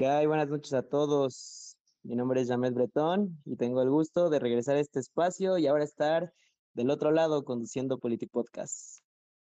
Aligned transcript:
¿Qué 0.00 0.06
hay? 0.06 0.24
Buenas 0.24 0.48
noches 0.48 0.72
a 0.72 0.82
todos. 0.82 1.76
Mi 2.04 2.16
nombre 2.16 2.40
es 2.40 2.48
Jamet 2.48 2.72
Bretón 2.72 3.38
y 3.44 3.56
tengo 3.56 3.82
el 3.82 3.90
gusto 3.90 4.30
de 4.30 4.38
regresar 4.38 4.76
a 4.76 4.80
este 4.80 4.98
espacio 4.98 5.58
y 5.58 5.66
ahora 5.66 5.84
estar 5.84 6.32
del 6.72 6.88
otro 6.88 7.10
lado 7.10 7.44
conduciendo 7.44 7.98
Podcast. 7.98 9.02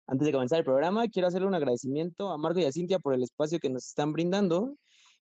Antes 0.06 0.24
de 0.24 0.32
comenzar 0.32 0.61
el 0.61 0.64
programa, 0.64 1.09
quiero 1.09 1.29
hacerle 1.29 1.46
un 1.46 1.55
agradecimiento 1.55 2.30
a 2.30 2.38
Marco 2.38 2.59
y 2.59 2.64
a 2.64 2.73
Cintia 2.73 2.98
por 2.98 3.12
el 3.12 3.23
espacio 3.23 3.59
que 3.59 3.68
nos 3.68 3.87
están 3.88 4.14
brindando 4.14 4.77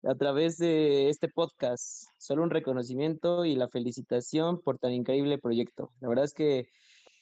a 0.04 0.16
través 0.16 0.56
de 0.56 1.10
este 1.10 1.28
podcast. 1.28 2.06
Solo 2.18 2.44
un 2.44 2.50
reconocimiento 2.50 3.44
y 3.44 3.56
la 3.56 3.68
felicitación 3.68 4.62
por 4.62 4.80
tan 4.80 4.94
increíble 4.94 5.38
proyecto. 5.40 5.92
La 6.00 6.08
verdad 6.08 6.24
es 6.24 6.34
que 6.34 6.70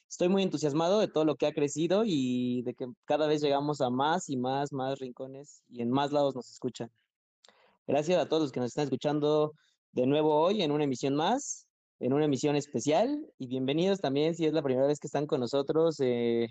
estoy 0.08 0.28
muy 0.28 0.44
entusiasmado 0.44 1.00
de 1.00 1.08
todo 1.08 1.24
lo 1.24 1.34
que 1.34 1.48
ha 1.48 1.52
crecido 1.52 2.04
y 2.06 2.62
de 2.62 2.74
que 2.74 2.86
cada 3.04 3.26
vez 3.26 3.42
llegamos 3.42 3.80
a 3.80 3.90
más 3.90 4.28
y 4.28 4.36
más, 4.36 4.72
más 4.72 5.00
rincones 5.00 5.64
y 5.68 5.82
en 5.82 5.90
más 5.90 6.12
lados 6.12 6.36
nos 6.36 6.48
escuchan. 6.52 6.88
Gracias 7.90 8.22
a 8.22 8.28
todos 8.28 8.42
los 8.42 8.52
que 8.52 8.60
nos 8.60 8.68
están 8.68 8.84
escuchando 8.84 9.52
de 9.90 10.06
nuevo 10.06 10.36
hoy 10.40 10.62
en 10.62 10.70
una 10.70 10.84
emisión 10.84 11.16
más, 11.16 11.66
en 11.98 12.12
una 12.12 12.26
emisión 12.26 12.54
especial 12.54 13.26
y 13.36 13.48
bienvenidos 13.48 13.98
también 13.98 14.36
si 14.36 14.46
es 14.46 14.52
la 14.52 14.62
primera 14.62 14.86
vez 14.86 15.00
que 15.00 15.08
están 15.08 15.26
con 15.26 15.40
nosotros 15.40 15.96
eh, 15.98 16.46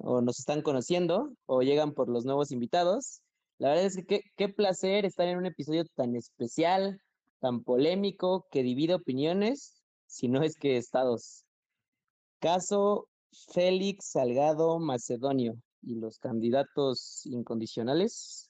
o 0.00 0.20
nos 0.20 0.40
están 0.40 0.62
conociendo 0.62 1.30
o 1.46 1.62
llegan 1.62 1.92
por 1.92 2.08
los 2.08 2.24
nuevos 2.24 2.50
invitados. 2.50 3.20
La 3.58 3.68
verdad 3.68 3.84
es 3.84 4.04
que 4.04 4.22
qué, 4.36 4.48
placer 4.48 5.04
estar 5.04 5.28
en 5.28 5.38
un 5.38 5.46
episodio 5.46 5.84
tan 5.94 6.16
especial, 6.16 6.98
tan 7.38 7.62
polémico, 7.62 8.48
que 8.50 8.64
divide 8.64 8.94
opiniones, 8.94 9.80
si 10.08 10.26
no 10.26 10.42
es 10.42 10.56
que 10.56 10.76
estados. 10.76 11.44
Caso 12.40 13.06
Félix 13.52 14.10
Salgado 14.10 14.80
Macedonio 14.80 15.54
y 15.82 15.94
los 15.94 16.18
candidatos 16.18 17.24
incondicionales. 17.26 18.43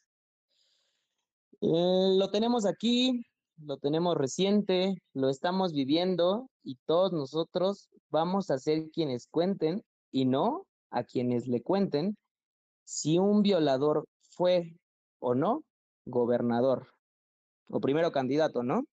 Eh, 1.60 2.16
lo 2.19 2.30
tenemos 2.30 2.66
aquí, 2.66 3.24
lo 3.58 3.77
tenemos 3.78 4.16
reciente, 4.16 4.94
lo 5.12 5.28
estamos 5.28 5.72
viviendo 5.72 6.48
y 6.62 6.77
todos 6.86 7.12
nosotros 7.12 7.88
vamos 8.10 8.50
a 8.50 8.58
ser 8.58 8.91
quienes 8.91 9.27
cuenten 9.28 9.82
y 10.10 10.25
no 10.25 10.66
a 10.91 11.05
quienes 11.05 11.47
le 11.48 11.62
cuenten 11.62 12.16
si 12.84 13.19
un 13.19 13.42
violador 13.42 14.06
fue 14.30 14.77
o 15.20 15.34
no 15.34 15.64
gobernador 16.06 16.88
o 17.69 17.80
primero 17.80 18.12
candidato, 18.12 18.62
¿no? 18.62 18.84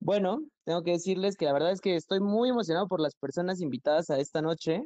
Bueno, 0.00 0.40
tengo 0.64 0.82
que 0.82 0.92
decirles 0.92 1.36
que 1.36 1.46
la 1.46 1.52
verdad 1.52 1.72
es 1.72 1.80
que 1.80 1.96
estoy 1.96 2.20
muy 2.20 2.50
emocionado 2.50 2.88
por 2.88 3.00
las 3.00 3.14
personas 3.14 3.60
invitadas 3.60 4.10
a 4.10 4.18
esta 4.18 4.42
noche 4.42 4.82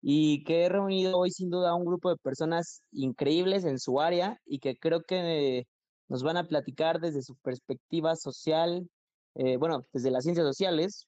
y 0.00 0.44
que 0.44 0.64
he 0.64 0.68
reunido 0.68 1.18
hoy 1.18 1.30
sin 1.30 1.50
duda 1.50 1.70
a 1.70 1.74
un 1.74 1.84
grupo 1.84 2.10
de 2.10 2.16
personas 2.16 2.82
increíbles 2.92 3.64
en 3.64 3.78
su 3.78 4.00
área 4.00 4.38
y 4.46 4.58
que 4.60 4.76
creo 4.76 5.02
que 5.02 5.64
nos 6.08 6.22
van 6.22 6.36
a 6.36 6.46
platicar 6.46 7.00
desde 7.00 7.22
su 7.22 7.36
perspectiva 7.36 8.16
social, 8.16 8.88
eh, 9.34 9.56
bueno, 9.56 9.86
desde 9.92 10.10
las 10.10 10.24
ciencias 10.24 10.46
sociales, 10.46 11.06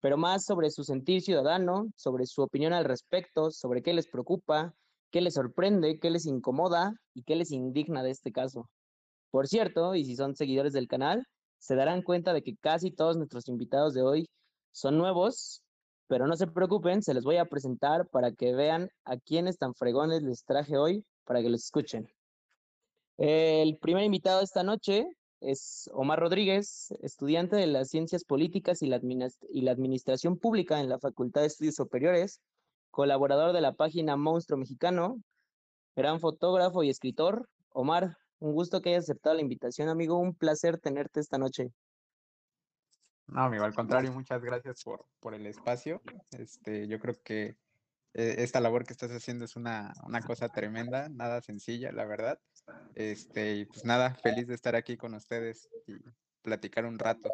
pero 0.00 0.16
más 0.16 0.44
sobre 0.44 0.70
su 0.70 0.82
sentir 0.84 1.20
ciudadano, 1.22 1.86
sobre 1.96 2.26
su 2.26 2.42
opinión 2.42 2.72
al 2.72 2.84
respecto, 2.84 3.50
sobre 3.50 3.82
qué 3.82 3.92
les 3.92 4.08
preocupa, 4.08 4.74
qué 5.10 5.20
les 5.20 5.34
sorprende, 5.34 5.98
qué 5.98 6.10
les 6.10 6.26
incomoda 6.26 6.92
y 7.14 7.22
qué 7.22 7.36
les 7.36 7.50
indigna 7.50 8.02
de 8.02 8.10
este 8.10 8.32
caso. 8.32 8.68
Por 9.30 9.46
cierto, 9.46 9.94
y 9.94 10.04
si 10.04 10.16
son 10.16 10.34
seguidores 10.34 10.72
del 10.72 10.88
canal, 10.88 11.24
se 11.58 11.76
darán 11.76 12.02
cuenta 12.02 12.32
de 12.32 12.42
que 12.42 12.56
casi 12.56 12.90
todos 12.90 13.16
nuestros 13.16 13.48
invitados 13.48 13.94
de 13.94 14.02
hoy 14.02 14.28
son 14.72 14.96
nuevos, 14.98 15.62
pero 16.06 16.26
no 16.26 16.36
se 16.36 16.46
preocupen, 16.46 17.02
se 17.02 17.14
les 17.14 17.24
voy 17.24 17.36
a 17.36 17.44
presentar 17.44 18.08
para 18.08 18.32
que 18.32 18.54
vean 18.54 18.88
a 19.04 19.16
quiénes 19.18 19.58
tan 19.58 19.74
fregones 19.74 20.22
les 20.22 20.44
traje 20.44 20.76
hoy 20.78 21.04
para 21.24 21.42
que 21.42 21.50
los 21.50 21.64
escuchen. 21.64 22.08
El 23.22 23.76
primer 23.76 24.04
invitado 24.04 24.40
esta 24.40 24.62
noche 24.62 25.06
es 25.42 25.90
Omar 25.92 26.18
Rodríguez, 26.18 26.90
estudiante 27.02 27.54
de 27.54 27.66
las 27.66 27.90
Ciencias 27.90 28.24
Políticas 28.24 28.80
y 28.80 28.86
la, 28.86 28.96
Administración 29.72 30.38
Pública 30.38 30.80
en 30.80 30.88
la 30.88 30.98
Facultad 30.98 31.42
de 31.42 31.48
Estudios 31.48 31.74
Superiores, 31.74 32.40
colaborador 32.90 33.52
de 33.52 33.60
la 33.60 33.74
página 33.74 34.16
Monstruo 34.16 34.58
Mexicano, 34.58 35.20
gran 35.94 36.18
fotógrafo 36.18 36.82
y 36.82 36.88
escritor. 36.88 37.46
Omar, 37.74 38.16
un 38.38 38.54
gusto 38.54 38.80
que 38.80 38.88
hayas 38.88 39.04
aceptado 39.04 39.36
la 39.36 39.42
invitación, 39.42 39.90
amigo. 39.90 40.16
Un 40.16 40.34
placer 40.34 40.78
tenerte 40.78 41.20
esta 41.20 41.36
noche. 41.36 41.74
No, 43.26 43.42
amigo, 43.42 43.64
al 43.64 43.74
contrario, 43.74 44.12
muchas 44.12 44.42
gracias 44.42 44.82
por, 44.82 45.04
por 45.20 45.34
el 45.34 45.44
espacio. 45.44 46.00
Este, 46.38 46.88
yo 46.88 46.98
creo 46.98 47.16
que 47.22 47.58
eh, 48.14 48.36
esta 48.38 48.60
labor 48.60 48.84
que 48.84 48.92
estás 48.92 49.10
haciendo 49.12 49.44
es 49.44 49.54
una, 49.54 49.94
una, 50.04 50.20
cosa 50.20 50.48
tremenda, 50.48 51.08
nada 51.08 51.40
sencilla, 51.40 51.92
la 51.92 52.04
verdad. 52.04 52.40
Este, 52.94 53.56
y 53.56 53.64
pues 53.66 53.84
nada, 53.84 54.16
feliz 54.16 54.48
de 54.48 54.54
estar 54.54 54.74
aquí 54.74 54.96
con 54.96 55.14
ustedes 55.14 55.68
y 55.86 55.94
platicar 56.42 56.86
un 56.86 56.98
rato. 56.98 57.30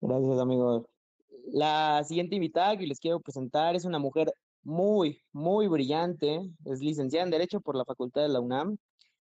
Gracias, 0.00 0.38
amigo. 0.40 0.88
La 1.52 2.02
siguiente 2.04 2.34
invitada 2.34 2.76
que 2.76 2.86
les 2.86 2.98
quiero 2.98 3.20
presentar 3.20 3.76
es 3.76 3.84
una 3.84 4.00
mujer 4.00 4.32
muy, 4.64 5.22
muy 5.32 5.68
brillante. 5.68 6.40
Es 6.64 6.80
licenciada 6.80 7.24
en 7.24 7.30
Derecho 7.30 7.60
por 7.60 7.76
la 7.76 7.84
Facultad 7.84 8.22
de 8.22 8.28
la 8.28 8.40
UNAM, 8.40 8.76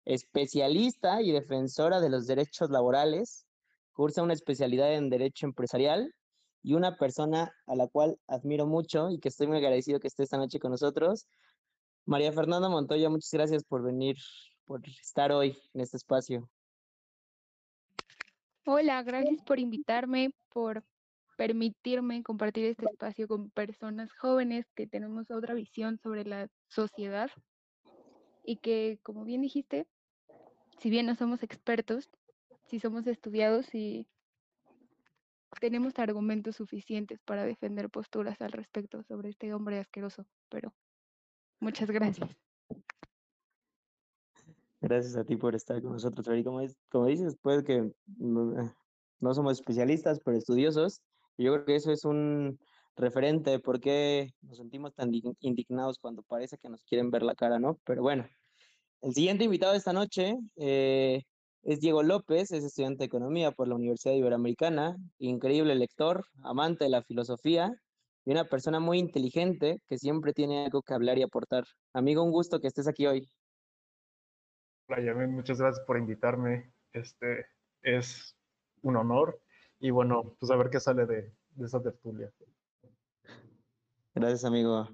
especialista 0.06 1.22
y 1.22 1.34
defensora 1.34 2.00
de 2.00 2.10
los 2.10 2.26
derechos 2.26 2.70
laborales. 2.70 3.46
Cursa 3.92 4.24
una 4.24 4.34
especialidad 4.34 4.94
en 4.94 5.10
Derecho 5.10 5.46
Empresarial 5.46 6.14
y 6.64 6.74
una 6.74 6.96
persona 6.98 7.54
a 7.68 7.76
la 7.76 7.88
cual 7.88 8.18
admiro 8.28 8.66
mucho 8.66 9.10
y 9.10 9.20
que 9.20 9.28
estoy 9.28 9.48
muy 9.48 9.58
agradecido 9.58 10.00
que 10.00 10.08
esté 10.08 10.24
esta 10.24 10.38
noche 10.38 10.60
con 10.60 10.72
nosotros. 10.72 11.28
María 12.06 12.32
Fernanda 12.32 12.70
Montoya, 12.70 13.10
muchas 13.10 13.32
gracias 13.32 13.64
por 13.64 13.84
venir, 13.84 14.16
por 14.66 14.82
estar 14.88 15.32
hoy 15.32 15.58
en 15.74 15.82
este 15.82 15.98
espacio. 15.98 16.50
Hola, 18.66 19.04
gracias 19.04 19.42
por 19.44 19.60
invitarme, 19.60 20.34
por 20.50 20.84
permitirme 21.38 22.24
compartir 22.24 22.66
este 22.66 22.86
espacio 22.86 23.28
con 23.28 23.50
personas 23.50 24.14
jóvenes 24.14 24.66
que 24.74 24.88
tenemos 24.88 25.30
otra 25.32 25.54
visión 25.54 25.98
sobre 25.98 26.24
la 26.24 26.48
sociedad 26.70 27.30
y 28.44 28.58
que, 28.58 29.00
como 29.04 29.26
bien 29.26 29.42
dijiste, 29.42 29.86
si 30.80 30.90
bien 30.90 31.06
no 31.06 31.16
somos 31.16 31.44
expertos, 31.44 32.10
si 32.66 32.80
somos 32.80 33.06
estudiados 33.08 33.74
y 33.76 34.08
tenemos 35.60 35.98
argumentos 35.98 36.56
suficientes 36.56 37.20
para 37.24 37.46
defender 37.46 37.90
posturas 37.90 38.42
al 38.42 38.52
respecto 38.52 39.04
sobre 39.04 39.30
este 39.30 39.54
hombre 39.54 39.80
asqueroso, 39.80 40.26
pero 40.50 40.74
muchas 41.60 41.90
gracias. 41.90 42.30
Gracias 44.82 45.16
a 45.16 45.24
ti 45.24 45.38
por 45.38 45.56
estar 45.56 45.82
con 45.82 45.94
nosotros, 45.94 46.28
Como, 46.90 47.06
dices, 47.08 47.38
puede 47.42 47.64
que 47.64 47.90
no, 48.18 48.76
no, 49.20 49.34
somos 49.34 49.54
especialistas, 49.54 50.20
pero 50.20 50.38
estudiosos. 50.38 51.02
Y 51.38 51.46
yo 51.46 51.54
creo 51.54 51.66
que 51.66 51.76
eso 51.76 51.92
es 51.92 52.04
un 52.04 52.60
referente 52.98 53.52
de 53.52 53.60
por 53.60 53.80
qué 53.80 54.34
nos 54.42 54.58
sentimos 54.58 54.94
tan 54.94 55.10
indignados 55.40 55.98
cuando 56.00 56.22
parece 56.22 56.58
que 56.58 56.70
nos 56.70 56.84
quieren 56.84 57.12
ver 57.12 57.24
la 57.24 57.34
cara, 57.34 57.60
¿no? 57.60 57.80
Pero 57.86 58.02
bueno, 58.02 58.28
el 59.02 59.14
siguiente 59.14 59.46
invitado 59.46 59.72
de 59.72 59.78
esta 59.78 59.94
noche 59.94 60.36
eh, 60.58 61.24
es 61.64 61.80
Diego 61.80 62.04
López, 62.04 62.52
es 62.52 62.64
estudiante 62.64 63.00
de 63.00 63.06
Economía 63.06 63.52
por 63.52 63.68
la 63.68 63.76
Universidad 63.76 64.16
Iberoamericana, 64.16 64.98
increíble 65.18 65.76
lector, 65.76 66.26
amante 66.44 66.84
de 66.84 66.90
la 66.90 67.04
filosofía 67.04 67.74
y 68.26 68.32
una 68.32 68.46
persona 68.46 68.80
muy 68.80 69.00
inteligente 69.00 69.82
que 69.88 69.98
siempre 69.98 70.34
tiene 70.34 70.66
algo 70.66 70.82
que 70.82 70.94
hablar 70.94 71.18
y 71.18 71.24
aportar. 71.24 71.64
Amigo, 71.94 72.22
un 72.24 72.32
gusto 72.32 72.60
que 72.60 72.68
estés 72.68 72.88
aquí 72.88 73.08
hoy. 73.08 73.30
Hola, 74.88 75.02
Yamin, 75.02 75.32
muchas 75.32 75.60
gracias 75.60 75.86
por 75.86 75.98
invitarme. 75.98 76.74
Este 76.92 77.46
es 77.82 78.36
un 78.82 78.98
honor 78.98 79.42
y 79.80 79.90
bueno, 79.90 80.36
pues 80.40 80.52
a 80.52 80.58
ver 80.58 80.70
qué 80.70 80.82
sale 80.82 81.06
de, 81.06 81.34
de 81.52 81.66
esa 81.66 81.82
tertulia. 81.82 82.32
Gracias, 84.14 84.44
amigo. 84.44 84.90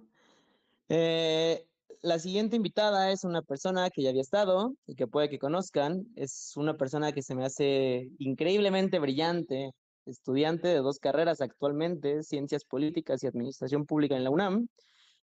Eh, 0.88 1.69
la 2.02 2.20
siguiente 2.20 2.56
invitada 2.56 3.12
es 3.12 3.24
una 3.24 3.42
persona 3.42 3.90
que 3.90 4.02
ya 4.04 4.10
había 4.10 4.22
estado 4.22 4.74
y 4.88 4.96
que 4.96 5.08
puede 5.08 5.30
que 5.30 5.40
conozcan. 5.40 6.08
Es 6.16 6.54
una 6.56 6.78
persona 6.78 7.12
que 7.12 7.22
se 7.22 7.36
me 7.36 7.46
hace 7.46 8.10
increíblemente 8.20 9.00
brillante, 9.00 9.72
estudiante 10.06 10.68
de 10.70 10.78
dos 10.78 11.00
carreras 11.00 11.42
actualmente, 11.42 12.24
Ciencias 12.24 12.64
Políticas 12.66 13.24
y 13.24 13.28
Administración 13.28 13.86
Pública 13.86 14.16
en 14.16 14.24
la 14.24 14.30
UNAM, 14.30 14.68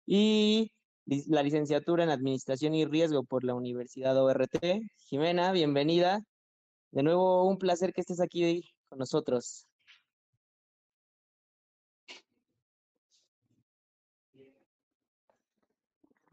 y 0.05 0.73
la 1.07 1.43
licenciatura 1.43 2.05
en 2.05 2.11
Administración 2.11 2.75
y 2.75 2.85
Riesgo 2.85 3.25
por 3.25 3.45
la 3.45 3.55
Universidad 3.55 4.17
ORT. 4.23 4.59
Jimena, 5.09 5.53
bienvenida. 5.53 6.21
De 6.91 7.03
nuevo, 7.03 7.45
un 7.49 7.59
placer 7.59 7.93
que 7.93 8.03
estés 8.03 8.21
aquí 8.21 8.63
con 8.89 8.99
nosotros. 8.99 9.66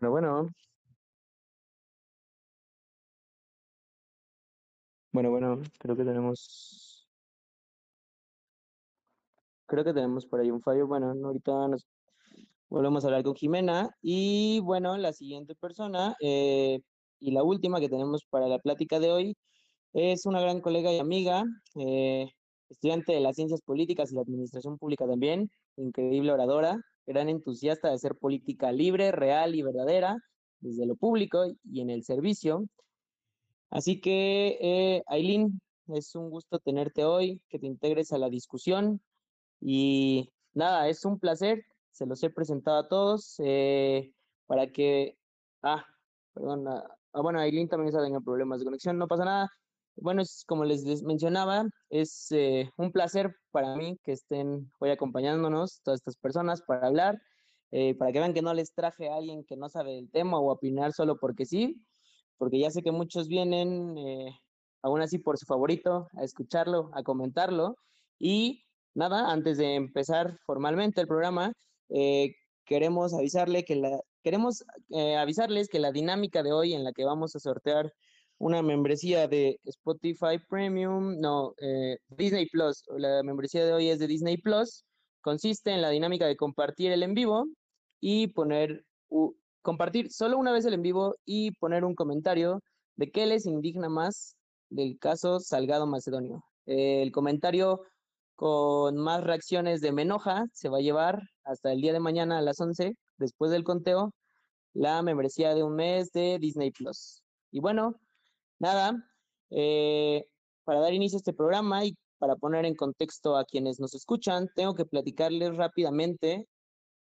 Pero 0.03 0.11
bueno. 0.11 0.49
Bueno, 5.13 5.29
bueno, 5.31 5.61
creo 5.79 5.95
que 5.95 6.03
tenemos. 6.03 7.07
Creo 9.65 9.83
que 9.83 9.93
tenemos 9.93 10.25
por 10.25 10.39
ahí 10.39 10.51
un 10.51 10.61
fallo. 10.61 10.87
Bueno, 10.87 11.13
ahorita 11.23 11.67
nos 11.69 11.87
volvemos 12.69 13.03
a 13.03 13.07
hablar 13.07 13.23
con 13.23 13.35
Jimena. 13.35 13.89
Y 14.01 14.59
bueno, 14.61 14.97
la 14.97 15.13
siguiente 15.13 15.55
persona, 15.55 16.15
eh, 16.21 16.79
Y 17.19 17.31
la 17.31 17.43
última 17.43 17.79
que 17.79 17.89
tenemos 17.89 18.25
para 18.29 18.47
la 18.47 18.59
plática 18.59 18.99
de 18.99 19.11
hoy 19.11 19.37
es 19.93 20.25
una 20.25 20.41
gran 20.41 20.61
colega 20.61 20.93
y 20.93 20.99
amiga, 20.99 21.43
eh, 21.77 22.27
estudiante 22.69 23.13
de 23.13 23.21
las 23.21 23.35
ciencias 23.37 23.61
políticas 23.61 24.11
y 24.11 24.15
la 24.15 24.21
administración 24.21 24.77
pública 24.77 25.07
también, 25.07 25.49
increíble 25.77 26.33
oradora, 26.33 26.77
gran 27.05 27.29
entusiasta 27.29 27.89
de 27.89 27.95
hacer 27.95 28.15
política 28.15 28.71
libre, 28.71 29.11
real 29.11 29.55
y 29.55 29.61
verdadera, 29.61 30.17
desde 30.59 30.85
lo 30.85 30.95
público 30.95 31.45
y 31.63 31.81
en 31.81 31.89
el 31.89 32.03
servicio. 32.03 32.65
Así 33.69 33.99
que, 33.99 34.57
eh, 34.61 35.03
Aileen, 35.07 35.59
es 35.87 36.15
un 36.15 36.29
gusto 36.29 36.59
tenerte 36.59 37.03
hoy, 37.03 37.41
que 37.49 37.59
te 37.59 37.67
integres 37.67 38.11
a 38.13 38.17
la 38.17 38.29
discusión 38.29 39.01
y 39.59 40.29
nada, 40.53 40.87
es 40.89 41.05
un 41.05 41.19
placer, 41.19 41.65
se 41.91 42.05
los 42.05 42.23
he 42.23 42.29
presentado 42.29 42.77
a 42.79 42.87
todos 42.87 43.35
eh, 43.39 44.13
para 44.45 44.67
que, 44.71 45.17
ah, 45.63 45.85
perdón, 46.33 46.67
ah, 46.67 46.83
ah 47.13 47.21
bueno, 47.21 47.39
Aileen 47.39 47.67
también 47.67 47.89
está 47.89 47.99
teniendo 47.99 48.23
problemas 48.23 48.59
de 48.59 48.65
conexión, 48.65 48.97
no 48.97 49.07
pasa 49.07 49.25
nada. 49.25 49.49
Bueno, 49.95 50.23
como 50.47 50.65
les 50.65 51.03
mencionaba, 51.03 51.65
es 51.89 52.27
eh, 52.31 52.69
un 52.77 52.91
placer 52.91 53.35
para 53.51 53.75
mí 53.75 53.99
que 54.03 54.13
estén 54.13 54.71
hoy 54.79 54.89
acompañándonos 54.89 55.81
todas 55.83 55.99
estas 55.99 56.17
personas 56.17 56.63
para 56.63 56.87
hablar, 56.87 57.21
eh, 57.71 57.93
para 57.95 58.11
que 58.11 58.19
vean 58.19 58.33
que 58.33 58.41
no 58.41 58.53
les 58.53 58.73
traje 58.73 59.09
a 59.09 59.15
alguien 59.15 59.43
que 59.43 59.55
no 59.55 59.69
sabe 59.69 59.99
el 59.99 60.09
tema 60.09 60.39
o 60.39 60.51
opinar 60.51 60.93
solo 60.93 61.19
porque 61.19 61.45
sí, 61.45 61.85
porque 62.37 62.59
ya 62.59 62.71
sé 62.71 62.81
que 62.81 62.91
muchos 62.91 63.27
vienen 63.27 63.95
eh, 63.97 64.39
aún 64.81 65.01
así 65.01 65.19
por 65.19 65.37
su 65.37 65.45
favorito 65.45 66.07
a 66.17 66.23
escucharlo, 66.23 66.89
a 66.93 67.03
comentarlo. 67.03 67.77
Y 68.17 68.65
nada, 68.95 69.31
antes 69.31 69.57
de 69.59 69.75
empezar 69.75 70.39
formalmente 70.45 71.01
el 71.01 71.07
programa, 71.07 71.53
queremos 72.65 73.13
avisarle 73.13 73.63
que 73.63 73.75
la, 73.75 74.01
queremos 74.23 74.63
avisarles 75.19 75.67
que 75.67 75.79
la 75.79 75.91
dinámica 75.91 76.41
de 76.41 76.51
hoy 76.51 76.73
en 76.73 76.83
la 76.83 76.93
que 76.93 77.05
vamos 77.05 77.35
a 77.35 77.39
sortear 77.39 77.93
una 78.43 78.61
membresía 78.61 79.25
de 79.29 79.57
Spotify 79.63 80.37
Premium, 80.49 81.17
no, 81.17 81.53
eh, 81.61 81.97
Disney 82.09 82.45
Plus. 82.47 82.83
La 82.97 83.23
membresía 83.23 83.65
de 83.65 83.71
hoy 83.71 83.87
es 83.89 83.99
de 83.99 84.07
Disney 84.07 84.35
Plus. 84.35 84.83
Consiste 85.21 85.71
en 85.71 85.81
la 85.81 85.89
dinámica 85.89 86.27
de 86.27 86.35
compartir 86.35 86.91
el 86.91 87.03
en 87.03 87.13
vivo 87.13 87.45
y 88.01 88.27
poner, 88.27 88.83
compartir 89.61 90.11
solo 90.11 90.37
una 90.37 90.51
vez 90.51 90.65
el 90.65 90.73
en 90.73 90.81
vivo 90.81 91.15
y 91.23 91.51
poner 91.51 91.85
un 91.85 91.95
comentario 91.95 92.59
de 92.97 93.11
qué 93.11 93.25
les 93.25 93.45
indigna 93.45 93.87
más 93.87 94.35
del 94.69 94.99
caso 94.99 95.39
Salgado 95.39 95.87
Macedonio. 95.87 96.43
el 96.65 97.13
comentario 97.13 97.81
con 98.35 98.97
más 98.97 99.23
reacciones 99.23 99.79
de 99.79 99.93
Menoja 99.93 100.43
se 100.51 100.67
va 100.67 100.79
a 100.79 100.81
llevar 100.81 101.21
hasta 101.45 101.71
el 101.71 101.79
día 101.79 101.93
de 101.93 102.01
mañana 102.01 102.39
a 102.39 102.41
las 102.41 102.59
11, 102.59 102.97
después 103.17 103.51
del 103.51 103.63
conteo, 103.63 104.13
la 104.73 105.01
membresía 105.01 105.55
de 105.55 105.63
un 105.63 105.75
mes 105.75 106.11
de 106.11 106.39
Disney 106.39 106.71
Plus. 106.71 107.23
Y 107.51 107.61
bueno, 107.61 107.95
Nada, 108.63 109.05
eh, 109.49 110.25
para 110.63 110.79
dar 110.79 110.93
inicio 110.93 111.17
a 111.17 111.19
este 111.19 111.33
programa 111.33 111.83
y 111.83 111.97
para 112.17 112.37
poner 112.37 112.63
en 112.63 112.75
contexto 112.75 113.35
a 113.35 113.43
quienes 113.43 113.77
nos 113.81 113.93
escuchan, 113.93 114.49
tengo 114.55 114.73
que 114.73 114.85
platicarles 114.85 115.57
rápidamente 115.57 116.47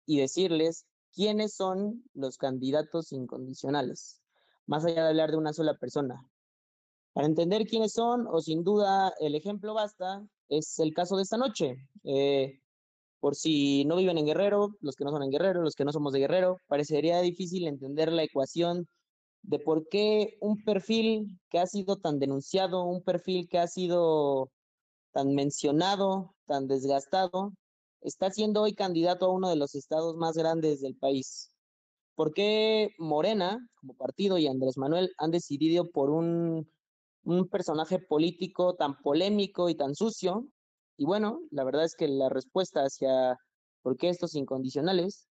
y 0.04 0.18
decirles 0.18 0.86
quiénes 1.14 1.54
son 1.54 2.02
los 2.14 2.36
candidatos 2.36 3.12
incondicionales, 3.12 4.20
más 4.66 4.84
allá 4.84 5.04
de 5.04 5.10
hablar 5.10 5.30
de 5.30 5.36
una 5.36 5.52
sola 5.52 5.76
persona. 5.78 6.28
Para 7.12 7.28
entender 7.28 7.64
quiénes 7.68 7.92
son, 7.92 8.26
o 8.26 8.40
sin 8.40 8.64
duda 8.64 9.14
el 9.20 9.36
ejemplo 9.36 9.72
basta, 9.72 10.26
es 10.48 10.80
el 10.80 10.92
caso 10.92 11.16
de 11.16 11.22
esta 11.22 11.36
noche. 11.36 11.76
Eh, 12.02 12.58
por 13.20 13.36
si 13.36 13.84
no 13.84 13.94
viven 13.94 14.18
en 14.18 14.26
Guerrero, 14.26 14.74
los 14.80 14.96
que 14.96 15.04
no 15.04 15.12
son 15.12 15.22
en 15.22 15.30
Guerrero, 15.30 15.62
los 15.62 15.76
que 15.76 15.84
no 15.84 15.92
somos 15.92 16.12
de 16.12 16.18
Guerrero, 16.18 16.56
parecería 16.66 17.20
difícil 17.20 17.68
entender 17.68 18.10
la 18.10 18.24
ecuación 18.24 18.88
de 19.42 19.58
por 19.58 19.88
qué 19.88 20.36
un 20.40 20.62
perfil 20.64 21.40
que 21.50 21.58
ha 21.58 21.66
sido 21.66 21.96
tan 21.96 22.18
denunciado, 22.18 22.84
un 22.84 23.02
perfil 23.02 23.48
que 23.48 23.58
ha 23.58 23.66
sido 23.66 24.50
tan 25.12 25.34
mencionado, 25.34 26.34
tan 26.46 26.68
desgastado, 26.68 27.52
está 28.00 28.30
siendo 28.30 28.62
hoy 28.62 28.74
candidato 28.74 29.26
a 29.26 29.32
uno 29.32 29.50
de 29.50 29.56
los 29.56 29.74
estados 29.74 30.16
más 30.16 30.36
grandes 30.36 30.80
del 30.80 30.96
país. 30.96 31.50
¿Por 32.14 32.32
qué 32.34 32.90
Morena, 32.98 33.58
como 33.74 33.94
partido, 33.94 34.38
y 34.38 34.46
Andrés 34.46 34.76
Manuel 34.76 35.12
han 35.18 35.30
decidido 35.30 35.90
por 35.90 36.10
un, 36.10 36.70
un 37.24 37.48
personaje 37.48 37.98
político 37.98 38.74
tan 38.74 38.98
polémico 39.02 39.68
y 39.68 39.74
tan 39.74 39.94
sucio? 39.94 40.46
Y 40.96 41.04
bueno, 41.04 41.40
la 41.50 41.64
verdad 41.64 41.84
es 41.84 41.94
que 41.96 42.08
la 42.08 42.28
respuesta 42.28 42.82
hacia 42.82 43.38
por 43.82 43.96
qué 43.96 44.08
estos 44.08 44.34
incondicionales 44.34 45.26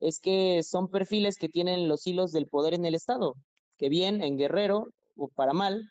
es 0.00 0.20
que 0.20 0.62
son 0.62 0.88
perfiles 0.88 1.36
que 1.36 1.48
tienen 1.48 1.88
los 1.88 2.06
hilos 2.06 2.32
del 2.32 2.46
poder 2.46 2.74
en 2.74 2.84
el 2.84 2.94
Estado, 2.94 3.34
que 3.78 3.88
bien 3.88 4.22
en 4.22 4.36
Guerrero, 4.36 4.88
o 5.16 5.28
para 5.28 5.52
mal, 5.52 5.90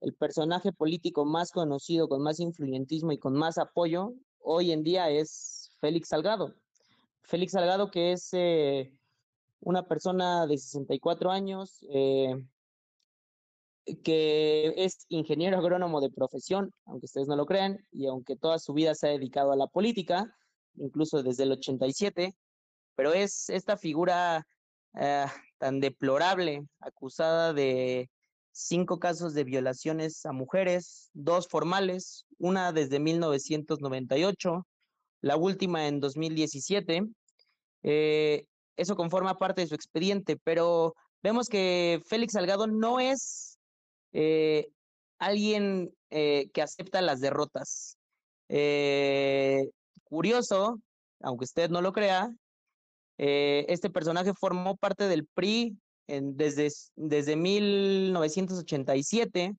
el 0.00 0.14
personaje 0.14 0.72
político 0.72 1.24
más 1.24 1.50
conocido, 1.50 2.08
con 2.08 2.22
más 2.22 2.40
influyentismo 2.40 3.12
y 3.12 3.18
con 3.18 3.34
más 3.34 3.58
apoyo, 3.58 4.12
hoy 4.40 4.72
en 4.72 4.82
día 4.82 5.10
es 5.10 5.70
Félix 5.80 6.08
Salgado. 6.08 6.54
Félix 7.22 7.52
Salgado, 7.52 7.90
que 7.90 8.12
es 8.12 8.28
eh, 8.32 8.92
una 9.60 9.86
persona 9.86 10.46
de 10.46 10.58
64 10.58 11.30
años, 11.30 11.84
eh, 11.90 12.36
que 14.02 14.74
es 14.76 15.06
ingeniero 15.08 15.58
agrónomo 15.58 16.00
de 16.00 16.10
profesión, 16.10 16.72
aunque 16.84 17.06
ustedes 17.06 17.28
no 17.28 17.36
lo 17.36 17.46
crean, 17.46 17.78
y 17.90 18.06
aunque 18.06 18.36
toda 18.36 18.58
su 18.58 18.72
vida 18.72 18.94
se 18.94 19.08
ha 19.08 19.10
dedicado 19.10 19.52
a 19.52 19.56
la 19.56 19.66
política, 19.66 20.36
incluso 20.74 21.22
desde 21.22 21.44
el 21.44 21.52
87, 21.52 22.36
pero 22.96 23.12
es 23.12 23.48
esta 23.50 23.76
figura 23.76 24.44
eh, 24.98 25.26
tan 25.58 25.80
deplorable, 25.80 26.66
acusada 26.80 27.52
de 27.52 28.10
cinco 28.50 28.98
casos 28.98 29.34
de 29.34 29.44
violaciones 29.44 30.24
a 30.24 30.32
mujeres, 30.32 31.10
dos 31.12 31.46
formales, 31.48 32.24
una 32.38 32.72
desde 32.72 32.98
1998, 32.98 34.66
la 35.20 35.36
última 35.36 35.86
en 35.86 36.00
2017. 36.00 37.02
Eh, 37.82 38.44
eso 38.76 38.96
conforma 38.96 39.38
parte 39.38 39.60
de 39.60 39.66
su 39.68 39.74
expediente, 39.74 40.38
pero 40.42 40.94
vemos 41.22 41.48
que 41.48 42.00
Félix 42.06 42.32
Salgado 42.32 42.66
no 42.66 42.98
es 42.98 43.58
eh, 44.12 44.68
alguien 45.18 45.92
que 46.08 46.62
acepta 46.62 47.02
las 47.02 47.20
derrotas. 47.20 47.98
curioso, 50.04 50.80
aunque 51.20 51.44
usted 51.44 51.68
no 51.68 51.82
lo 51.82 51.92
crea, 51.92 52.32
eh, 53.18 53.64
este 53.68 53.90
personaje 53.90 54.32
formó 54.34 54.76
parte 54.76 55.08
del 55.08 55.26
PRI 55.26 55.76
desde, 56.06 56.70
desde 56.94 57.36
1987. 57.36 59.54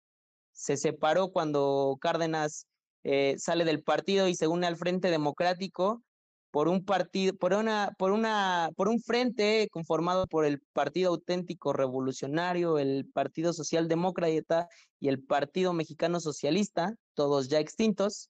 Se 0.51 0.77
separó 0.77 1.29
cuando 1.29 1.97
Cárdenas 2.01 2.67
eh, 3.03 3.35
sale 3.37 3.65
del 3.65 3.83
partido 3.83 4.27
y 4.27 4.35
se 4.35 4.47
une 4.47 4.67
al 4.67 4.77
Frente 4.77 5.11
Democrático 5.11 6.03
por 6.51 6.67
un 6.67 6.85
partido, 6.85 7.35
por 7.35 7.53
una, 7.53 7.93
por 7.97 8.11
una, 8.11 8.69
por 8.75 8.87
un 8.87 9.01
frente 9.01 9.67
conformado 9.69 10.27
por 10.27 10.45
el 10.45 10.61
Partido 10.73 11.11
Auténtico 11.11 11.73
Revolucionario, 11.73 12.79
el 12.79 13.05
Partido 13.13 13.53
Socialdemócrata 13.53 14.67
y 14.99 15.09
el 15.09 15.21
Partido 15.21 15.73
Mexicano 15.73 16.19
Socialista, 16.19 16.95
todos 17.13 17.49
ya 17.49 17.59
extintos, 17.59 18.29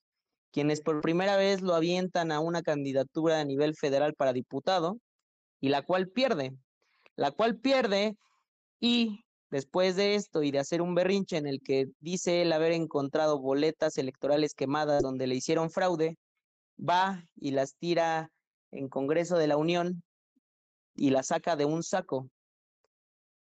quienes 0.52 0.80
por 0.82 1.00
primera 1.00 1.36
vez 1.36 1.62
lo 1.62 1.74
avientan 1.74 2.32
a 2.32 2.40
una 2.40 2.62
candidatura 2.62 3.40
a 3.40 3.44
nivel 3.44 3.76
federal 3.76 4.14
para 4.14 4.32
diputado 4.32 4.98
y 5.60 5.68
la 5.68 5.82
cual 5.82 6.08
pierde, 6.08 6.56
la 7.16 7.30
cual 7.30 7.56
pierde 7.56 8.16
y 8.80 9.24
después 9.50 9.96
de 9.96 10.14
esto 10.14 10.42
y 10.42 10.50
de 10.50 10.58
hacer 10.58 10.82
un 10.82 10.94
berrinche 10.94 11.36
en 11.36 11.46
el 11.46 11.60
que 11.60 11.88
dice 12.00 12.42
él 12.42 12.52
haber 12.52 12.72
encontrado 12.72 13.38
boletas 13.38 13.98
electorales 13.98 14.54
quemadas 14.54 15.02
donde 15.02 15.26
le 15.26 15.34
hicieron 15.34 15.70
fraude, 15.70 16.16
va 16.78 17.24
y 17.36 17.52
las 17.52 17.74
tira 17.76 18.30
en 18.70 18.88
Congreso 18.88 19.36
de 19.36 19.46
la 19.46 19.56
Unión 19.56 20.02
y 20.94 21.10
la 21.10 21.22
saca 21.22 21.56
de 21.56 21.64
un 21.64 21.82
saco. 21.82 22.28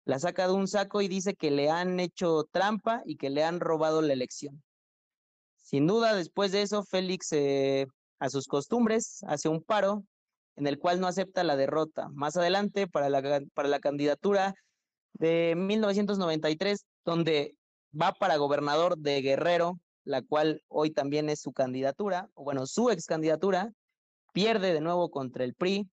La 0.04 0.18
saca 0.18 0.46
de 0.46 0.52
un 0.52 0.68
saco 0.68 1.00
y 1.00 1.08
dice 1.08 1.34
que 1.34 1.50
le 1.50 1.70
han 1.70 1.98
hecho 2.00 2.44
trampa 2.50 3.02
y 3.06 3.16
que 3.16 3.30
le 3.30 3.42
han 3.42 3.60
robado 3.60 4.02
la 4.02 4.12
elección. 4.12 4.62
Sin 5.56 5.86
duda, 5.86 6.14
después 6.14 6.52
de 6.52 6.60
eso, 6.60 6.84
Félix, 6.84 7.32
eh, 7.32 7.86
a 8.18 8.28
sus 8.28 8.46
costumbres, 8.46 9.22
hace 9.26 9.48
un 9.48 9.62
paro 9.62 10.04
en 10.56 10.66
el 10.66 10.78
cual 10.78 11.00
no 11.00 11.06
acepta 11.06 11.44
la 11.44 11.56
derrota. 11.56 12.08
Más 12.10 12.36
adelante, 12.36 12.86
para 12.86 13.08
la, 13.08 13.42
para 13.54 13.68
la 13.68 13.80
candidatura 13.80 14.54
de 15.14 15.54
1993, 15.56 16.84
donde 17.04 17.56
va 18.00 18.12
para 18.12 18.36
gobernador 18.36 18.98
de 18.98 19.20
Guerrero, 19.22 19.78
la 20.04 20.22
cual 20.22 20.62
hoy 20.68 20.90
también 20.90 21.28
es 21.28 21.40
su 21.40 21.52
candidatura, 21.52 22.28
o 22.34 22.44
bueno, 22.44 22.66
su 22.66 22.90
ex 22.90 23.06
candidatura, 23.06 23.72
pierde 24.32 24.72
de 24.72 24.80
nuevo 24.80 25.10
contra 25.10 25.44
el 25.44 25.54
PRI, 25.54 25.88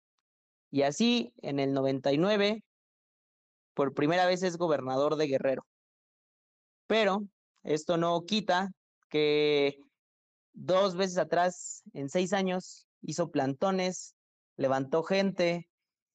y 0.71 0.83
así 0.83 1.33
en 1.41 1.59
el 1.59 1.73
99, 1.73 2.63
por 3.73 3.93
primera 3.93 4.25
vez 4.25 4.43
es 4.43 4.57
gobernador 4.57 5.15
de 5.15 5.27
Guerrero. 5.27 5.65
Pero 6.87 7.23
esto 7.63 7.97
no 7.97 8.23
quita 8.25 8.71
que 9.09 9.77
dos 10.53 10.95
veces 10.95 11.17
atrás, 11.17 11.83
en 11.93 12.09
seis 12.09 12.33
años, 12.33 12.87
hizo 13.01 13.29
plantones, 13.29 14.15
levantó 14.61 15.03
gente, 15.03 15.67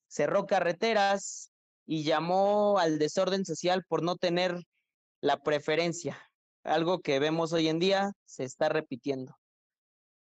cerró 0.09 0.47
carreteras 0.47 1.51
y 1.85 2.05
llamó 2.05 2.79
al 2.79 2.99
desorden 2.99 3.45
social 3.45 3.85
por 3.87 4.03
no 4.03 4.17
tener 4.17 4.63
la 5.21 5.43
preferencia, 5.43 6.19
algo 6.65 7.01
que 7.01 7.19
vemos 7.19 7.53
hoy 7.53 7.69
en 7.69 7.79
día 7.79 8.13
se 8.25 8.45
está 8.45 8.69
repitiendo. 8.69 9.37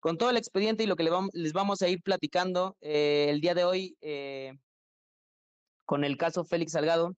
Con 0.00 0.18
todo 0.18 0.30
el 0.30 0.36
expediente 0.36 0.82
y 0.82 0.86
lo 0.86 0.96
que 0.96 1.08
les 1.32 1.52
vamos 1.52 1.82
a 1.82 1.88
ir 1.88 2.02
platicando 2.02 2.76
eh, 2.80 3.26
el 3.30 3.40
día 3.40 3.54
de 3.54 3.64
hoy 3.64 3.96
eh, 4.00 4.52
con 5.84 6.04
el 6.04 6.16
caso 6.16 6.44
Félix 6.44 6.72
Salgado, 6.72 7.12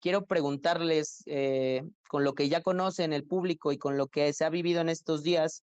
quiero 0.00 0.24
preguntarles, 0.24 1.22
eh, 1.26 1.82
con 2.08 2.24
lo 2.24 2.34
que 2.34 2.48
ya 2.48 2.62
conocen 2.62 3.12
el 3.12 3.26
público 3.26 3.72
y 3.72 3.78
con 3.78 3.98
lo 3.98 4.06
que 4.06 4.32
se 4.32 4.44
ha 4.44 4.50
vivido 4.50 4.80
en 4.80 4.88
estos 4.88 5.22
días, 5.22 5.62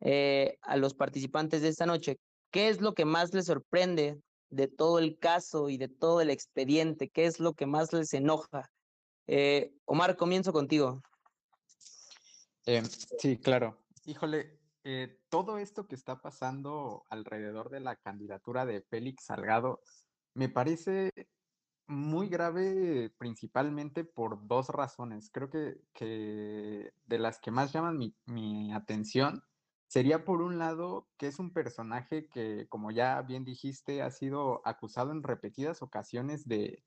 a 0.00 0.76
los 0.76 0.94
participantes 0.94 1.60
de 1.60 1.68
esta 1.68 1.84
noche, 1.84 2.18
¿qué 2.52 2.68
es 2.68 2.80
lo 2.80 2.94
que 2.94 3.04
más 3.04 3.34
les 3.34 3.46
sorprende 3.46 4.16
de 4.50 4.68
todo 4.68 4.98
el 4.98 5.18
caso 5.18 5.68
y 5.68 5.76
de 5.76 5.88
todo 5.88 6.20
el 6.20 6.30
expediente? 6.30 7.08
¿Qué 7.08 7.26
es 7.26 7.40
lo 7.40 7.54
que 7.54 7.66
más 7.66 7.92
les 7.92 8.14
enoja? 8.14 8.70
Omar, 9.84 10.16
comienzo 10.16 10.52
contigo. 10.52 11.02
Em, 12.64 12.84
sí, 12.84 13.38
claro. 13.38 13.78
Híjole, 14.04 14.58
eh, 14.84 15.20
todo 15.28 15.58
esto 15.58 15.86
que 15.86 15.94
está 15.94 16.20
pasando 16.20 17.04
alrededor 17.10 17.68
de 17.70 17.80
la 17.80 17.96
candidatura 17.96 18.64
de 18.64 18.80
Félix 18.80 19.24
Salgado 19.24 19.82
me 20.34 20.48
parece 20.48 21.10
muy 21.86 22.28
grave 22.28 23.10
principalmente 23.18 24.04
por 24.04 24.46
dos 24.46 24.68
razones. 24.68 25.30
Creo 25.30 25.50
que, 25.50 25.80
que 25.92 26.92
de 27.06 27.18
las 27.18 27.40
que 27.40 27.50
más 27.50 27.72
llaman 27.72 27.98
mi, 27.98 28.14
mi, 28.26 28.72
atención 28.72 29.42
sería 29.88 30.24
por 30.24 30.42
un 30.42 30.58
lado 30.58 31.08
que 31.16 31.26
es 31.26 31.38
un 31.38 31.52
personaje 31.52 32.28
que, 32.28 32.66
como 32.68 32.90
ya 32.90 33.20
bien 33.22 33.44
dijiste, 33.44 34.02
ha 34.02 34.10
sido 34.10 34.62
acusado 34.64 35.10
en 35.12 35.22
repetidas 35.22 35.82
ocasiones 35.82 36.46
de, 36.46 36.84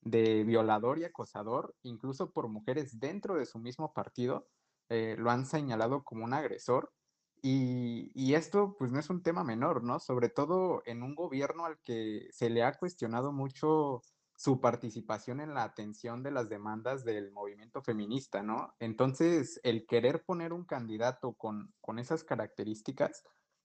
de 0.00 0.44
violador 0.44 0.98
y 0.98 1.04
acosador, 1.04 1.76
incluso 1.82 2.32
por 2.32 2.48
mujeres 2.48 2.98
dentro 2.98 3.36
de 3.36 3.46
su 3.46 3.58
mismo 3.58 3.92
partido 3.92 4.48
eh, 4.88 5.16
lo 5.18 5.30
han 5.30 5.46
señalado 5.46 6.04
como 6.04 6.24
un 6.24 6.32
agresor. 6.34 6.92
Y, 7.40 8.10
y, 8.14 8.34
esto 8.34 8.74
pues 8.76 8.90
no 8.90 8.98
es 8.98 9.10
un 9.10 9.22
tema 9.22 9.44
menor, 9.44 9.84
¿no? 9.84 10.00
Sobre 10.00 10.28
todo 10.28 10.82
en 10.86 11.04
un 11.04 11.14
gobierno 11.14 11.66
al 11.66 11.78
que 11.84 12.26
se 12.32 12.50
le 12.50 12.64
ha 12.64 12.76
cuestionado 12.76 13.30
mucho 13.32 14.02
su 14.38 14.60
participación 14.60 15.40
en 15.40 15.52
la 15.52 15.64
atención 15.64 16.22
de 16.22 16.30
las 16.30 16.48
demandas 16.48 17.04
del 17.04 17.32
movimiento 17.32 17.82
feminista, 17.82 18.40
¿no? 18.40 18.72
Entonces, 18.78 19.58
el 19.64 19.84
querer 19.84 20.22
poner 20.24 20.52
un 20.52 20.64
candidato 20.64 21.32
con, 21.32 21.74
con 21.80 21.98
esas 21.98 22.22
características, 22.22 23.24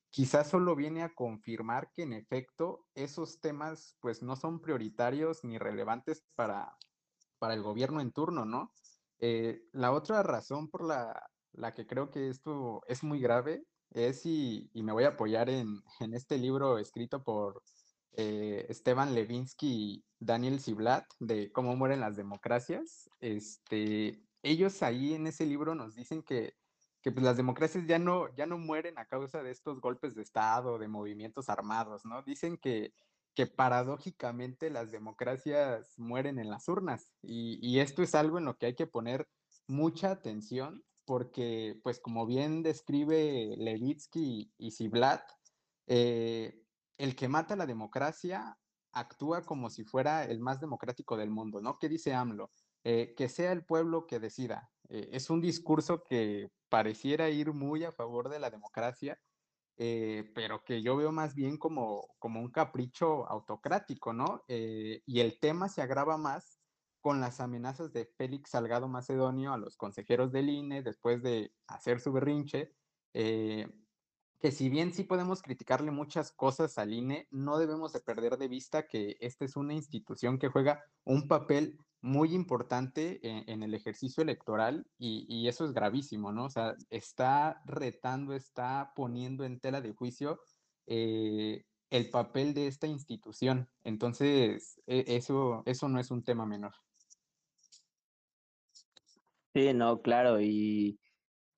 quizás 0.09 0.49
solo 0.49 0.75
viene 0.75 1.03
a 1.03 1.13
confirmar 1.13 1.91
que 1.93 2.01
en 2.01 2.13
efecto 2.13 2.87
esos 2.95 3.39
temas 3.39 3.97
pues 3.99 4.23
no 4.23 4.35
son 4.35 4.61
prioritarios 4.61 5.43
ni 5.43 5.59
relevantes 5.59 6.23
para, 6.33 6.75
para 7.37 7.53
el 7.53 7.61
gobierno 7.61 8.01
en 8.01 8.11
turno, 8.11 8.43
¿no? 8.43 8.73
Eh, 9.19 9.61
la 9.73 9.91
otra 9.91 10.23
razón 10.23 10.69
por 10.69 10.83
la, 10.83 11.29
que 11.75 11.85
creo 11.85 12.09
que 12.09 12.29
esto 12.29 12.81
es 12.87 13.03
muy 13.03 13.19
grave 13.19 13.63
es, 13.91 14.25
y, 14.25 14.71
me 14.73 14.91
voy 14.91 15.03
a 15.03 15.09
apoyar 15.09 15.51
en, 15.51 15.83
este 16.13 16.39
libro 16.39 16.79
escrito 16.79 17.23
por 17.23 17.61
eh, 18.15 18.65
Esteban 18.69 19.13
Levinsky 19.13 19.67
y 19.67 20.05
Daniel 20.19 20.59
Ziblatt 20.59 21.05
de 21.19 21.51
Cómo 21.51 21.75
mueren 21.75 21.99
las 21.99 22.15
democracias. 22.15 23.09
Este, 23.19 24.23
ellos 24.41 24.83
ahí 24.83 25.13
en 25.13 25.27
ese 25.27 25.45
libro 25.45 25.75
nos 25.75 25.95
dicen 25.95 26.23
que, 26.23 26.55
pues, 27.03 27.21
las 27.21 27.37
democracias 27.37 27.85
ya 27.87 27.99
no, 27.99 28.33
ya 28.35 28.45
no 28.45 28.57
mueren 28.57 28.97
a 28.97 29.05
causa 29.05 29.43
de 29.43 29.51
estos 29.51 29.81
golpes 29.81 30.15
de 30.15 30.21
Estado, 30.21 30.77
de 30.77 30.87
movimientos 30.87 31.49
armados, 31.49 32.05
¿no? 32.05 32.21
Dicen 32.23 32.57
que 32.57 32.93
que 33.35 33.47
paradójicamente 33.47 34.69
las 34.69 34.91
democracias 34.91 35.97
mueren 35.97 36.39
en 36.39 36.49
las 36.49 36.67
urnas. 36.67 37.11
Y, 37.21 37.79
esto 37.79 38.03
es 38.03 38.15
algo 38.15 38.37
en 38.37 38.45
lo 38.45 38.57
que 38.57 38.67
hay 38.67 38.75
que 38.75 38.87
poner 38.87 39.27
mucha 39.67 40.11
atención 40.11 40.83
porque, 41.05 41.79
pues 41.83 41.99
como 41.99 42.25
bien 42.25 42.63
describe 42.63 43.55
Levitsky 43.57 44.53
y 44.57 44.71
Ziblatt, 44.71 45.23
eh, 45.87 46.62
el 46.97 47.15
que 47.15 47.27
mata 47.27 47.55
la 47.55 47.65
democracia 47.65 48.57
actúa 48.93 49.41
como 49.41 49.69
si 49.69 49.83
fuera 49.83 50.23
el 50.23 50.39
más 50.39 50.59
democrático 50.59 51.17
del 51.17 51.29
mundo, 51.29 51.61
¿no? 51.61 51.77
¿Qué 51.79 51.89
dice 51.89 52.13
AMLO? 52.13 52.51
Eh, 52.83 53.13
que 53.15 53.29
sea 53.29 53.51
el 53.51 53.65
pueblo 53.65 54.07
que 54.07 54.19
decida. 54.19 54.69
Eh, 54.89 55.09
es 55.13 55.29
un 55.29 55.41
discurso 55.41 56.03
que 56.03 56.51
pareciera 56.69 57.29
ir 57.29 57.53
muy 57.53 57.83
a 57.83 57.91
favor 57.91 58.29
de 58.29 58.39
la 58.39 58.49
democracia, 58.49 59.19
eh, 59.77 60.31
pero 60.35 60.63
que 60.63 60.81
yo 60.83 60.95
veo 60.95 61.11
más 61.11 61.33
bien 61.33 61.57
como, 61.57 62.07
como 62.19 62.39
un 62.39 62.51
capricho 62.51 63.27
autocrático, 63.27 64.13
¿no? 64.13 64.43
Y 64.47 65.19
el 65.19 65.39
tema 65.39 65.69
se 65.69 65.81
agrava 65.81 66.17
más 66.17 66.59
con 67.01 67.19
las 67.19 67.39
amenazas 67.39 67.91
de 67.91 68.05
Félix 68.05 68.51
Salgado 68.51 68.87
Macedonio 68.87 69.53
a 69.53 69.57
los 69.57 69.75
consejeros 69.75 70.31
del 70.31 70.49
INE 70.49 70.83
después 70.83 71.23
de 71.23 71.53
hacer 71.67 71.99
su 71.99 72.13
berrinche, 72.13 72.73
que 74.43 74.51
si 74.51 74.67
bien 74.67 74.91
sí 74.91 75.05
podemos 75.05 75.41
criticarle 75.41 75.89
muchas 75.89 76.33
cosas 76.33 76.77
al 76.77 76.91
INE, 76.91 77.29
no 77.31 77.57
debemos 77.57 77.93
de 77.93 78.01
perder 78.01 78.37
de 78.37 78.49
vista 78.49 78.87
que 78.87 79.15
esta 79.21 79.45
es 79.45 79.55
una 79.55 79.73
institución 79.73 80.37
que 80.37 80.49
juega 80.49 80.83
un 81.05 81.29
papel 81.29 81.79
muy 82.01 82.33
importante 82.35 83.21
en, 83.23 83.63
el 83.63 83.73
ejercicio 83.73 84.21
electoral 84.21 84.85
y, 84.97 85.47
eso 85.47 85.63
es 85.63 85.71
gravísimo, 85.71 86.33
¿no? 86.33 86.43
O 86.43 86.49
sea, 86.49 86.75
está 86.89 87.61
retando, 87.65 88.33
está 88.33 88.91
poniendo 88.97 89.45
en 89.45 89.61
tela 89.61 89.79
de 89.79 89.93
juicio 89.93 90.41
eh, 90.87 91.63
el 91.89 92.09
papel 92.09 92.53
de 92.53 92.67
esta 92.67 92.85
institución. 92.85 93.69
Entonces, 93.85 94.77
e, 94.87 95.05
eso, 95.07 95.63
eso 95.65 95.87
no 95.87 96.01
es 96.01 96.11
un 96.11 96.21
tema 96.21 96.45
menor. 96.45 96.73
Sí, 99.53 99.73
no, 99.73 100.01
claro, 100.01 100.41
y 100.41 100.99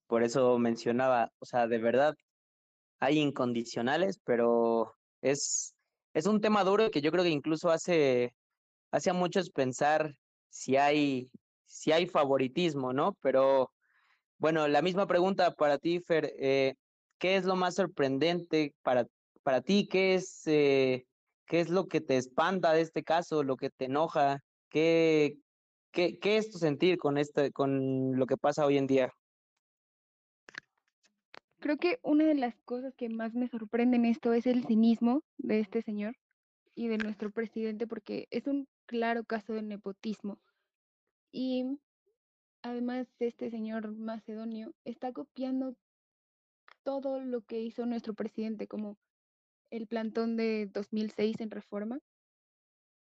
por 0.06 0.22
eso 0.22 0.56
mencionaba, 0.60 1.32
o 1.40 1.46
sea, 1.46 1.66
de 1.66 1.78
verdad 1.78 2.14
hay 2.98 3.18
incondicionales, 3.18 4.18
pero 4.24 4.94
es, 5.20 5.74
es 6.14 6.26
un 6.26 6.40
tema 6.40 6.64
duro 6.64 6.90
que 6.90 7.00
yo 7.00 7.10
creo 7.10 7.24
que 7.24 7.30
incluso 7.30 7.70
hace, 7.70 8.34
hace 8.90 9.10
a 9.10 9.14
muchos 9.14 9.50
pensar 9.50 10.14
si 10.48 10.76
hay, 10.76 11.30
si 11.64 11.92
hay 11.92 12.06
favoritismo, 12.06 12.92
¿no? 12.92 13.16
Pero 13.20 13.70
bueno, 14.38 14.68
la 14.68 14.82
misma 14.82 15.06
pregunta 15.06 15.54
para 15.54 15.78
ti, 15.78 16.00
Fer, 16.00 16.32
eh, 16.38 16.74
¿qué 17.18 17.36
es 17.36 17.44
lo 17.44 17.56
más 17.56 17.74
sorprendente 17.74 18.74
para, 18.82 19.06
para 19.42 19.60
ti? 19.60 19.88
¿Qué 19.88 20.14
es, 20.14 20.42
eh, 20.46 21.06
¿Qué 21.46 21.60
es 21.60 21.70
lo 21.70 21.86
que 21.86 22.00
te 22.00 22.16
espanta 22.16 22.72
de 22.72 22.82
este 22.82 23.02
caso, 23.02 23.42
lo 23.42 23.56
que 23.56 23.70
te 23.70 23.86
enoja? 23.86 24.40
¿Qué, 24.68 25.36
qué, 25.92 26.18
qué 26.18 26.38
es 26.38 26.50
tu 26.50 26.58
sentir 26.58 26.98
con, 26.98 27.18
este, 27.18 27.52
con 27.52 28.16
lo 28.18 28.26
que 28.26 28.36
pasa 28.36 28.66
hoy 28.66 28.78
en 28.78 28.86
día? 28.86 29.12
Creo 31.66 31.78
que 31.78 31.98
una 32.04 32.24
de 32.24 32.36
las 32.36 32.54
cosas 32.60 32.94
que 32.94 33.08
más 33.08 33.34
me 33.34 33.48
sorprende 33.48 33.96
en 33.96 34.04
esto 34.04 34.32
es 34.32 34.46
el 34.46 34.64
cinismo 34.64 35.24
de 35.36 35.58
este 35.58 35.82
señor 35.82 36.14
y 36.76 36.86
de 36.86 36.96
nuestro 36.96 37.32
presidente, 37.32 37.88
porque 37.88 38.28
es 38.30 38.46
un 38.46 38.68
claro 38.86 39.24
caso 39.24 39.52
de 39.52 39.62
nepotismo. 39.62 40.38
Y 41.32 41.80
además 42.62 43.08
este 43.18 43.50
señor 43.50 43.90
macedonio 43.96 44.74
está 44.84 45.12
copiando 45.12 45.74
todo 46.84 47.18
lo 47.18 47.40
que 47.42 47.60
hizo 47.60 47.84
nuestro 47.84 48.14
presidente, 48.14 48.68
como 48.68 48.96
el 49.70 49.88
plantón 49.88 50.36
de 50.36 50.70
2006 50.72 51.40
en 51.40 51.50
reforma, 51.50 51.98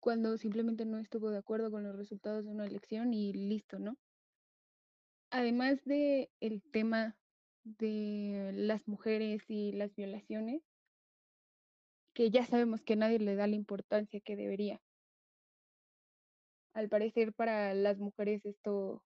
cuando 0.00 0.38
simplemente 0.38 0.86
no 0.86 0.96
estuvo 0.96 1.28
de 1.28 1.36
acuerdo 1.36 1.70
con 1.70 1.82
los 1.82 1.94
resultados 1.94 2.46
de 2.46 2.50
una 2.50 2.64
elección 2.64 3.12
y 3.12 3.34
listo, 3.34 3.78
¿no? 3.78 3.98
Además 5.28 5.84
de 5.84 6.30
tema 6.72 7.14
de 7.64 8.52
las 8.54 8.86
mujeres 8.86 9.42
y 9.48 9.72
las 9.72 9.94
violaciones, 9.94 10.62
que 12.14 12.30
ya 12.30 12.46
sabemos 12.46 12.82
que 12.82 12.96
nadie 12.96 13.18
le 13.18 13.34
da 13.34 13.46
la 13.46 13.56
importancia 13.56 14.20
que 14.20 14.36
debería. 14.36 14.80
Al 16.74 16.88
parecer 16.88 17.32
para 17.32 17.74
las 17.74 17.98
mujeres 17.98 18.44
esto 18.44 19.02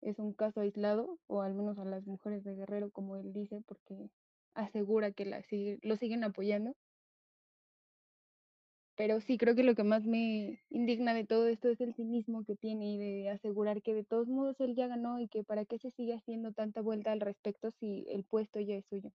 es 0.00 0.18
un 0.18 0.32
caso 0.32 0.60
aislado, 0.60 1.18
o 1.26 1.42
al 1.42 1.54
menos 1.54 1.78
a 1.78 1.84
las 1.84 2.06
mujeres 2.06 2.44
de 2.44 2.54
Guerrero, 2.54 2.90
como 2.90 3.16
él 3.16 3.32
dice, 3.32 3.60
porque 3.66 4.10
asegura 4.54 5.12
que 5.12 5.24
la 5.24 5.44
lo 5.82 5.96
siguen 5.96 6.24
apoyando. 6.24 6.74
Pero 8.98 9.20
sí, 9.20 9.38
creo 9.38 9.54
que 9.54 9.62
lo 9.62 9.76
que 9.76 9.84
más 9.84 10.02
me 10.06 10.60
indigna 10.70 11.14
de 11.14 11.24
todo 11.24 11.46
esto 11.46 11.68
es 11.68 11.80
el 11.80 11.94
cinismo 11.94 12.44
que 12.44 12.56
tiene 12.56 12.94
y 12.94 12.98
de 12.98 13.30
asegurar 13.30 13.80
que 13.80 13.94
de 13.94 14.02
todos 14.02 14.26
modos 14.26 14.56
él 14.58 14.74
ya 14.74 14.88
ganó 14.88 15.20
y 15.20 15.28
que 15.28 15.44
para 15.44 15.64
qué 15.64 15.78
se 15.78 15.92
sigue 15.92 16.14
haciendo 16.14 16.50
tanta 16.52 16.80
vuelta 16.80 17.12
al 17.12 17.20
respecto 17.20 17.70
si 17.78 18.06
el 18.08 18.24
puesto 18.24 18.58
ya 18.58 18.74
es 18.74 18.84
suyo. 18.90 19.12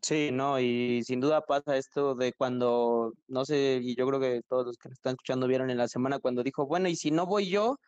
Sí, 0.00 0.30
no, 0.32 0.60
y 0.60 1.02
sin 1.02 1.18
duda 1.20 1.40
pasa 1.40 1.76
esto 1.76 2.14
de 2.14 2.32
cuando, 2.34 3.14
no 3.26 3.44
sé, 3.44 3.80
y 3.82 3.96
yo 3.96 4.06
creo 4.06 4.20
que 4.20 4.42
todos 4.48 4.66
los 4.66 4.76
que 4.76 4.88
nos 4.88 4.98
están 4.98 5.14
escuchando 5.14 5.48
vieron 5.48 5.70
en 5.70 5.78
la 5.78 5.88
semana 5.88 6.20
cuando 6.20 6.44
dijo, 6.44 6.66
bueno, 6.66 6.88
y 6.88 6.94
si 6.94 7.10
no 7.10 7.26
voy 7.26 7.50
yo, 7.50 7.78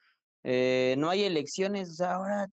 eh, 0.43 0.97
no 0.99 1.09
hay 1.11 1.23
elecciones, 1.23 1.91
o 1.91 1.95
sea, 1.95 2.15
ahora, 2.15 2.49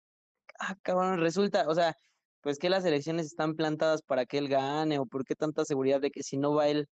ah, 0.60 1.16
resulta, 1.16 1.68
o 1.68 1.74
sea, 1.74 1.94
pues 2.42 2.59
que 2.59 2.71
las 2.71 2.85
elecciones 2.85 3.26
están 3.26 3.54
plantadas 3.54 4.02
para 4.02 4.26
que 4.26 4.38
él 4.38 4.49
gane, 4.49 4.99
o 4.99 5.07
por 5.07 5.25
qué 5.25 5.35
tanta 5.35 5.64
seguridad 5.64 6.00
de 6.00 6.11
que 6.11 6.23
si 6.23 6.37
no 6.37 6.54
va 6.54 6.68
él, 6.68 6.87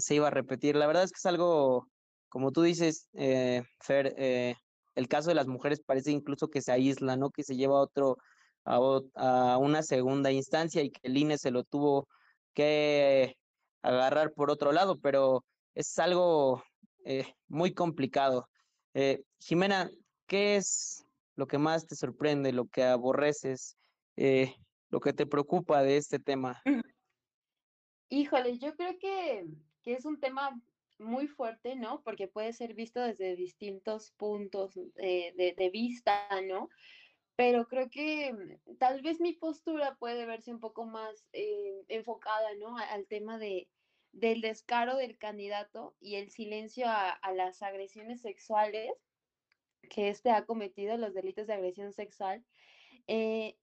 se 0.00 0.14
iba 0.14 0.28
a 0.28 0.30
repetir. 0.30 0.76
La 0.76 0.86
verdad 0.86 1.04
es 1.04 1.12
que 1.12 1.18
es 1.18 1.26
algo 1.26 1.86
como 2.36 2.52
tú 2.52 2.62
dices, 2.62 3.08
eh, 3.14 3.62
Fer, 3.80 4.14
eh, 4.18 4.56
el 4.94 5.08
caso 5.08 5.30
de 5.30 5.34
las 5.34 5.46
mujeres 5.46 5.80
parece 5.80 6.10
incluso 6.10 6.48
que 6.48 6.62
se 6.62 6.72
aísla, 6.72 7.16
¿no? 7.16 7.30
Que 7.30 7.42
se 7.42 7.56
lleva 7.56 7.78
a 7.78 7.82
otro, 7.82 8.18
a 8.64 9.58
una 9.58 9.82
segunda 9.82 10.30
instancia 10.32 10.82
y 10.82 10.90
que 10.90 11.00
el 11.04 11.16
INE 11.16 11.38
se 11.38 11.50
lo 11.50 11.64
tuvo 11.64 12.08
que 12.54 13.36
agarrar 13.82 14.32
por 14.34 14.50
otro 14.50 14.72
lado, 14.72 14.98
pero 14.98 15.44
es 15.74 15.98
algo 15.98 16.62
eh, 17.04 17.26
muy 17.48 17.72
complicado. 17.72 18.48
Eh, 18.94 19.22
Jimena, 19.38 19.88
¿qué 20.26 20.56
es 20.56 21.06
lo 21.36 21.46
que 21.46 21.58
más 21.58 21.86
te 21.86 21.96
sorprende, 21.96 22.52
lo 22.52 22.66
que 22.66 22.84
aborreces, 22.84 23.76
eh, 24.16 24.54
lo 24.90 25.00
que 25.00 25.12
te 25.12 25.26
preocupa 25.26 25.82
de 25.82 25.96
este 25.96 26.18
tema? 26.18 26.62
Híjole, 28.08 28.58
yo 28.58 28.74
creo 28.76 28.98
que, 28.98 29.46
que 29.82 29.94
es 29.94 30.04
un 30.04 30.20
tema 30.20 30.60
muy 30.98 31.26
fuerte, 31.26 31.76
¿no? 31.76 32.02
Porque 32.02 32.28
puede 32.28 32.52
ser 32.52 32.74
visto 32.74 33.00
desde 33.00 33.36
distintos 33.36 34.12
puntos 34.12 34.74
de, 34.74 35.54
de, 35.56 35.70
vista, 35.70 36.28
¿no? 36.46 36.70
Pero 37.34 37.66
creo 37.66 37.90
que 37.90 38.32
mm, 38.32 38.76
tal 38.78 39.02
vez 39.02 39.20
mi 39.20 39.32
postura 39.34 39.96
puede 39.96 40.24
verse 40.24 40.52
un 40.52 40.60
poco 40.60 40.86
más 40.86 41.26
enfocada, 41.32 42.54
¿no? 42.58 42.78
Al 42.78 43.06
tema 43.06 43.38
de, 43.38 43.68
del 44.16 44.40
descaro 44.40 44.96
del 44.96 45.18
candidato 45.18 45.94
y 46.00 46.16
el 46.16 46.30
silencio 46.30 46.86
a, 46.88 47.18
las 47.34 47.62
agresiones 47.62 48.22
sexuales 48.22 48.90
que 49.90 50.08
éste 50.08 50.30
ha 50.30 50.46
cometido, 50.46 50.96
los 50.96 51.14
delitos 51.14 51.46
de 51.46 51.54
agresión 51.54 51.92
sexual, 51.92 52.44
eh, 53.06 53.56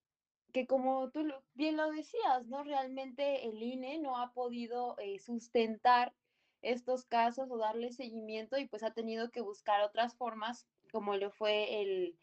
que 0.53 0.67
como 0.67 1.09
tú 1.09 1.27
bien 1.55 1.77
lo 1.77 1.91
decías, 1.91 2.45
¿no? 2.47 2.63
Realmente 2.63 3.47
el 3.47 3.61
INE 3.61 3.97
no 3.99 4.17
ha 4.17 4.31
podido 4.33 4.95
eh, 4.99 5.19
sustentar 5.19 6.13
estos 6.61 7.05
casos 7.05 7.49
o 7.51 7.57
darle 7.57 7.91
seguimiento 7.91 8.57
y 8.57 8.67
pues 8.67 8.83
ha 8.83 8.93
tenido 8.93 9.31
que 9.31 9.41
buscar 9.41 9.81
otras 9.81 10.15
formas, 10.15 10.67
como 10.91 11.17
lo 11.17 11.31
fue 11.31 11.81
el, 11.81 12.17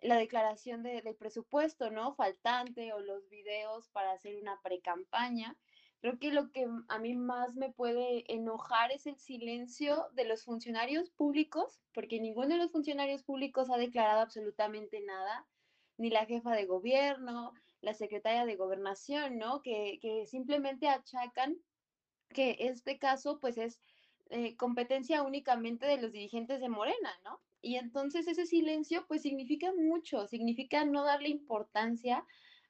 la 0.00 0.16
declaración 0.16 0.82
de, 0.82 1.00
del 1.00 1.14
presupuesto, 1.14 1.90
¿no? 1.90 2.14
Faltante 2.14 2.92
o 2.92 3.00
los 3.00 3.28
videos 3.28 3.88
para 3.90 4.12
hacer 4.12 4.36
una 4.36 4.60
pre-campaña. 4.62 5.56
Creo 6.00 6.18
que 6.18 6.32
lo 6.32 6.50
que 6.50 6.66
a 6.88 6.98
mí 6.98 7.14
más 7.14 7.54
me 7.54 7.70
puede 7.70 8.30
enojar 8.32 8.90
es 8.92 9.06
el 9.06 9.16
silencio 9.16 10.08
de 10.12 10.24
los 10.24 10.44
funcionarios 10.44 11.10
públicos, 11.10 11.80
porque 11.94 12.20
ninguno 12.20 12.48
de 12.48 12.58
los 12.58 12.72
funcionarios 12.72 13.22
públicos 13.22 13.70
ha 13.70 13.78
declarado 13.78 14.20
absolutamente 14.20 15.00
nada, 15.00 15.46
ni 15.96 16.10
la 16.10 16.26
jefa 16.26 16.52
de 16.52 16.66
gobierno, 16.66 17.54
la 17.80 17.94
secretaria 17.94 18.46
de 18.46 18.56
gobernación, 18.56 19.38
¿no? 19.38 19.62
Que, 19.62 19.98
que 20.00 20.26
simplemente 20.26 20.88
achacan 20.88 21.56
que 22.30 22.56
este 22.60 22.98
caso 22.98 23.38
pues 23.40 23.58
es 23.58 23.80
eh, 24.30 24.56
competencia 24.56 25.22
únicamente 25.22 25.86
de 25.86 26.00
los 26.00 26.12
dirigentes 26.12 26.60
de 26.60 26.68
Morena, 26.68 27.12
¿no? 27.24 27.40
Y 27.62 27.76
entonces 27.76 28.26
ese 28.28 28.46
silencio 28.46 29.06
pues 29.06 29.22
significa 29.22 29.72
mucho, 29.72 30.26
significa 30.26 30.84
no 30.84 31.04
darle 31.04 31.28
importancia 31.28 32.24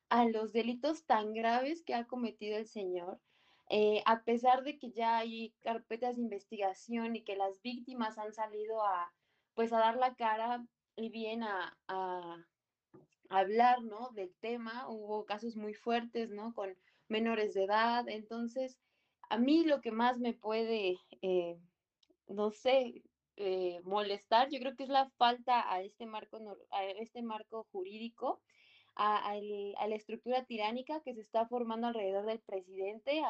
a 0.09 0.27
los 0.27 0.53
delitos 0.53 1.05
tan 1.05 1.33
graves 1.33 1.83
que 1.83 1.95
ha 1.95 2.07
cometido 2.07 2.57
el 2.59 2.67
señor, 2.67 3.21
eh, 3.69 4.03
a 4.07 4.23
pesar 4.23 4.63
de 4.63 4.79
que 4.79 4.93
ya 4.93 5.19
hay 5.19 5.53
carpetas 5.63 6.17
de 6.17 6.23
investigación 6.23 7.17
y 7.17 7.25
que 7.25 7.37
las 7.37 7.61
víctimas 7.63 8.17
han 8.19 8.33
salido 8.33 8.83
a, 8.85 9.13
pues, 9.55 9.73
a 9.73 9.79
dar 9.79 9.97
la 9.97 10.15
cara 10.15 10.65
y 10.95 11.11
bien 11.11 11.43
a, 11.43 11.77
a, 11.89 12.47
hablar, 13.30 13.83
¿no? 13.83 14.11
Del 14.11 14.35
tema, 14.40 14.88
hubo 14.88 15.25
casos 15.25 15.56
muy 15.56 15.75
fuertes, 15.75 16.30
¿no? 16.30 16.54
Con 16.54 16.76
menores 17.09 17.54
de 17.54 17.64
edad, 17.64 18.09
entonces, 18.09 18.78
a 19.28 19.38
mí 19.38 19.64
lo 19.64 19.80
que 19.80 19.92
más 19.92 20.18
me 20.18 20.35
puede, 20.35 20.99
eh, 21.23 21.58
no 22.28 22.50
sé, 22.50 23.02
eh, 23.36 23.80
molestar, 23.84 24.49
yo 24.50 24.58
creo 24.58 24.75
que 24.76 24.84
es 24.84 24.89
la 24.89 25.10
falta 25.19 25.71
a 25.73 25.82
este 25.82 26.06
marco, 26.06 26.39
a 26.71 26.84
este 26.84 27.23
marco 27.23 27.67
jurídico 27.71 28.41
a, 28.97 29.34
la 29.89 29.95
estructura 29.95 30.45
tiránica 30.45 31.00
que 31.00 31.15
se 31.15 31.21
está 31.21 31.47
formando 31.47 31.86
alrededor 31.86 32.26
del 32.26 32.41
presidente 32.41 33.23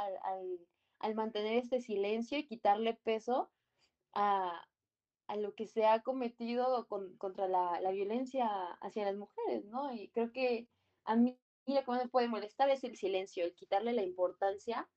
al, 1.01 1.15
mantener 1.15 1.59
este 1.59 1.81
silencio 1.81 2.39
y 2.39 2.47
quitarle 2.47 2.95
peso 2.95 3.51
a, 4.13 4.63
lo 5.35 5.55
que 5.55 5.67
se 5.67 5.85
ha 5.87 6.03
cometido 6.03 6.87
contra 6.87 7.49
la, 7.49 7.91
violencia 7.91 8.49
hacia 8.81 9.07
las 9.07 9.17
mujeres, 9.17 9.65
¿no? 9.65 9.93
Y 9.93 10.09
creo 10.09 10.31
que 10.31 10.69
a 11.05 11.17
mí 11.17 11.37
lo 11.67 11.83
que 11.83 11.91
más 11.91 12.05
me 12.05 12.09
puede 12.09 12.29
molestar 12.29 12.71
es 12.71 12.85
el 12.85 12.97
silencio, 12.97 13.45
el 13.45 13.55
quitarle 13.55 13.93
la 13.93 14.03
importancia 14.03 14.89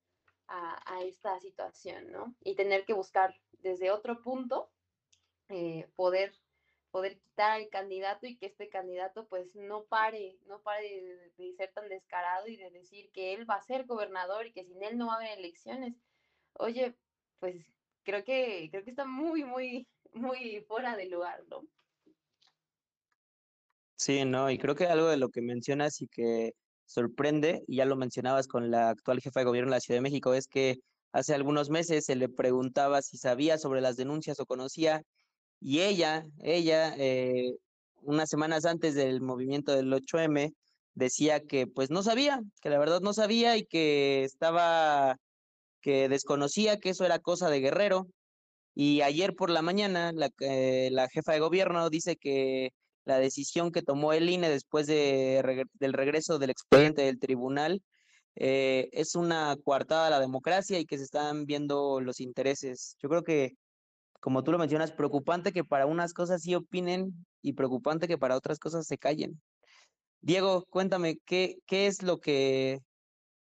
a, 0.48 0.94
a 0.94 1.02
esta 1.02 1.40
situación, 1.40 2.12
¿no? 2.12 2.36
Y 2.44 2.56
tener 2.56 2.86
que 2.86 2.94
buscar 2.94 3.34
desde 3.62 3.90
otro 3.90 4.22
punto 4.22 4.70
eh, 5.50 5.90
poder 5.96 6.32
poder 6.92 7.20
quitar 7.20 7.52
al 7.52 7.70
candidato 7.70 8.26
y 8.28 8.38
que 8.38 8.48
este 8.48 8.70
candidato 8.70 9.28
pues 9.28 9.56
no 9.56 9.86
pare, 9.86 10.38
no 10.48 10.62
pare 10.62 11.32
de, 11.38 11.54
ser 11.54 11.72
tan 11.72 11.88
descarado 11.88 12.48
y 12.48 12.56
de 12.56 12.72
decir 12.72 13.12
que 13.12 13.34
él 13.34 13.50
va 13.50 13.56
a 13.56 13.62
ser 13.62 13.86
gobernador 13.86 14.48
y 14.48 14.54
que 14.54 14.64
sin 14.64 14.84
él 14.84 14.98
no 14.98 15.08
va 15.08 15.14
a 15.14 15.18
haber 15.18 15.38
elecciones. 15.38 15.96
Oye, 16.54 16.96
pues 17.40 17.56
creo 18.04 18.24
que 18.24 18.70
creo 18.72 18.84
que 18.84 18.90
está 18.92 19.06
muy 19.06 19.44
muy 19.44 19.88
muy 20.14 20.64
fuera 20.68 20.96
de 20.96 21.08
lugar, 21.08 21.44
¿no? 21.50 21.64
Sí, 23.96 24.24
no, 24.24 24.50
y 24.50 24.58
creo 24.58 24.76
que 24.76 24.86
algo 24.86 25.08
de 25.08 25.18
lo 25.18 25.30
que 25.30 25.42
mencionas 25.42 26.02
y 26.02 26.08
que 26.08 26.54
sorprende, 26.86 27.64
y 27.68 27.78
ya 27.78 27.86
lo 27.86 27.98
mencionabas 27.98 28.48
con 28.48 28.72
la 28.72 28.90
actual 28.90 29.20
jefa 29.20 29.42
de 29.42 29.46
gobierno 29.46 29.72
de 29.72 29.76
la 29.76 29.82
Ciudad 29.82 29.98
de 29.98 30.04
México, 30.04 30.34
es 30.34 30.48
que 30.48 30.78
hace 31.12 31.36
algunos 31.36 31.70
meses 31.70 32.06
se 32.06 32.16
le 32.16 32.30
preguntaba 32.30 33.02
si 33.02 33.18
sabía 33.18 33.58
sobre 33.58 33.82
las 33.82 33.98
denuncias 33.98 34.40
o 34.40 34.46
conocía 34.46 35.04
y 35.60 35.82
ella, 35.82 36.26
ella, 36.40 36.96
eh, 36.98 37.52
unas 38.02 38.30
semanas 38.30 38.66
antes 38.66 38.96
del 38.96 39.22
movimiento 39.22 39.74
del 39.74 39.92
8M, 39.94 40.54
decía 40.94 41.42
que 41.42 41.68
pues 41.68 41.90
no 41.92 42.04
sabía, 42.04 42.42
que 42.62 42.70
la 42.70 42.80
verdad 42.80 43.02
no 43.02 43.14
sabía 43.14 43.58
y 43.58 43.66
que 43.66 44.24
estaba, 44.24 45.18
que 45.82 46.10
desconocía 46.10 46.80
que 46.80 46.90
eso 46.92 47.06
era 47.06 47.20
cosa 47.20 47.50
de 47.50 47.60
Guerrero. 47.60 48.08
Y 48.82 49.02
ayer 49.02 49.36
por 49.36 49.50
la 49.50 49.62
mañana 49.62 50.14
la, 50.14 50.32
la 50.40 51.10
jefa 51.10 51.34
de 51.34 51.42
gobierno 51.42 51.90
dice 51.90 52.16
que 52.16 52.70
la 53.04 53.20
decisión 53.20 53.74
que 53.74 53.82
tomó 53.82 54.14
el 54.14 54.30
INE 54.30 54.48
después 54.48 54.88
de, 54.88 55.66
del 55.74 55.92
regreso 55.92 56.40
del 56.40 56.52
expediente 56.52 57.02
del 57.02 57.20
tribunal 57.20 57.82
eh, 58.36 58.88
es 58.94 59.16
una 59.16 59.58
coartada 59.66 60.08
a 60.08 60.10
la 60.12 60.22
democracia 60.22 60.80
y 60.80 60.86
que 60.86 60.98
se 60.98 61.04
están 61.04 61.46
viendo 61.46 62.00
los 62.00 62.22
intereses. 62.22 62.96
Yo 63.04 63.10
creo 63.10 63.24
que 63.26 63.52
como 64.22 64.46
tú 64.46 64.54
lo 64.54 64.58
mencionas, 64.58 64.94
preocupante 64.94 65.52
que 65.52 65.66
para 65.66 65.86
unas 65.86 66.14
cosas 66.14 66.42
sí 66.42 66.56
opinen 66.56 67.26
y 67.42 67.52
preocupante 67.52 68.08
que 68.08 68.18
para 68.18 68.38
otras 68.38 68.60
cosas 68.60 68.88
se 68.88 68.98
callen. 68.98 69.42
Diego, 70.22 70.64
cuéntame, 70.70 71.18
¿qué, 71.26 71.58
qué 71.68 71.88
es 71.88 72.02
lo 72.02 72.22
que 72.22 72.80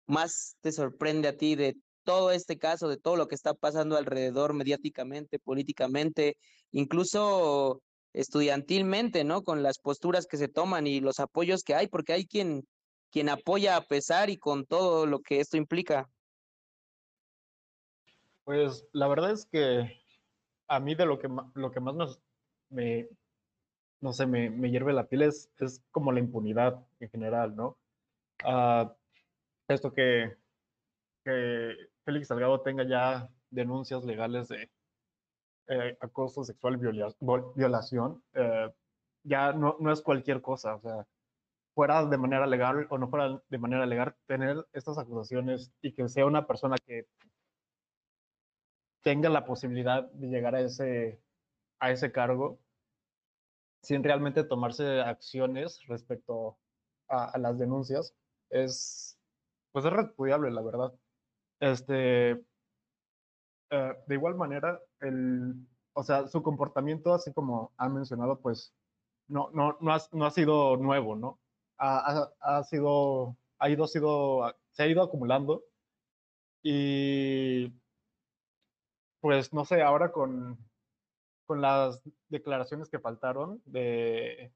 más 0.06 0.56
te 0.60 0.72
sorprende 0.72 1.28
a 1.28 1.38
ti 1.38 1.54
de 1.54 1.74
todo 2.04 2.30
este 2.30 2.58
caso, 2.58 2.88
de 2.88 2.96
todo 2.96 3.16
lo 3.16 3.28
que 3.28 3.34
está 3.34 3.54
pasando 3.54 3.96
alrededor 3.96 4.54
mediáticamente, 4.54 5.38
políticamente, 5.38 6.36
incluso 6.70 7.82
estudiantilmente, 8.12 9.24
¿no? 9.24 9.42
Con 9.42 9.62
las 9.62 9.78
posturas 9.78 10.26
que 10.26 10.36
se 10.36 10.48
toman 10.48 10.86
y 10.86 11.00
los 11.00 11.20
apoyos 11.20 11.62
que 11.62 11.74
hay, 11.74 11.86
porque 11.86 12.12
hay 12.12 12.26
quien, 12.26 12.66
quien 13.10 13.28
apoya 13.28 13.76
a 13.76 13.84
pesar 13.86 14.30
y 14.30 14.38
con 14.38 14.66
todo 14.66 15.06
lo 15.06 15.20
que 15.20 15.40
esto 15.40 15.56
implica. 15.56 16.08
Pues 18.44 18.84
la 18.92 19.08
verdad 19.08 19.30
es 19.30 19.46
que 19.46 20.02
a 20.68 20.80
mí 20.80 20.94
de 20.94 21.06
lo 21.06 21.18
que, 21.18 21.28
lo 21.54 21.70
que 21.70 21.80
más 21.80 21.94
nos, 21.94 22.20
me, 22.70 23.08
no 24.00 24.12
sé, 24.12 24.26
me, 24.26 24.70
hierve 24.70 24.92
la 24.92 25.06
piel 25.06 25.22
es, 25.22 25.50
es 25.58 25.82
como 25.90 26.12
la 26.12 26.20
impunidad 26.20 26.84
en 27.00 27.08
general, 27.10 27.54
¿no? 27.54 27.78
Uh, 28.44 28.90
esto 29.68 29.92
que, 29.92 30.36
que 31.24 31.76
Félix 32.04 32.28
Salgado 32.28 32.60
tenga 32.60 32.84
ya 32.84 33.28
denuncias 33.50 34.04
legales 34.04 34.48
de 34.48 34.70
eh, 35.68 35.96
acoso 36.00 36.44
sexual, 36.44 36.76
violación, 36.76 38.22
eh, 38.34 38.70
ya 39.24 39.52
no, 39.52 39.76
no, 39.78 39.92
es 39.92 40.02
cualquier 40.02 40.42
cosa, 40.42 40.74
o 40.74 40.80
sea, 40.80 41.06
fuera 41.74 42.04
de 42.04 42.18
manera 42.18 42.46
legal 42.46 42.86
o 42.90 42.98
no 42.98 43.08
fuera 43.08 43.40
de 43.48 43.58
manera 43.58 43.86
legal, 43.86 44.14
tener 44.26 44.66
estas 44.72 44.98
acusaciones 44.98 45.72
y 45.80 45.92
que 45.92 46.08
sea 46.08 46.26
una 46.26 46.46
persona 46.46 46.76
que 46.84 47.06
tenga 49.02 49.28
la 49.28 49.44
posibilidad 49.44 50.04
de 50.12 50.28
llegar 50.28 50.54
a 50.54 50.60
ese, 50.60 51.20
a 51.80 51.90
ese 51.90 52.12
cargo 52.12 52.58
sin 53.82 54.02
realmente 54.04 54.44
tomarse 54.44 55.00
acciones 55.00 55.80
respecto 55.88 56.58
a, 57.08 57.36
las 57.38 57.58
denuncias 57.58 58.14
es 58.50 59.18
pues 59.72 59.84
es 59.84 59.92
repudiable 59.92 60.50
la 60.50 60.62
verdad 60.62 60.92
este 61.62 62.32
eh, 63.70 63.94
de 64.06 64.14
igual 64.14 64.34
manera 64.34 64.80
el 65.00 65.54
o 65.94 66.02
sea 66.02 66.26
su 66.26 66.42
comportamiento 66.42 67.14
así 67.14 67.32
como 67.32 67.72
ha 67.78 67.88
mencionado 67.88 68.40
pues 68.40 68.74
no 69.28 69.50
no 69.52 69.78
no 69.80 69.94
ha, 69.94 69.98
no 70.12 70.26
ha 70.26 70.30
sido 70.30 70.76
nuevo 70.76 71.16
no 71.16 71.40
ha, 71.78 72.30
ha, 72.40 72.62
sido 72.64 73.36
ha 73.58 73.70
ido 73.70 73.86
sido 73.86 74.54
se 74.72 74.82
ha 74.82 74.86
ido 74.88 75.02
acumulando 75.02 75.64
y 76.62 77.72
pues 79.22 79.52
no 79.52 79.64
sé, 79.64 79.80
ahora 79.82 80.10
con, 80.12 80.58
con 81.46 81.62
las 81.62 82.02
declaraciones 82.28 82.88
que 82.88 82.98
faltaron 82.98 83.62
de, 83.66 84.52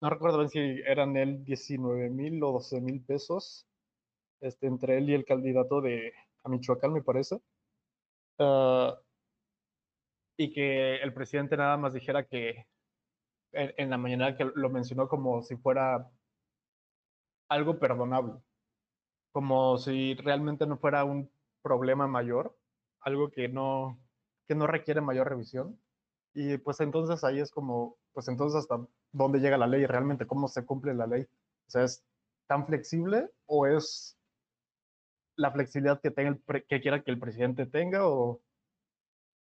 no 0.00 0.10
recuerdo 0.10 0.38
bien 0.38 0.50
si 0.50 0.58
eran 0.84 1.16
él 1.16 1.44
19 1.44 2.10
mil 2.10 2.42
o 2.42 2.52
12 2.52 2.80
mil 2.80 3.00
pesos, 3.04 3.66
este, 4.42 4.66
entre 4.66 4.98
él 4.98 5.10
y 5.10 5.14
el 5.14 5.24
candidato 5.24 5.80
de 5.80 6.12
a 6.44 6.48
Michoacán, 6.48 6.92
me 6.92 7.02
parece. 7.02 7.40
Ah, 8.38 8.98
y 10.36 10.52
que 10.52 10.96
el 10.96 11.14
presidente 11.14 11.56
nada 11.56 11.76
más 11.76 11.92
dijera 11.94 12.26
que 12.26 12.66
en, 13.52 13.90
la 13.90 13.98
mañana 13.98 14.36
que 14.36 14.44
lo 14.54 14.70
mencionó 14.70 15.08
como 15.08 15.42
si 15.42 15.56
fuera 15.56 16.10
algo 17.48 17.78
perdonable, 17.78 18.34
como 19.32 19.78
si 19.78 20.14
realmente 20.14 20.66
no 20.66 20.78
fuera 20.78 21.04
un 21.04 21.30
problema 21.62 22.06
mayor, 22.06 22.56
algo 23.00 23.30
que 23.30 23.48
no, 23.48 24.00
que 24.48 24.54
no 24.54 24.66
requiere 24.66 25.00
mayor 25.00 25.28
revisión. 25.28 25.78
Y 26.34 26.56
pues 26.58 26.80
entonces 26.80 27.24
ahí 27.24 27.40
es 27.40 27.50
como, 27.52 27.98
pues 28.12 28.28
entonces 28.28 28.60
hasta 28.60 28.86
dónde 29.12 29.38
llega 29.38 29.58
la 29.58 29.66
ley, 29.66 29.86
realmente 29.86 30.26
cómo 30.26 30.48
se 30.48 30.64
cumple 30.64 30.94
la 30.94 31.06
ley. 31.06 31.22
O 31.22 31.70
sea, 31.70 31.84
¿es 31.84 32.04
tan 32.48 32.66
flexible 32.66 33.30
o 33.46 33.66
es 33.66 34.18
la 35.36 35.50
flexibilidad 35.50 36.00
que, 36.00 36.10
tenga 36.10 36.30
el 36.30 36.66
que 36.66 36.80
quiera 36.80 37.02
que 37.02 37.10
el 37.10 37.18
presidente 37.18 37.66
tenga 37.66 38.06
o, 38.06 38.40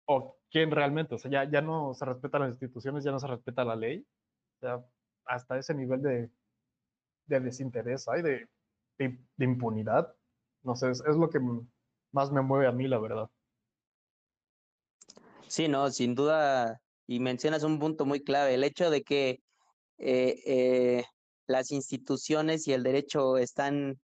o 0.06 0.36
quién 0.50 0.70
realmente? 0.70 1.14
O 1.14 1.18
sea, 1.18 1.30
ya, 1.30 1.50
ya 1.50 1.60
no 1.60 1.94
se 1.94 2.04
respetan 2.04 2.42
las 2.42 2.50
instituciones, 2.50 3.04
ya 3.04 3.12
no 3.12 3.20
se 3.20 3.26
respeta 3.26 3.64
la 3.64 3.76
ley. 3.76 4.06
O 4.56 4.60
sea, 4.60 4.84
hasta 5.26 5.58
ese 5.58 5.74
nivel 5.74 6.02
de, 6.02 6.30
de 7.26 7.40
desinterés 7.40 8.08
hay, 8.08 8.22
de, 8.22 8.48
de, 8.98 9.44
impunidad. 9.44 10.14
No 10.62 10.74
sé, 10.76 10.90
es, 10.90 11.02
es 11.06 11.16
lo 11.16 11.28
que 11.30 11.40
más 12.12 12.32
me 12.32 12.42
mueve 12.42 12.66
a 12.66 12.72
mí, 12.72 12.88
la 12.88 12.98
verdad. 12.98 13.28
Sí, 15.48 15.68
no, 15.68 15.90
sin 15.90 16.14
duda, 16.14 16.80
y 17.06 17.20
mencionas 17.20 17.62
un 17.62 17.78
punto 17.78 18.04
muy 18.04 18.22
clave, 18.22 18.54
el 18.54 18.64
hecho 18.64 18.90
de 18.90 19.02
que 19.02 19.40
eh, 19.98 20.42
eh, 20.44 21.04
las 21.46 21.70
instituciones 21.70 22.66
y 22.66 22.72
el 22.72 22.82
derecho 22.82 23.38
están, 23.38 24.00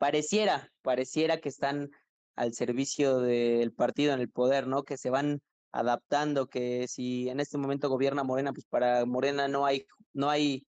pareciera, 0.00 0.72
pareciera 0.80 1.40
que 1.40 1.50
están 1.50 1.90
al 2.34 2.54
servicio 2.54 3.18
del 3.20 3.70
partido 3.74 4.14
en 4.14 4.20
el 4.20 4.30
poder, 4.30 4.66
¿no? 4.66 4.82
Que 4.82 4.96
se 4.96 5.10
van 5.10 5.42
adaptando, 5.72 6.46
que 6.46 6.88
si 6.88 7.28
en 7.28 7.38
este 7.38 7.58
momento 7.58 7.90
gobierna 7.90 8.24
Morena, 8.24 8.54
pues 8.54 8.64
para 8.64 9.04
Morena 9.04 9.46
no 9.46 9.66
hay, 9.66 9.84
no 10.14 10.30
hay, 10.30 10.66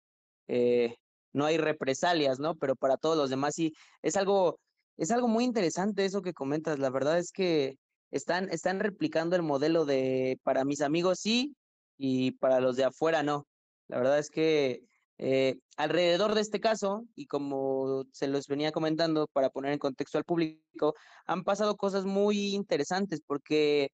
eh, 0.47 0.95
no 1.33 1.43
hay 1.45 1.57
represalias, 1.57 2.39
¿no? 2.39 2.55
Pero 2.55 2.77
para 2.77 2.95
todos 2.95 3.17
los 3.17 3.29
demás 3.29 3.53
sí, 3.55 3.73
es 4.01 4.15
algo, 4.15 4.61
es 4.95 5.11
algo 5.11 5.27
muy 5.27 5.43
interesante 5.43 6.05
eso 6.05 6.21
que 6.21 6.33
comentas. 6.33 6.79
La 6.79 6.89
verdad 6.89 7.19
es 7.19 7.33
que 7.33 7.75
están, 8.11 8.49
están 8.49 8.79
replicando 8.79 9.35
el 9.35 9.43
modelo 9.43 9.83
de 9.83 10.39
para 10.43 10.63
mis 10.63 10.79
amigos 10.79 11.19
sí 11.19 11.53
y 11.97 12.31
para 12.31 12.61
los 12.61 12.77
de 12.77 12.85
afuera 12.85 13.23
no. 13.23 13.45
La 13.89 13.97
verdad 13.97 14.19
es 14.19 14.29
que 14.29 14.83
eh, 15.19 15.57
alrededor 15.77 16.35
de 16.35 16.41
este 16.41 16.59
caso, 16.59 17.05
y 17.15 17.25
como 17.25 18.03
se 18.11 18.27
los 18.27 18.47
venía 18.47 18.71
comentando 18.71 19.27
para 19.27 19.49
poner 19.49 19.73
en 19.73 19.79
contexto 19.79 20.17
al 20.17 20.23
público, 20.23 20.93
han 21.25 21.43
pasado 21.43 21.75
cosas 21.75 22.05
muy 22.05 22.53
interesantes 22.53 23.21
porque 23.25 23.89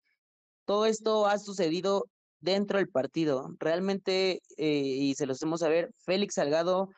todo 0.66 0.86
esto 0.86 1.28
ha 1.28 1.38
sucedido 1.40 2.06
dentro 2.42 2.78
del 2.78 2.90
partido. 2.90 3.50
Realmente, 3.60 4.42
eh, 4.58 4.68
y 4.68 5.16
se 5.16 5.26
los 5.26 5.42
hemos 5.44 5.64
a 5.64 5.70
ver, 5.70 5.92
Félix 6.00 6.36
Salgado 6.36 6.90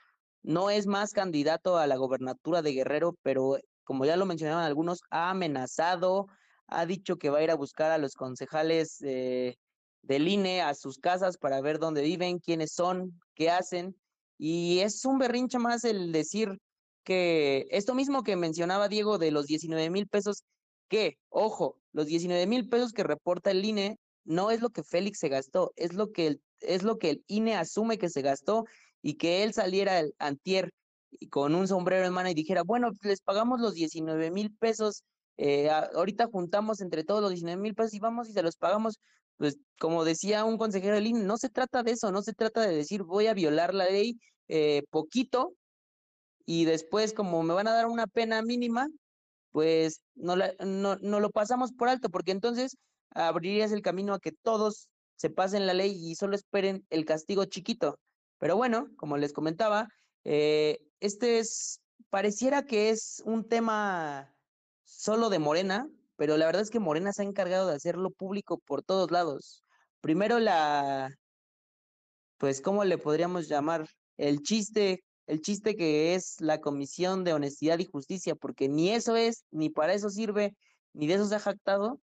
no 0.44 0.70
es 0.70 0.88
más 0.88 1.12
candidato 1.14 1.78
a 1.78 1.88
la 1.88 1.98
gobernatura 1.98 2.62
de 2.62 2.74
Guerrero, 2.74 3.16
pero 3.22 3.58
como 3.84 4.06
ya 4.06 4.18
lo 4.18 4.26
mencionaban 4.26 4.64
algunos, 4.64 5.02
ha 5.12 5.30
amenazado, 5.30 6.28
ha 6.68 6.86
dicho 6.88 7.18
que 7.18 7.30
va 7.30 7.40
a 7.40 7.44
ir 7.44 7.52
a 7.52 7.56
buscar 7.56 7.92
a 7.92 8.00
los 8.00 8.14
concejales 8.16 8.98
del 9.00 10.28
INE 10.28 10.62
a 10.62 10.74
sus 10.74 10.98
casas 10.98 11.38
para 11.38 11.62
ver 11.62 11.80
dónde 11.80 12.02
viven, 12.02 12.40
quiénes 12.40 12.74
son, 12.74 13.20
qué 13.36 13.50
hacen. 13.50 13.96
Y 14.38 14.80
es 14.80 15.06
un 15.06 15.18
berrinche 15.18 15.60
más 15.60 15.84
el 15.84 16.12
decir 16.12 16.58
que 17.04 17.68
esto 17.70 17.94
mismo 17.94 18.24
que 18.24 18.36
mencionaba 18.36 18.88
Diego 18.88 19.18
de 19.18 19.32
los 19.32 19.46
19 19.48 19.90
mil 19.90 20.08
pesos, 20.08 20.44
que, 20.90 21.18
ojo, 21.30 21.78
los 21.94 22.08
19 22.08 22.48
mil 22.48 22.68
pesos 22.70 22.94
que 22.94 23.04
reporta 23.04 23.52
el 23.52 23.64
INE 23.64 23.98
no 24.24 24.52
es 24.52 24.62
lo 24.62 24.70
que 24.72 24.84
Félix 24.84 25.20
se 25.20 25.30
gastó, 25.30 25.72
es 25.76 25.94
lo 25.94 26.12
que 26.12 26.28
el, 26.28 26.42
es 26.62 26.84
lo 26.84 26.98
que 26.98 27.12
el 27.12 27.24
INE 27.28 27.56
asume 27.56 27.98
que 27.98 28.10
se 28.10 28.22
gastó 28.22 28.66
y 29.02 29.16
que 29.16 29.44
él 29.44 29.54
saliera 29.54 30.00
el 30.00 30.16
antier 30.18 30.72
con 31.30 31.56
un 31.56 31.68
sombrero 31.68 32.06
en 32.06 32.14
mano 32.14 32.30
y 32.30 32.34
dijera, 32.34 32.64
bueno, 32.64 32.92
les 33.02 33.22
pagamos 33.22 33.60
los 33.62 33.76
19 33.76 34.32
mil 34.32 34.54
pesos 34.56 35.04
eh, 35.38 35.70
ahorita 35.70 36.28
juntamos 36.28 36.82
entre 36.82 37.04
todos 37.04 37.22
los 37.22 37.32
19 37.32 37.62
mil 37.62 37.76
pesos 37.76 37.94
y 37.94 38.00
vamos 38.00 38.30
y 38.30 38.34
se 38.34 38.42
los 38.42 38.56
pagamos. 38.56 39.00
Pues 39.38 39.58
como 39.80 40.06
decía 40.06 40.46
un 40.46 40.58
consejero 40.58 40.96
del 40.96 41.08
INE, 41.08 41.24
no 41.24 41.38
se 41.38 41.50
trata 41.50 41.84
de 41.84 41.92
eso, 41.92 42.12
no 42.12 42.22
se 42.22 42.34
trata 42.34 42.62
de 42.62 42.76
decir 42.76 43.04
voy 43.04 43.28
a 43.28 43.34
violar 43.34 43.74
la 43.74 43.86
ley 43.86 44.20
eh, 44.48 44.84
poquito 44.90 45.54
y 46.46 46.66
después 46.66 47.14
como 47.14 47.44
me 47.44 47.54
van 47.54 47.68
a 47.68 47.74
dar 47.74 47.88
una 47.88 48.08
pena 48.08 48.42
mínima, 48.42 48.88
pues 49.52 50.02
no, 50.16 50.36
no, 50.36 50.96
no 50.98 51.20
lo 51.20 51.30
pasamos 51.32 51.74
por 51.74 51.90
alto, 51.90 52.10
porque 52.10 52.32
entonces 52.32 52.78
abrirías 53.12 53.72
el 53.72 53.82
camino 53.82 54.14
a 54.14 54.20
que 54.20 54.32
todos 54.32 54.90
se 55.16 55.30
pasen 55.30 55.66
la 55.66 55.74
ley 55.74 55.96
y 55.98 56.16
solo 56.16 56.36
esperen 56.36 56.86
el 56.90 57.06
castigo 57.06 57.46
chiquito. 57.46 58.00
Pero 58.38 58.58
bueno, 58.58 58.90
como 58.98 59.18
les 59.18 59.34
comentaba, 59.34 59.88
eh, 60.24 60.80
este 61.00 61.40
es, 61.40 61.80
pareciera 62.10 62.66
que 62.66 62.90
es 62.90 63.22
un 63.26 63.48
tema 63.48 64.36
solo 64.84 65.30
de 65.30 65.40
Morena, 65.40 65.88
pero 66.16 66.38
la 66.38 66.46
verdad 66.46 66.62
es 66.62 66.70
que 66.70 66.80
Morena 66.80 67.14
se 67.14 67.22
ha 67.22 67.26
encargado 67.26 67.68
de 67.68 67.76
hacerlo 67.76 68.12
público 68.12 68.60
por 68.60 68.84
todos 68.84 69.12
lados. 69.12 69.64
Primero 70.02 70.40
la, 70.40 71.10
pues, 72.38 72.62
¿cómo 72.62 72.84
le 72.84 72.98
podríamos 72.98 73.48
llamar? 73.48 73.88
El 74.18 74.42
chiste, 74.42 75.04
el 75.28 75.42
chiste 75.42 75.76
que 75.76 76.16
es 76.16 76.40
la 76.40 76.62
Comisión 76.62 77.24
de 77.24 77.34
Honestidad 77.34 77.80
y 77.80 77.86
Justicia, 77.86 78.36
porque 78.36 78.70
ni 78.70 78.92
eso 78.92 79.16
es, 79.16 79.46
ni 79.52 79.70
para 79.70 79.94
eso 79.94 80.10
sirve, 80.10 80.56
ni 80.94 81.08
de 81.08 81.16
eso 81.16 81.26
se 81.26 81.36
ha 81.36 81.40
jactado, 81.40 82.00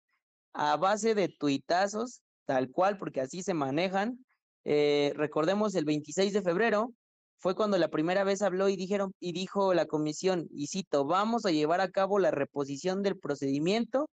a 0.52 0.76
base 0.76 1.14
de 1.14 1.28
tuitazos, 1.28 2.22
tal 2.44 2.70
cual, 2.70 2.98
porque 2.98 3.20
así 3.20 3.42
se 3.42 3.54
manejan. 3.54 4.24
Eh, 4.64 5.12
recordemos 5.16 5.74
el 5.74 5.84
26 5.84 6.32
de 6.32 6.42
febrero, 6.42 6.92
fue 7.40 7.54
cuando 7.54 7.78
la 7.78 7.88
primera 7.88 8.22
vez 8.22 8.42
habló 8.42 8.68
y 8.68 8.76
dijeron 8.76 9.14
y 9.18 9.32
dijo 9.32 9.72
la 9.72 9.86
comisión, 9.86 10.46
y 10.52 10.66
cito, 10.66 11.06
vamos 11.06 11.46
a 11.46 11.50
llevar 11.50 11.80
a 11.80 11.90
cabo 11.90 12.18
la 12.18 12.30
reposición 12.30 13.02
del 13.02 13.18
procedimiento 13.18 14.08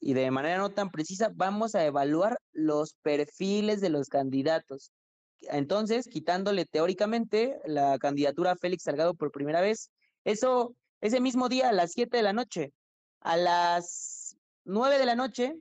y 0.00 0.12
de 0.12 0.30
manera 0.30 0.58
no 0.58 0.70
tan 0.70 0.90
precisa 0.90 1.30
vamos 1.34 1.74
a 1.74 1.84
evaluar 1.86 2.38
los 2.52 2.94
perfiles 3.02 3.80
de 3.80 3.88
los 3.88 4.08
candidatos. 4.08 4.92
Entonces, 5.40 6.08
quitándole 6.08 6.66
teóricamente 6.66 7.58
la 7.64 7.98
candidatura 7.98 8.52
a 8.52 8.56
Félix 8.56 8.84
Salgado 8.84 9.14
por 9.14 9.32
primera 9.32 9.62
vez, 9.62 9.90
eso 10.24 10.74
ese 11.00 11.20
mismo 11.20 11.48
día 11.48 11.70
a 11.70 11.72
las 11.72 11.92
7 11.92 12.18
de 12.18 12.22
la 12.22 12.34
noche, 12.34 12.72
a 13.20 13.38
las 13.38 14.36
9 14.64 14.98
de 14.98 15.06
la 15.06 15.14
noche 15.14 15.54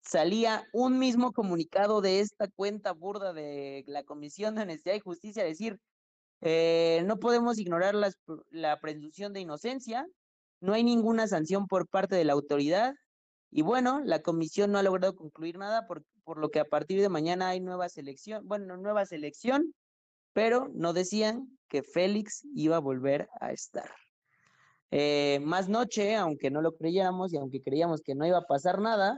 salía 0.00 0.64
un 0.72 0.98
mismo 0.98 1.32
comunicado 1.32 2.00
de 2.00 2.20
esta 2.20 2.48
cuenta 2.48 2.92
burda 2.92 3.32
de 3.32 3.84
la 3.86 4.02
Comisión 4.04 4.54
de 4.54 4.62
Honestidad 4.62 4.94
y 4.94 5.00
Justicia, 5.00 5.44
decir, 5.44 5.78
eh, 6.40 7.02
no 7.06 7.18
podemos 7.18 7.58
ignorar 7.58 7.94
la 8.50 8.80
presunción 8.80 9.32
de 9.32 9.40
inocencia, 9.40 10.06
no 10.60 10.72
hay 10.72 10.84
ninguna 10.84 11.26
sanción 11.26 11.66
por 11.66 11.88
parte 11.88 12.16
de 12.16 12.24
la 12.24 12.32
autoridad 12.32 12.94
y 13.50 13.62
bueno, 13.62 14.00
la 14.04 14.22
comisión 14.22 14.70
no 14.70 14.78
ha 14.78 14.82
logrado 14.82 15.16
concluir 15.16 15.58
nada 15.58 15.86
por, 15.86 16.04
por 16.24 16.38
lo 16.38 16.50
que 16.50 16.60
a 16.60 16.64
partir 16.64 17.00
de 17.00 17.08
mañana 17.08 17.48
hay 17.48 17.60
nueva 17.60 17.88
selección, 17.88 18.46
bueno, 18.46 18.76
nueva 18.76 19.04
selección, 19.06 19.74
pero 20.32 20.68
no 20.72 20.92
decían 20.92 21.58
que 21.68 21.82
Félix 21.82 22.46
iba 22.54 22.76
a 22.76 22.80
volver 22.80 23.28
a 23.40 23.52
estar. 23.52 23.90
Eh, 24.92 25.40
más 25.42 25.68
noche, 25.68 26.16
aunque 26.16 26.50
no 26.50 26.62
lo 26.62 26.76
creyéramos 26.76 27.32
y 27.32 27.38
aunque 27.38 27.60
creíamos 27.60 28.02
que 28.02 28.14
no 28.14 28.26
iba 28.26 28.38
a 28.38 28.46
pasar 28.46 28.80
nada, 28.80 29.16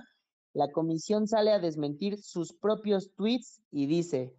la 0.55 0.71
comisión 0.71 1.27
sale 1.27 1.53
a 1.53 1.59
desmentir 1.59 2.19
sus 2.23 2.53
propios 2.53 3.13
tweets 3.15 3.63
y 3.71 3.87
dice, 3.87 4.35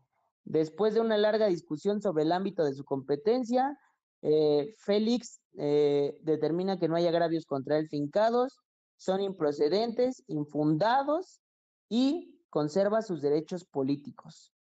después 0.45 0.93
de 0.93 1.01
una 1.01 1.17
larga 1.17 1.47
discusión 1.47 2.01
sobre 2.01 2.23
el 2.23 2.31
ámbito 2.31 2.63
de 2.63 2.73
su 2.73 2.83
competencia, 2.83 3.77
eh, 4.21 4.75
Félix 4.77 5.41
eh, 5.57 6.17
determina 6.21 6.77
que 6.77 6.87
no 6.87 6.95
hay 6.95 7.07
agravios 7.07 7.45
contra 7.45 7.77
él 7.77 7.87
fincados, 7.89 8.57
son 8.95 9.21
improcedentes, 9.21 10.23
infundados 10.27 11.41
y 11.89 12.39
conserva 12.49 13.01
sus 13.01 13.21
derechos 13.21 13.65
políticos. 13.65 14.53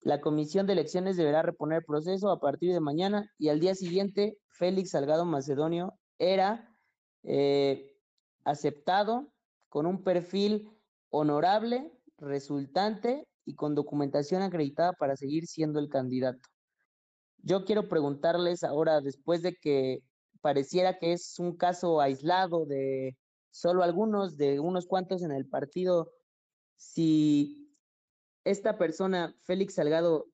La 0.00 0.20
comisión 0.20 0.66
de 0.66 0.72
elecciones 0.72 1.16
deberá 1.16 1.42
reponer 1.42 1.84
proceso 1.84 2.30
a 2.30 2.40
partir 2.40 2.72
de 2.72 2.80
mañana 2.80 3.30
y 3.38 3.50
al 3.50 3.60
día 3.60 3.74
siguiente 3.74 4.38
Félix 4.48 4.90
Salgado 4.90 5.24
Macedonio 5.24 5.94
era 6.18 6.74
eh, 7.22 7.94
aceptado 8.42 9.31
con 9.72 9.86
un 9.86 10.04
perfil 10.04 10.70
honorable, 11.08 11.90
resultante 12.18 13.26
y 13.46 13.54
con 13.54 13.74
documentación 13.74 14.42
acreditada 14.42 14.92
para 14.92 15.16
seguir 15.16 15.46
siendo 15.46 15.78
el 15.78 15.88
candidato. 15.88 16.46
Yo 17.38 17.64
quiero 17.64 17.88
preguntarles 17.88 18.64
ahora, 18.64 19.00
después 19.00 19.40
de 19.40 19.54
que 19.54 20.00
pareciera 20.42 20.98
que 20.98 21.14
es 21.14 21.38
un 21.38 21.56
caso 21.56 22.02
aislado 22.02 22.66
de 22.66 23.16
solo 23.50 23.82
algunos, 23.82 24.36
de 24.36 24.60
unos 24.60 24.86
cuantos 24.86 25.22
en 25.22 25.32
el 25.32 25.48
partido, 25.48 26.12
si 26.76 27.74
esta 28.44 28.76
persona, 28.76 29.34
Félix 29.44 29.76
Salgado, 29.76 30.26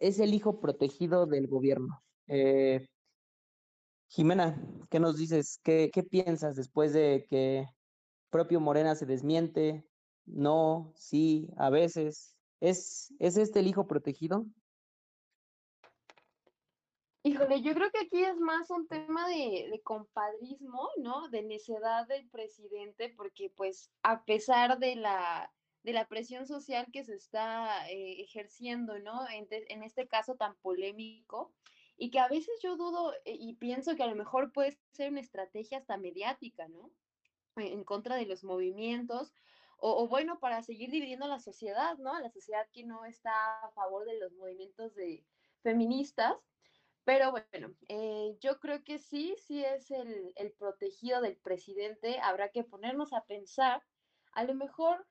es 0.00 0.20
el 0.20 0.34
hijo 0.34 0.60
protegido 0.60 1.24
del 1.24 1.46
gobierno. 1.46 2.02
Eh, 2.26 2.86
Jimena, 4.08 4.62
¿qué 4.90 5.00
nos 5.00 5.16
dices? 5.16 5.58
¿Qué, 5.64 5.90
¿Qué 5.90 6.02
piensas 6.02 6.56
después 6.56 6.92
de 6.92 7.24
que 7.30 7.64
propio 8.32 8.58
Morena 8.60 8.96
se 8.96 9.06
desmiente? 9.06 9.86
No, 10.26 10.92
sí, 10.96 11.48
a 11.56 11.70
veces. 11.70 12.36
¿Es, 12.60 13.14
¿es 13.20 13.36
este 13.36 13.60
el 13.60 13.68
hijo 13.68 13.86
protegido? 13.86 14.46
Híjole, 17.24 17.62
yo 17.62 17.72
creo 17.74 17.90
que 17.92 18.00
aquí 18.00 18.24
es 18.24 18.36
más 18.38 18.68
un 18.70 18.88
tema 18.88 19.28
de, 19.28 19.80
compadrismo, 19.84 20.88
¿no? 20.98 21.28
De 21.28 21.42
necedad 21.42 22.06
del 22.08 22.28
presidente, 22.28 23.14
porque 23.16 23.50
pues 23.50 23.92
a 24.02 24.24
pesar 24.24 24.80
de 24.80 24.96
la, 24.96 25.52
de 25.84 25.92
la 25.92 26.08
presión 26.08 26.46
social 26.46 26.86
que 26.92 27.04
se 27.04 27.14
está 27.14 27.88
eh, 27.88 28.22
ejerciendo, 28.22 28.98
¿no? 28.98 29.28
En, 29.28 29.46
en, 29.50 29.82
este 29.84 30.08
caso 30.08 30.34
tan 30.34 30.56
polémico, 30.62 31.52
y 31.96 32.10
que 32.10 32.18
a 32.18 32.28
veces 32.28 32.58
yo 32.60 32.76
dudo 32.76 33.12
eh, 33.24 33.36
y 33.38 33.54
pienso 33.54 33.94
que 33.94 34.02
a 34.02 34.08
lo 34.08 34.16
mejor 34.16 34.50
puede 34.52 34.76
ser 34.92 35.10
una 35.10 35.20
estrategia 35.20 35.78
hasta 35.78 35.96
mediática, 35.98 36.66
¿no? 36.68 36.90
En 37.56 37.84
contra 37.84 38.16
de 38.16 38.26
los 38.26 38.44
movimientos, 38.44 39.32
o, 39.78 40.02
o 40.02 40.08
bueno, 40.08 40.38
para 40.40 40.62
seguir 40.62 40.90
dividiendo 40.90 41.26
la 41.26 41.38
sociedad, 41.38 41.98
¿no? 41.98 42.18
La 42.20 42.30
sociedad 42.30 42.66
que 42.72 42.84
no 42.84 43.04
está 43.04 43.62
a 43.62 43.70
favor 43.72 44.06
de 44.06 44.18
los 44.18 44.32
movimientos 44.32 44.94
de 44.94 45.24
feministas 45.62 46.36
pero 47.04 47.32
bueno, 47.32 47.74
eh, 47.88 48.36
yo 48.40 48.60
creo 48.60 48.84
que 48.84 48.98
sí, 48.98 49.34
sí 49.38 49.64
es 49.64 49.90
el, 49.90 50.32
el, 50.36 50.52
protegido 50.52 51.20
del 51.20 51.36
presidente. 51.36 52.20
Habrá 52.20 52.50
que 52.50 52.62
ponernos 52.62 53.12
a 53.12 53.24
pensar, 53.24 53.82
a 54.32 54.44
lo 54.44 54.54
mejor, 54.54 55.04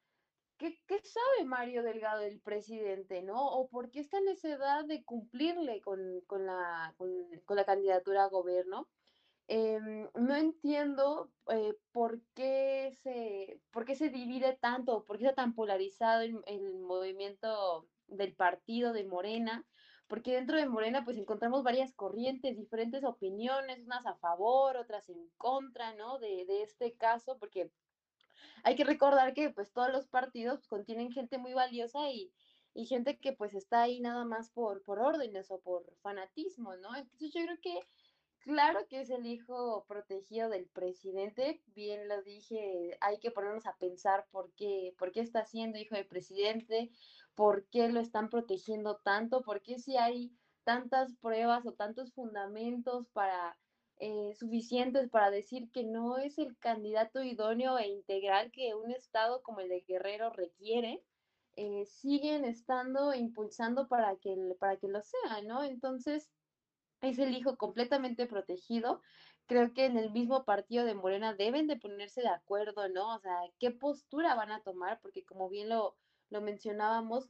¿qué, 0.58 0.80
¿qué, 0.88 1.01
sabe 1.04 1.43
Mario 1.43 1.84
Delgado 1.84 2.21
del 2.21 2.39
presidente, 2.39 3.21
no? 3.23 3.45
¿O 3.45 3.67
por 3.67 3.91
qué 3.91 3.99
está 3.99 4.19
edad 4.19 4.86
de 4.86 5.04
cumplirle 5.04 5.82
con, 5.82 6.21
con, 6.27 6.45
la, 6.45 6.93
con, 6.97 7.12
con 7.45 7.58
la, 7.58 7.65
candidatura 7.65 8.23
a 8.23 8.30
gobierno? 8.30 8.88
Eh, 9.54 9.82
no 10.16 10.34
entiendo 10.34 11.30
eh, 11.50 11.76
por, 11.92 12.22
qué 12.36 12.98
se, 13.04 13.60
por 13.72 13.84
qué 13.84 13.96
se 13.96 14.08
divide 14.08 14.56
tanto, 14.56 15.04
por 15.04 15.18
qué 15.18 15.26
está 15.26 15.36
tan 15.36 15.56
polarizado 15.56 16.22
el, 16.22 16.42
el 16.46 16.80
movimiento 16.80 17.86
del 18.08 18.34
partido 18.34 18.94
de 18.94 19.04
Morena 19.04 19.66
porque 20.08 20.34
dentro 20.34 20.58
de 20.58 20.68
Morena 20.68 21.04
pues 21.04 21.18
encontramos 21.18 21.64
varias 21.64 21.94
corrientes, 21.94 22.58
diferentes 22.58 23.04
opiniones, 23.04 23.80
unas 23.84 24.06
a 24.06 24.16
favor, 24.16 24.78
otras 24.78 25.10
en 25.10 25.30
contra, 25.38 25.96
¿no? 25.96 26.20
De, 26.20 26.46
de 26.46 26.64
este 26.64 26.94
caso, 26.96 27.38
porque 27.38 27.72
hay 28.64 28.76
que 28.76 28.84
recordar 28.86 29.34
que 29.34 29.50
pues 29.50 29.72
todos 29.72 29.92
los 29.92 30.08
partidos 30.08 30.68
contienen 30.68 31.12
gente 31.12 31.38
muy 31.38 31.54
valiosa 31.54 32.10
y, 32.10 32.32
y 32.74 32.86
gente 32.86 33.20
que 33.20 33.34
pues 33.34 33.54
está 33.54 33.82
ahí 33.82 34.00
nada 34.00 34.26
más 34.26 34.50
por, 34.50 34.84
por 34.84 35.00
órdenes 35.00 35.52
o 35.52 35.60
por 35.60 35.94
fanatismo, 36.02 36.76
¿no? 36.76 36.96
Entonces 36.96 37.34
yo 37.34 37.42
creo 37.44 37.58
que 37.62 37.80
claro 38.43 38.88
que 38.88 39.01
es 39.01 39.10
el 39.10 39.25
hijo 39.25 39.86
protegido 39.88 40.49
del 40.49 40.67
presidente, 40.67 41.62
bien 41.67 42.08
lo 42.08 42.21
dije, 42.23 42.97
hay 43.01 43.19
que 43.19 43.32
ponernos 43.32 43.65
a 43.65 43.77
pensar 43.77 44.27
por 44.32 44.51
qué, 44.54 44.93
por 44.97 45.12
qué 45.12 45.21
está 45.21 45.45
siendo 45.45 45.80
hijo 45.80 45.95
del 45.95 46.08
presidente, 46.08 46.91
por 47.36 47.65
qué 47.67 47.89
lo 47.89 47.99
están 47.99 48.30
protegiendo 48.30 48.97
tanto, 48.97 49.41
por 49.41 49.62
qué 49.62 49.80
si 49.80 49.97
hay 49.97 50.32
tantas 50.63 51.13
pruebas 51.15 51.65
o 51.65 51.73
tantos 51.73 52.13
fundamentos 52.13 53.08
para 53.13 53.58
eh, 54.04 54.34
suficientes 54.36 55.10
para 55.10 55.30
decir 55.30 55.69
que 55.71 55.84
no 55.84 56.17
es 56.17 56.39
el 56.39 56.58
candidato 56.58 57.21
idóneo 57.21 57.77
e 57.77 57.88
integral 57.88 58.51
que 58.51 58.73
un 58.73 58.89
estado 58.89 59.43
como 59.43 59.60
el 59.60 59.69
de 59.69 59.82
Guerrero 59.82 60.32
requiere, 60.32 61.04
eh, 61.56 61.86
siguen 61.86 62.43
estando 62.43 63.13
impulsando 63.13 63.88
para 63.88 64.15
que, 64.15 64.36
para 64.60 64.77
que 64.77 64.88
lo 64.88 65.04
sea, 65.04 65.43
¿no? 65.43 65.63
Entonces, 65.63 66.32
es 67.02 67.20
el 67.20 67.36
hijo 67.36 67.58
completamente 67.58 68.26
protegido. 68.28 69.02
Creo 69.48 69.74
que 69.74 69.86
en 69.86 69.98
el 69.98 70.12
mismo 70.12 70.46
partido 70.46 70.86
de 70.86 70.94
Morena 70.94 71.34
deben 71.34 71.68
de 71.68 71.78
ponerse 71.78 72.22
de 72.22 72.30
acuerdo, 72.30 72.88
¿no? 72.90 73.16
O 73.16 73.20
sea, 73.20 73.38
qué 73.60 73.72
postura 73.72 74.36
van 74.36 74.52
a 74.52 74.62
tomar, 74.62 75.00
porque 75.02 75.26
como 75.26 75.50
bien 75.50 75.70
lo, 75.70 75.98
lo 76.30 76.42
mencionábamos, 76.42 77.28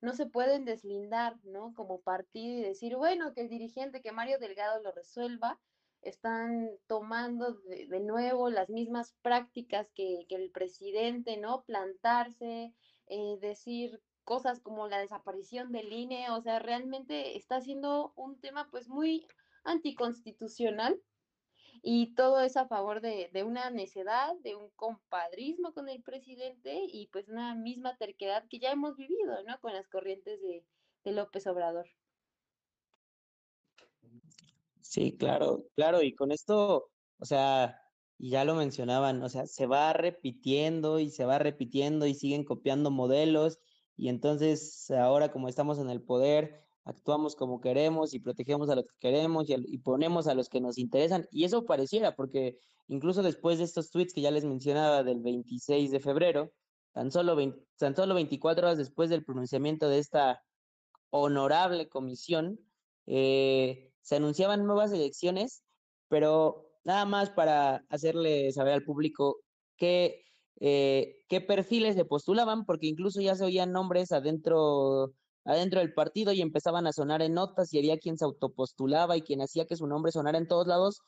no 0.00 0.12
se 0.12 0.26
pueden 0.26 0.64
deslindar, 0.64 1.36
¿no? 1.44 1.72
Como 1.74 2.00
partido 2.00 2.58
y 2.58 2.62
decir, 2.62 2.96
bueno, 2.96 3.32
que 3.32 3.42
el 3.42 3.48
dirigente, 3.48 4.02
que 4.02 4.12
Mario 4.12 4.38
Delgado 4.38 4.82
lo 4.82 4.92
resuelva, 4.92 5.60
están 6.02 6.68
tomando 6.88 7.54
de, 7.54 7.86
de 7.86 8.00
nuevo 8.00 8.50
las 8.50 8.68
mismas 8.68 9.14
prácticas 9.22 9.88
que, 9.94 10.26
que, 10.28 10.34
el 10.34 10.50
presidente, 10.50 11.36
¿no? 11.36 11.62
Plantarse, 11.62 12.74
eh, 13.06 13.38
decir 13.40 14.00
cosas 14.24 14.60
como 14.60 14.88
la 14.88 14.98
desaparición 14.98 15.72
del 15.72 15.92
INE, 15.92 16.30
o 16.30 16.40
sea, 16.40 16.58
realmente 16.58 17.36
está 17.36 17.60
siendo 17.60 18.12
un 18.16 18.40
tema 18.40 18.68
pues 18.70 18.88
muy 18.88 19.26
anticonstitucional 19.64 21.00
y 21.82 22.14
todo 22.14 22.40
es 22.40 22.56
a 22.56 22.68
favor 22.68 23.00
de, 23.00 23.30
una 23.44 23.70
necedad, 23.70 24.34
de 24.42 24.54
un 24.54 24.70
compadrismo 24.76 25.74
con 25.74 25.88
el 25.88 26.02
presidente 26.02 26.80
y 26.86 27.08
pues 27.08 27.28
una 27.28 27.54
misma 27.54 27.96
terquedad 27.96 28.44
que 28.48 28.60
ya 28.60 28.70
hemos 28.70 28.96
vivido, 28.96 29.42
¿no? 29.44 29.58
Con 29.60 29.72
las 29.72 29.88
corrientes 29.88 30.40
de, 30.42 30.64
de 31.04 31.12
López 31.12 31.46
Obrador. 31.48 31.86
Sí, 34.80 35.16
claro, 35.16 35.64
claro, 35.74 36.02
y 36.02 36.14
con 36.14 36.30
esto, 36.30 36.90
o 37.18 37.24
sea, 37.24 37.80
ya 38.18 38.44
lo 38.44 38.54
mencionaban, 38.54 39.22
o 39.22 39.28
sea, 39.28 39.46
se 39.46 39.66
va 39.66 39.92
repitiendo 39.92 41.00
y 41.00 41.10
se 41.10 41.24
va 41.24 41.38
repitiendo 41.38 42.06
y 42.06 42.14
siguen 42.14 42.44
copiando 42.44 42.90
modelos 42.90 43.58
y 44.02 44.08
entonces 44.08 44.90
ahora 44.90 45.30
como 45.30 45.48
estamos 45.48 45.78
en 45.78 45.88
el 45.88 46.02
poder, 46.02 46.60
actuamos 46.84 47.36
como 47.36 47.60
queremos 47.60 48.14
y 48.14 48.18
protegemos 48.18 48.68
a 48.68 48.74
los 48.74 48.84
que 48.84 48.96
queremos 48.98 49.46
y, 49.48 49.78
ponemos 49.78 50.26
a 50.26 50.34
los 50.34 50.48
que 50.48 50.60
nos 50.60 50.76
interesan. 50.76 51.28
Y 51.30 51.44
eso 51.44 51.64
pareciera, 51.66 52.16
porque 52.16 52.58
incluso 52.88 53.22
después 53.22 53.58
de 53.58 53.64
estos 53.64 53.92
tweets 53.92 54.12
que 54.12 54.20
ya 54.20 54.32
les 54.32 54.44
mencionaba 54.44 55.04
del 55.04 55.20
26 55.20 55.92
de 55.92 56.00
febrero, 56.00 56.50
tan 56.90 57.12
solo, 57.12 57.36
20, 57.36 57.64
tan 57.76 57.94
solo 57.94 58.16
24 58.16 58.66
horas 58.66 58.78
después 58.78 59.08
del 59.08 59.24
pronunciamiento 59.24 59.88
de 59.88 60.00
esta 60.00 60.42
honorable 61.10 61.88
comisión, 61.88 62.58
eh, 63.06 63.92
se 64.00 64.16
anunciaban 64.16 64.66
nuevas 64.66 64.90
elecciones, 64.90 65.62
pero 66.08 66.72
nada 66.82 67.04
más 67.04 67.30
para 67.30 67.84
hacerle 67.88 68.50
saber 68.50 68.72
al 68.72 68.82
público 68.82 69.36
que, 69.76 70.24
eh, 70.60 71.16
qué 71.28 71.40
perfiles 71.40 71.96
se 71.96 72.04
postulaban, 72.04 72.64
porque 72.64 72.86
incluso 72.86 73.20
ya 73.20 73.34
se 73.34 73.44
oían 73.44 73.72
nombres 73.72 74.12
adentro 74.12 75.12
adentro 75.44 75.80
del 75.80 75.92
partido 75.92 76.32
y 76.32 76.40
empezaban 76.40 76.86
a 76.86 76.92
sonar 76.92 77.22
en 77.22 77.34
notas 77.34 77.72
y 77.72 77.78
había 77.78 77.98
quien 77.98 78.16
se 78.16 78.24
autopostulaba 78.24 79.16
y 79.16 79.22
quien 79.22 79.40
hacía 79.40 79.66
que 79.66 79.76
su 79.76 79.86
nombre 79.86 80.12
sonara 80.12 80.38
en 80.38 80.46
todos 80.46 80.66
lados 80.66 81.00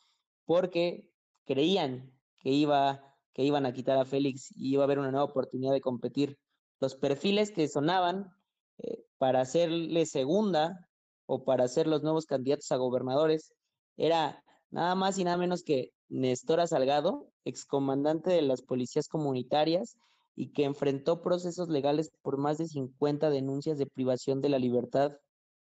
porque 0.44 1.09
creían 1.44 2.12
que 2.38 2.50
iba 2.50 3.14
que 3.33 3.42
iban 3.42 3.66
a 3.66 3.72
quitar 3.72 3.98
a 3.98 4.04
Félix 4.04 4.52
y 4.57 4.74
iba 4.74 4.83
a 4.83 4.87
haber 4.87 5.00
una 5.00 5.11
nueva 5.11 5.24
oportunidad 5.24 5.72
de 5.72 5.80
competir. 5.80 6.38
Los 6.80 6.94
perfiles 6.94 7.50
que 7.50 7.66
sonaban 7.66 8.33
eh, 8.78 9.04
para 9.18 9.40
hacerle 9.40 10.07
segunda 10.07 10.88
o 11.26 11.44
para 11.44 11.66
ser 11.66 11.88
los 11.88 12.02
nuevos 12.02 12.26
candidatos 12.26 12.70
a 12.70 12.76
gobernadores 12.76 13.52
era 13.96 14.40
nada 14.70 14.94
más 14.94 15.18
y 15.18 15.24
nada 15.24 15.37
menos 15.37 15.64
que 15.64 15.93
Nestora 16.08 16.66
Salgado, 16.66 17.30
excomandante 17.44 18.30
de 18.30 18.42
las 18.42 18.62
policías 18.62 19.08
comunitarias 19.08 19.96
y 20.36 20.52
que 20.52 20.64
enfrentó 20.64 21.22
procesos 21.22 21.68
legales 21.68 22.10
por 22.22 22.38
más 22.38 22.58
de 22.58 22.66
50 22.66 23.30
denuncias 23.30 23.78
de 23.78 23.86
privación 23.86 24.40
de 24.40 24.48
la 24.48 24.58
libertad, 24.58 25.16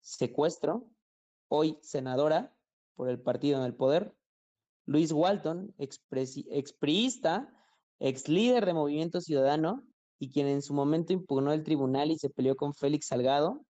secuestro, 0.02 0.90
hoy 1.48 1.78
senadora 1.82 2.56
por 2.96 3.10
el 3.10 3.22
partido 3.22 3.60
en 3.60 3.66
el 3.66 3.76
poder, 3.76 4.14
Luis 4.86 5.12
Walton, 5.12 5.76
expriista, 5.78 7.54
ex 8.00 8.28
líder 8.30 8.66
de 8.66 8.74
Movimiento 8.74 9.22
Ciudadano 9.22 9.84
y 10.18 10.32
quien 10.32 10.48
en 10.48 10.62
su 10.62 10.74
momento 10.74 11.14
impugnó 11.14 11.52
el 11.54 11.64
tribunal 11.64 12.10
y 12.10 12.18
se 12.18 12.30
peleó 12.30 12.56
con 12.56 12.74
Félix 12.74 13.08
Salgado, 13.08 13.66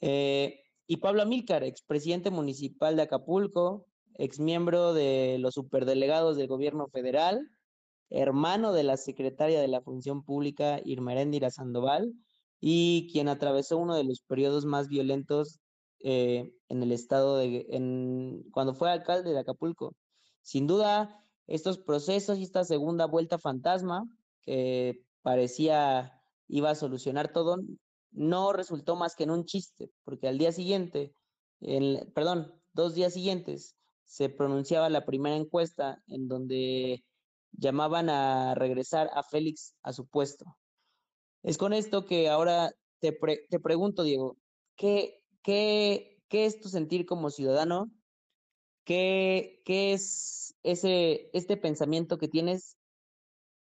eh, 0.00 0.62
y 0.86 0.96
Pablo 0.96 1.22
Amílcar, 1.22 1.62
expresidente 1.62 2.30
municipal 2.30 2.96
de 2.96 3.02
Acapulco, 3.02 3.86
ex 4.14 4.38
miembro 4.40 4.94
de 4.94 5.38
los 5.38 5.54
superdelegados 5.54 6.36
del 6.36 6.48
gobierno 6.48 6.88
federal, 6.88 7.48
hermano 8.10 8.72
de 8.72 8.82
la 8.82 8.96
secretaria 8.96 9.60
de 9.60 9.68
la 9.68 9.80
Función 9.80 10.22
Pública, 10.22 10.80
Irma 10.84 11.12
Eréndira 11.12 11.50
Sandoval, 11.50 12.12
y 12.60 13.08
quien 13.10 13.28
atravesó 13.28 13.78
uno 13.78 13.96
de 13.96 14.04
los 14.04 14.20
periodos 14.20 14.64
más 14.64 14.88
violentos 14.88 15.60
eh, 16.00 16.52
en 16.68 16.82
el 16.82 16.92
estado 16.92 17.38
de, 17.38 17.66
cuando 18.52 18.74
fue 18.74 18.90
alcalde 18.90 19.32
de 19.32 19.38
Acapulco. 19.38 19.94
Sin 20.42 20.66
duda, 20.66 21.24
estos 21.46 21.78
procesos 21.78 22.38
y 22.38 22.42
esta 22.42 22.64
segunda 22.64 23.06
vuelta 23.06 23.38
fantasma, 23.38 24.04
que 24.42 25.02
parecía 25.22 26.12
iba 26.48 26.70
a 26.70 26.74
solucionar 26.74 27.32
todo, 27.32 27.56
no 28.10 28.52
resultó 28.52 28.94
más 28.94 29.16
que 29.16 29.24
en 29.24 29.30
un 29.30 29.44
chiste, 29.44 29.90
porque 30.04 30.28
al 30.28 30.38
día 30.38 30.52
siguiente, 30.52 31.14
perdón, 32.14 32.52
dos 32.72 32.94
días 32.94 33.14
siguientes, 33.14 33.76
se 34.12 34.28
pronunciaba 34.28 34.90
la 34.90 35.06
primera 35.06 35.36
encuesta 35.36 36.02
en 36.06 36.28
donde 36.28 37.02
llamaban 37.52 38.10
a 38.10 38.54
regresar 38.54 39.08
a 39.14 39.22
Félix 39.22 39.74
a 39.82 39.94
su 39.94 40.06
puesto. 40.06 40.44
Es 41.42 41.56
con 41.56 41.72
esto 41.72 42.04
que 42.04 42.28
ahora 42.28 42.72
te, 42.98 43.18
te 43.48 43.58
pregunto, 43.58 44.02
Diego, 44.02 44.36
¿qué, 44.76 45.22
qué, 45.42 46.20
¿qué 46.28 46.44
es 46.44 46.60
tu 46.60 46.68
sentir 46.68 47.06
como 47.06 47.30
ciudadano? 47.30 47.90
¿Qué, 48.84 49.62
qué 49.64 49.94
es 49.94 50.56
ese, 50.62 51.30
este 51.32 51.56
pensamiento 51.56 52.18
que 52.18 52.28
tienes 52.28 52.76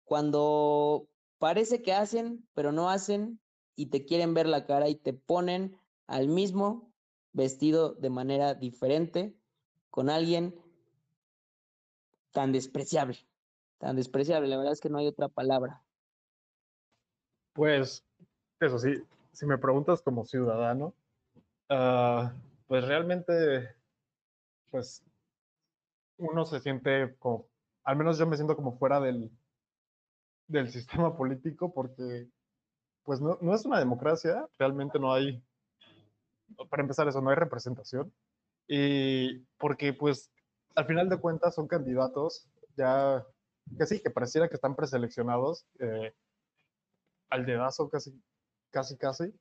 cuando 0.04 1.10
parece 1.38 1.84
que 1.84 1.94
hacen, 1.94 2.50
pero 2.56 2.72
no 2.72 2.90
hacen 2.90 3.40
y 3.76 3.92
te 3.92 4.04
quieren 4.04 4.34
ver 4.34 4.48
la 4.48 4.66
cara 4.66 4.90
y 4.90 4.96
te 4.96 5.14
ponen 5.14 5.78
al 6.08 6.28
mismo 6.28 6.92
vestido 7.34 7.94
de 7.94 8.10
manera 8.10 8.56
diferente 8.56 9.38
con 9.94 10.10
alguien 10.10 10.60
tan 12.32 12.52
despreciable, 12.52 13.20
tan 13.78 13.96
despreciable, 13.96 14.48
la 14.48 14.58
verdad 14.58 14.74
es 14.74 14.82
que 14.82 14.90
no 14.90 14.98
hay 14.98 15.06
otra 15.06 15.28
palabra. 15.28 15.84
Pues, 17.54 18.04
eso 18.60 18.80
sí, 18.80 19.04
si 19.34 19.46
me 19.46 19.60
preguntas 19.60 20.02
como 20.02 20.26
ciudadano, 20.26 20.96
uh, 21.70 22.28
pues 22.66 22.88
realmente, 22.88 23.70
pues, 24.72 25.04
uno 26.18 26.44
se 26.46 26.60
siente 26.60 27.16
como, 27.20 27.46
al 27.84 27.96
menos 27.96 28.18
yo 28.18 28.26
me 28.26 28.36
siento 28.36 28.56
como 28.56 28.76
fuera 28.80 29.00
del, 29.00 29.30
del 30.48 30.72
sistema 30.72 31.16
político 31.18 31.72
porque, 31.72 32.28
pues, 33.04 33.22
no, 33.22 33.38
no 33.42 33.54
es 33.54 33.64
una 33.64 33.78
democracia, 33.78 34.50
realmente 34.58 34.98
no 34.98 35.14
hay, 35.14 35.40
para 36.68 36.82
empezar 36.82 37.08
eso, 37.08 37.22
no 37.22 37.30
hay 37.30 37.36
representación. 37.36 38.12
Y 38.68 39.40
porque, 39.58 39.94
pues, 39.94 40.32
al 40.76 40.86
final 40.86 41.10
de 41.10 41.18
cuentas 41.18 41.56
son 41.56 41.68
candidatos 41.68 42.48
ya 42.76 43.26
que 43.78 43.86
sí, 43.86 44.02
que 44.02 44.10
pareciera 44.10 44.50
que 44.50 44.56
están 44.56 44.76
preseleccionados 44.76 45.66
eh, 45.80 46.14
al 47.30 47.46
dedazo 47.46 47.90
casi, 47.90 48.20
casi, 48.72 48.98
casi. 48.98 49.34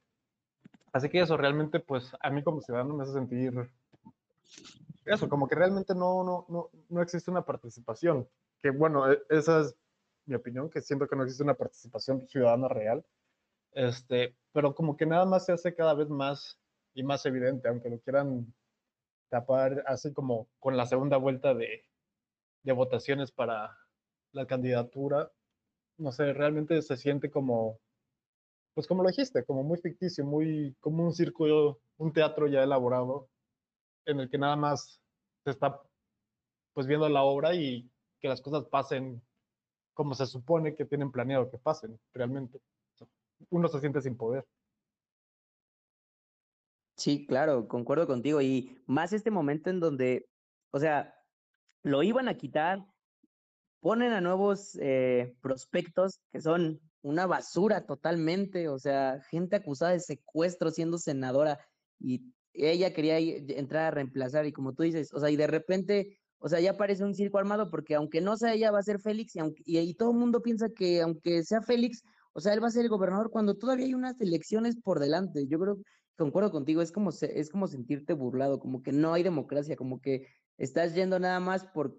Así 0.93 1.09
que 1.09 1.21
eso 1.21 1.37
realmente, 1.37 1.81
pues 1.81 2.13
a 2.21 2.31
mí 2.31 2.43
como 2.43 2.61
ciudadano 2.61 2.95
me 2.95 3.03
hace 3.03 3.15
sentir 3.15 3.53
eso, 5.05 5.29
como 5.29 5.49
que 5.49 5.55
realmente 5.55 5.95
no, 5.95 6.23
no, 6.23 6.47
no, 6.49 6.71
no 6.89 7.03
existe 7.03 7.31
una 7.31 7.45
participación. 7.45 8.29
Que 8.61 8.71
bueno, 8.71 9.11
e, 9.11 9.21
esa 9.31 9.63
es 9.63 9.75
mi 10.27 10.35
opinión, 10.35 10.71
que 10.71 10.81
siento 10.81 11.09
que 11.09 11.17
no 11.17 11.25
existe 11.25 11.43
una 11.43 11.55
participación 11.55 12.27
ciudadana 12.29 12.69
real. 12.69 13.05
Este, 13.73 14.37
pero 14.53 14.75
como 14.75 14.97
que 14.97 15.07
nada 15.07 15.25
más 15.25 15.47
se 15.47 15.53
hace 15.53 15.75
cada 15.75 15.95
vez 15.95 16.09
más 16.09 16.59
y 16.95 17.03
más 17.03 17.25
evidente, 17.27 17.69
aunque 17.69 17.91
lo 17.91 17.99
quieran 18.01 18.53
tapar 19.33 19.83
así 19.87 20.13
como 20.13 20.47
con 20.61 20.77
la 20.77 20.85
segunda 20.85 21.17
vuelta 21.17 21.55
de, 21.55 21.87
de 22.65 22.73
votaciones 22.73 23.33
para 23.33 23.75
la 24.33 24.47
candidatura, 24.47 25.33
no 25.97 26.13
sé, 26.13 26.35
realmente 26.35 26.83
se 26.83 26.99
siente 26.99 27.31
como, 27.31 27.81
pues 28.75 28.87
como 28.87 29.03
lo 29.03 29.09
dijiste, 29.09 29.43
como 29.47 29.63
muy 29.63 29.79
ficticio, 29.79 30.27
muy 30.27 30.77
como 30.81 31.05
un 31.05 31.15
círculo, 31.15 31.81
un 31.97 32.13
teatro 32.13 32.47
ya 32.47 32.63
elaborado, 32.63 33.31
en 34.05 34.21
el 34.21 34.29
que 34.29 34.37
nada 34.37 34.57
más 34.57 35.01
se 35.45 35.51
está 35.51 35.81
pues 36.75 36.87
viendo 36.87 37.09
la 37.09 37.23
obra 37.23 37.55
y 37.55 37.91
que 38.21 38.29
las 38.29 38.43
cosas 38.43 38.67
pasen 38.67 39.23
como 39.95 40.15
se 40.15 40.27
supone 40.27 40.75
que 40.75 40.85
tienen 40.85 41.11
planeado 41.11 41.51
que 41.51 41.59
pasen, 41.59 41.99
realmente. 42.13 42.61
Uno 43.49 43.69
se 43.69 43.81
siente 43.81 44.03
sin 44.03 44.17
poder. 44.19 44.45
Sí, 47.03 47.27
claro, 47.27 47.67
concuerdo 47.67 48.07
contigo. 48.07 48.41
Y 48.41 48.81
más 48.87 49.13
este 49.13 49.33
momento 49.33 49.71
en 49.71 49.81
donde, 49.81 50.29
o 50.71 50.79
sea, 50.79 51.13
lo 51.83 52.05
iban 52.05 52.29
a 52.29 52.37
quitar, 52.37 52.87
ponen 53.81 54.13
a 54.13 54.21
nuevos 54.21 54.79
eh, 54.81 55.35
prospectos 55.43 56.21
que 56.31 56.41
son 56.41 56.81
una 57.03 57.27
basura 57.27 57.87
totalmente, 57.87 58.69
o 58.69 58.79
sea, 58.79 59.21
gente 59.31 59.57
acusada 59.57 59.91
de 59.91 59.99
secuestro 59.99 60.71
siendo 60.71 60.97
senadora 60.97 61.59
y 61.99 62.33
ella 62.53 62.93
quería 62.95 63.19
entrar 63.19 63.87
a 63.87 63.91
reemplazar 63.91 64.47
y 64.47 64.53
como 64.53 64.73
tú 64.73 64.85
dices, 64.85 65.13
o 65.13 65.19
sea, 65.19 65.29
y 65.29 65.35
de 65.35 65.49
repente, 65.49 66.21
o 66.39 66.49
sea, 66.49 66.61
ya 66.61 66.77
parece 66.77 67.03
un 67.03 67.17
circo 67.17 67.39
armado 67.39 67.69
porque 67.69 67.97
aunque 67.97 68.21
no 68.21 68.37
sea 68.37 68.55
ella 68.55 68.71
va 68.71 68.79
a 68.79 68.85
ser 68.85 69.01
Félix 69.01 69.35
y, 69.35 69.41
aunque, 69.41 69.63
y 69.67 69.95
todo 69.95 70.13
el 70.13 70.19
mundo 70.19 70.41
piensa 70.41 70.69
que 70.69 71.03
aunque 71.03 71.43
sea 71.43 71.63
Félix, 71.63 72.05
o 72.33 72.41
sea, 72.41 72.55
él 72.55 72.63
va 72.63 72.69
a 72.69 72.71
ser 72.71 72.83
el 72.85 72.91
gobernador 72.91 73.31
cuando 73.33 73.57
todavía 73.57 73.87
hay 73.87 73.95
unas 73.95 74.21
elecciones 74.21 74.77
por 74.77 75.01
delante. 75.01 75.49
Yo 75.49 75.59
creo 75.59 75.79
concuerdo 76.17 76.51
contigo, 76.51 76.83
es 76.83 76.93
como, 76.93 77.11
es 77.11 77.51
como 77.51 77.67
sentirte 77.67 78.13
burlado, 78.13 78.61
como 78.61 78.83
que 78.83 78.93
no 78.93 79.15
hay 79.15 79.23
democracia, 79.23 79.77
como 79.77 80.01
que 80.01 80.27
estás 80.59 80.95
yendo 80.95 81.19
nada 81.19 81.41
más 81.41 81.65
por 81.65 81.99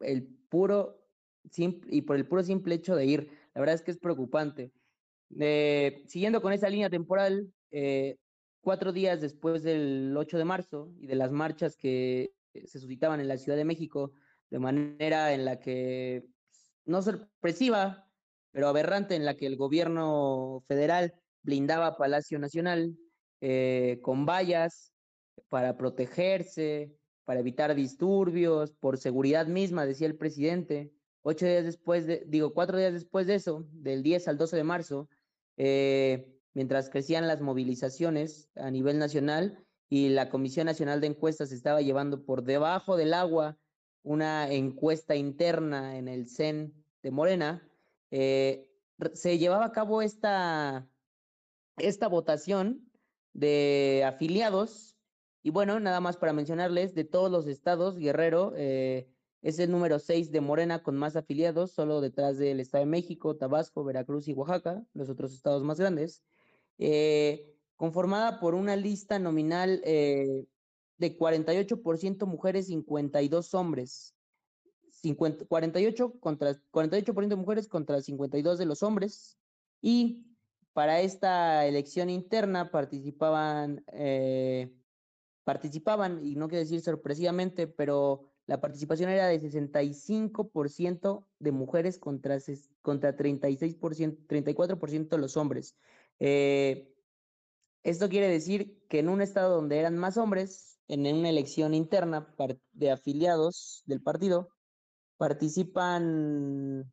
el 0.00 0.26
puro 0.48 0.98
y 1.56 2.02
por 2.02 2.16
el 2.16 2.26
puro 2.26 2.42
simple 2.42 2.74
hecho 2.74 2.96
de 2.96 3.06
ir. 3.06 3.30
La 3.54 3.60
verdad 3.60 3.74
es 3.74 3.82
que 3.82 3.90
es 3.90 3.98
preocupante. 3.98 4.72
Eh, 5.38 6.04
siguiendo 6.06 6.42
con 6.42 6.52
esa 6.52 6.68
línea 6.68 6.90
temporal, 6.90 7.52
eh, 7.70 8.16
cuatro 8.60 8.92
días 8.92 9.20
después 9.20 9.62
del 9.62 10.14
8 10.16 10.38
de 10.38 10.44
marzo 10.44 10.92
y 10.98 11.06
de 11.06 11.14
las 11.14 11.32
marchas 11.32 11.76
que 11.76 12.32
se 12.64 12.78
suscitaban 12.78 13.20
en 13.20 13.28
la 13.28 13.38
Ciudad 13.38 13.56
de 13.56 13.64
México, 13.64 14.12
de 14.50 14.58
manera 14.58 15.32
en 15.32 15.44
la 15.44 15.58
que, 15.58 16.24
no 16.84 17.02
sorpresiva, 17.02 18.08
pero 18.50 18.68
aberrante, 18.68 19.14
en 19.14 19.24
la 19.24 19.36
que 19.36 19.46
el 19.46 19.56
gobierno 19.56 20.62
federal 20.68 21.14
blindaba 21.42 21.96
Palacio 21.96 22.38
Nacional, 22.38 22.96
eh, 23.44 23.98
con 24.02 24.24
vallas 24.24 24.94
para 25.48 25.76
protegerse, 25.76 26.96
para 27.24 27.40
evitar 27.40 27.74
disturbios, 27.74 28.70
por 28.70 28.98
seguridad 28.98 29.48
misma, 29.48 29.84
decía 29.84 30.06
el 30.06 30.16
presidente. 30.16 30.92
Ocho 31.22 31.46
días 31.46 31.64
después, 31.64 32.06
de, 32.06 32.24
digo, 32.28 32.54
cuatro 32.54 32.78
días 32.78 32.92
después 32.92 33.26
de 33.26 33.34
eso, 33.34 33.66
del 33.72 34.04
10 34.04 34.28
al 34.28 34.38
12 34.38 34.56
de 34.56 34.62
marzo, 34.62 35.08
eh, 35.56 36.32
mientras 36.54 36.88
crecían 36.88 37.26
las 37.26 37.40
movilizaciones 37.40 38.48
a 38.54 38.70
nivel 38.70 39.00
nacional 39.00 39.58
y 39.88 40.10
la 40.10 40.30
Comisión 40.30 40.66
Nacional 40.66 41.00
de 41.00 41.08
Encuestas 41.08 41.50
estaba 41.50 41.82
llevando 41.82 42.24
por 42.24 42.44
debajo 42.44 42.96
del 42.96 43.12
agua 43.12 43.58
una 44.04 44.52
encuesta 44.52 45.16
interna 45.16 45.98
en 45.98 46.06
el 46.06 46.28
CEN 46.28 46.72
de 47.02 47.10
Morena, 47.10 47.68
eh, 48.12 48.68
se 49.14 49.38
llevaba 49.38 49.64
a 49.64 49.72
cabo 49.72 50.00
esta, 50.00 50.88
esta 51.76 52.06
votación 52.06 52.91
de 53.32 54.04
afiliados. 54.06 54.96
Y 55.42 55.50
bueno, 55.50 55.80
nada 55.80 56.00
más 56.00 56.16
para 56.16 56.32
mencionarles, 56.32 56.94
de 56.94 57.04
todos 57.04 57.30
los 57.30 57.46
estados, 57.46 57.98
Guerrero 57.98 58.52
eh, 58.56 59.08
es 59.42 59.58
el 59.58 59.70
número 59.70 59.98
6 59.98 60.30
de 60.30 60.40
Morena 60.40 60.82
con 60.82 60.96
más 60.96 61.16
afiliados, 61.16 61.72
solo 61.72 62.00
detrás 62.00 62.38
del 62.38 62.60
Estado 62.60 62.84
de 62.84 62.90
México, 62.90 63.36
Tabasco, 63.36 63.82
Veracruz 63.84 64.28
y 64.28 64.34
Oaxaca, 64.34 64.84
los 64.94 65.08
otros 65.08 65.32
estados 65.32 65.64
más 65.64 65.80
grandes. 65.80 66.22
Eh, 66.78 67.52
conformada 67.76 68.38
por 68.38 68.54
una 68.54 68.76
lista 68.76 69.18
nominal 69.18 69.82
eh, 69.84 70.46
de 70.98 71.18
48% 71.18 72.26
mujeres, 72.26 72.66
52 72.68 73.54
hombres. 73.54 74.14
50, 74.90 75.46
48 75.46 76.20
contra 76.20 76.54
48% 76.70 77.36
mujeres 77.36 77.66
contra 77.66 78.00
52 78.00 78.58
de 78.58 78.66
los 78.66 78.84
hombres 78.84 79.36
y 79.80 80.31
para 80.72 81.00
esta 81.00 81.66
elección 81.66 82.10
interna 82.10 82.70
participaban, 82.70 83.84
eh, 83.92 84.72
participaban, 85.44 86.24
y 86.24 86.36
no 86.36 86.48
quiero 86.48 86.64
decir 86.64 86.80
sorpresivamente, 86.80 87.66
pero 87.66 88.32
la 88.46 88.60
participación 88.60 89.10
era 89.10 89.26
de 89.28 89.38
65% 89.40 91.26
de 91.38 91.52
mujeres 91.52 91.98
contra, 91.98 92.38
contra 92.80 93.16
36%, 93.16 94.26
34% 94.26 95.16
de 95.16 95.18
los 95.18 95.36
hombres. 95.36 95.76
Eh, 96.18 96.94
esto 97.82 98.08
quiere 98.08 98.28
decir 98.28 98.86
que 98.88 99.00
en 99.00 99.08
un 99.08 99.22
estado 99.22 99.56
donde 99.56 99.78
eran 99.78 99.98
más 99.98 100.16
hombres, 100.16 100.78
en 100.88 101.06
una 101.06 101.28
elección 101.28 101.74
interna 101.74 102.34
de 102.72 102.90
afiliados 102.90 103.82
del 103.86 104.02
partido, 104.02 104.48
participan 105.16 106.92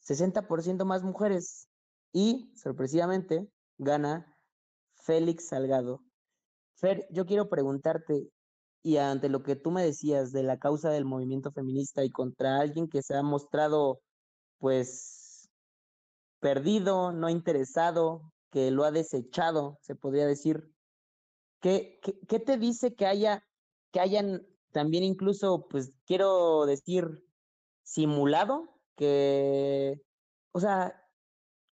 60% 0.00 0.84
más 0.84 1.02
mujeres 1.02 1.68
y, 2.12 2.52
sorpresivamente, 2.54 3.48
gana 3.78 4.36
Félix 4.94 5.48
Salgado. 5.48 6.00
Fer, 6.74 7.06
yo 7.10 7.26
quiero 7.26 7.48
preguntarte, 7.48 8.28
y 8.82 8.96
ante 8.96 9.28
lo 9.28 9.42
que 9.42 9.56
tú 9.56 9.70
me 9.70 9.84
decías 9.84 10.32
de 10.32 10.42
la 10.42 10.58
causa 10.58 10.90
del 10.90 11.04
movimiento 11.04 11.52
feminista 11.52 12.04
y 12.04 12.10
contra 12.10 12.58
alguien 12.60 12.88
que 12.88 13.02
se 13.02 13.14
ha 13.16 13.22
mostrado, 13.22 14.00
pues, 14.58 15.48
perdido, 16.40 17.12
no 17.12 17.28
interesado, 17.28 18.32
que 18.50 18.70
lo 18.70 18.84
ha 18.84 18.90
desechado, 18.90 19.78
se 19.80 19.94
podría 19.94 20.26
decir, 20.26 20.74
¿qué, 21.60 21.98
qué, 22.02 22.18
qué 22.28 22.40
te 22.40 22.58
dice 22.58 22.94
que 22.94 23.06
haya, 23.06 23.44
que 23.92 24.00
hayan 24.00 24.46
también 24.72 25.04
incluso, 25.04 25.66
pues, 25.68 25.92
quiero 26.06 26.66
decir, 26.66 27.24
simulado 27.82 28.80
que, 28.96 30.02
o 30.52 30.60
sea, 30.60 31.01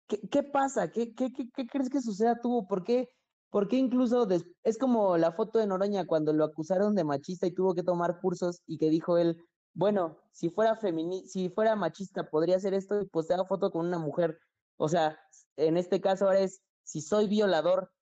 ¿Qué, 0.08 0.42
pasa? 0.42 0.90
¿Qué, 0.90 1.14
crees 1.14 1.90
que 1.90 2.00
suceda 2.00 2.40
tuvo? 2.40 2.66
¿Por 2.66 2.82
qué, 2.82 3.10
por 3.50 3.68
qué 3.68 3.76
incluso 3.76 4.26
es 4.64 4.78
como 4.78 5.18
la 5.18 5.32
foto 5.32 5.58
de 5.58 5.66
Noroña 5.66 6.06
cuando 6.06 6.32
lo 6.32 6.44
acusaron 6.44 6.94
de 6.94 7.04
machista 7.04 7.46
y 7.46 7.54
tuvo 7.54 7.74
que 7.74 7.82
tomar 7.82 8.18
cursos 8.20 8.62
y 8.66 8.78
que 8.78 8.88
dijo 8.88 9.18
él, 9.18 9.44
bueno, 9.74 10.18
si 10.32 10.48
fuera 10.48 10.76
femini 10.76 11.26
si 11.28 11.50
fuera 11.50 11.76
machista 11.76 12.30
podría 12.30 12.56
hacer 12.56 12.72
esto 12.72 13.00
y 13.02 13.06
posteaba 13.06 13.44
foto 13.44 13.70
con 13.70 13.86
una 13.86 13.98
mujer. 13.98 14.38
O 14.78 14.88
sea, 14.88 15.18
en 15.56 15.76
este 15.76 16.00
caso 16.00 16.24
ahora 16.24 16.40
es, 16.40 16.62
si 16.84 17.02
soy 17.02 17.28
violador, 17.28 17.92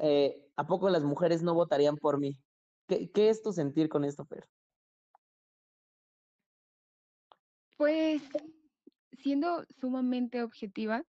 eh, 0.00 0.48
¿a 0.56 0.66
poco 0.66 0.88
las 0.90 1.02
mujeres 1.02 1.42
no 1.42 1.54
votarían 1.54 1.96
por 1.96 2.20
mí? 2.20 2.38
¿Qué, 2.86 3.10
qué 3.10 3.30
es 3.30 3.42
tu 3.42 3.52
sentir 3.52 3.88
con 3.88 4.04
esto, 4.04 4.24
Fer? 4.26 4.48
Pues 7.76 8.22
siendo 9.18 9.64
sumamente 9.80 10.42
objetiva, 10.42 11.04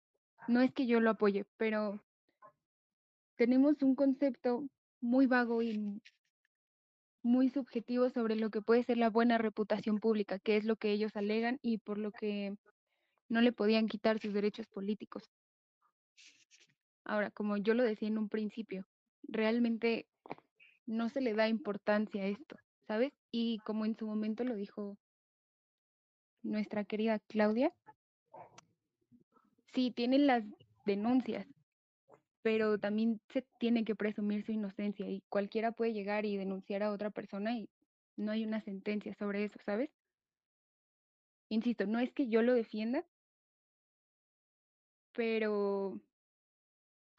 no 0.49 0.61
es 0.61 0.73
que 0.73 0.87
yo 0.87 1.01
lo 1.01 1.11
apoye, 1.11 1.45
pero 1.57 2.03
tenemos 3.37 3.83
un 3.83 3.95
concepto 3.95 4.69
muy 5.01 5.27
vago 5.27 5.63
y 5.63 6.01
muy 7.23 7.49
subjetivo 7.51 8.09
sobre 8.09 8.37
lo 8.37 8.51
que 8.51 8.63
puede 8.63 8.85
ser 8.85 8.99
la 8.99 9.11
buena 9.11 9.37
reputación 9.37 9.99
pública, 9.99 10.39
que 10.39 10.57
es 10.57 10.65
lo 10.65 10.77
que 10.77 10.93
ellos 10.93 11.17
alegan 11.17 11.59
y 11.61 11.79
por 11.79 11.99
lo 11.99 12.13
que 12.13 12.57
no 13.29 13.41
le 13.41 13.53
podían 13.53 13.89
quitar 13.89 14.21
sus 14.21 14.33
derechos 14.33 14.67
políticos. 14.69 15.29
Ahora, 17.05 17.31
como 17.31 17.57
yo 17.57 17.75
lo 17.75 17.83
decía 17.83 18.09
en 18.09 18.19
un 18.19 18.29
principio, 18.29 18.87
realmente 19.23 20.07
no 20.87 21.09
se 21.09 21.21
le 21.21 21.35
da 21.35 21.49
importancia 21.49 22.23
a 22.23 22.27
esto, 22.27 22.57
¿sabes? 22.87 23.13
Y 23.33 23.59
como 23.59 23.85
en 23.85 23.97
su 23.97 24.07
momento 24.07 24.45
lo 24.45 24.55
dijo 24.55 24.97
nuestra 26.43 26.85
querida 26.85 27.19
Claudia, 27.19 27.73
sí, 29.77 29.91
tienen 29.93 30.27
las 30.27 30.43
denuncias, 30.87 31.47
pero 32.43 32.79
también 32.79 33.21
se 33.29 33.43
tiene 33.61 33.85
que 33.85 33.95
presumir 33.95 34.45
su 34.45 34.53
inocencia 34.53 35.09
y 35.09 35.23
cualquiera 35.29 35.73
puede 35.73 35.93
llegar 35.93 36.25
y 36.25 36.37
denunciar 36.37 36.83
a 36.83 36.93
otra 36.93 37.11
persona 37.11 37.53
y 37.53 37.69
no 38.17 38.33
hay 38.33 38.45
una 38.45 38.63
sentencia 38.63 39.15
sobre 39.15 39.45
eso, 39.45 39.59
¿sabes? 39.67 39.91
Insisto, 41.51 41.87
no 41.87 41.99
es 42.01 42.11
que 42.13 42.29
yo 42.29 42.43
lo 42.43 42.55
defienda, 42.55 43.05
pero 45.13 46.01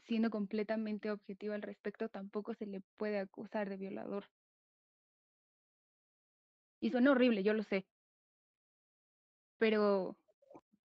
siendo 0.05 0.31
completamente 0.31 1.11
objetiva 1.11 1.53
al 1.55 1.61
respecto, 1.61 2.09
tampoco 2.09 2.55
se 2.55 2.65
le 2.65 2.81
puede 2.97 3.19
acusar 3.19 3.69
de 3.69 3.77
violador. 3.77 4.25
Y 6.79 6.89
suena 6.89 7.11
horrible, 7.11 7.43
yo 7.43 7.53
lo 7.53 7.63
sé. 7.63 7.85
Pero 9.59 10.15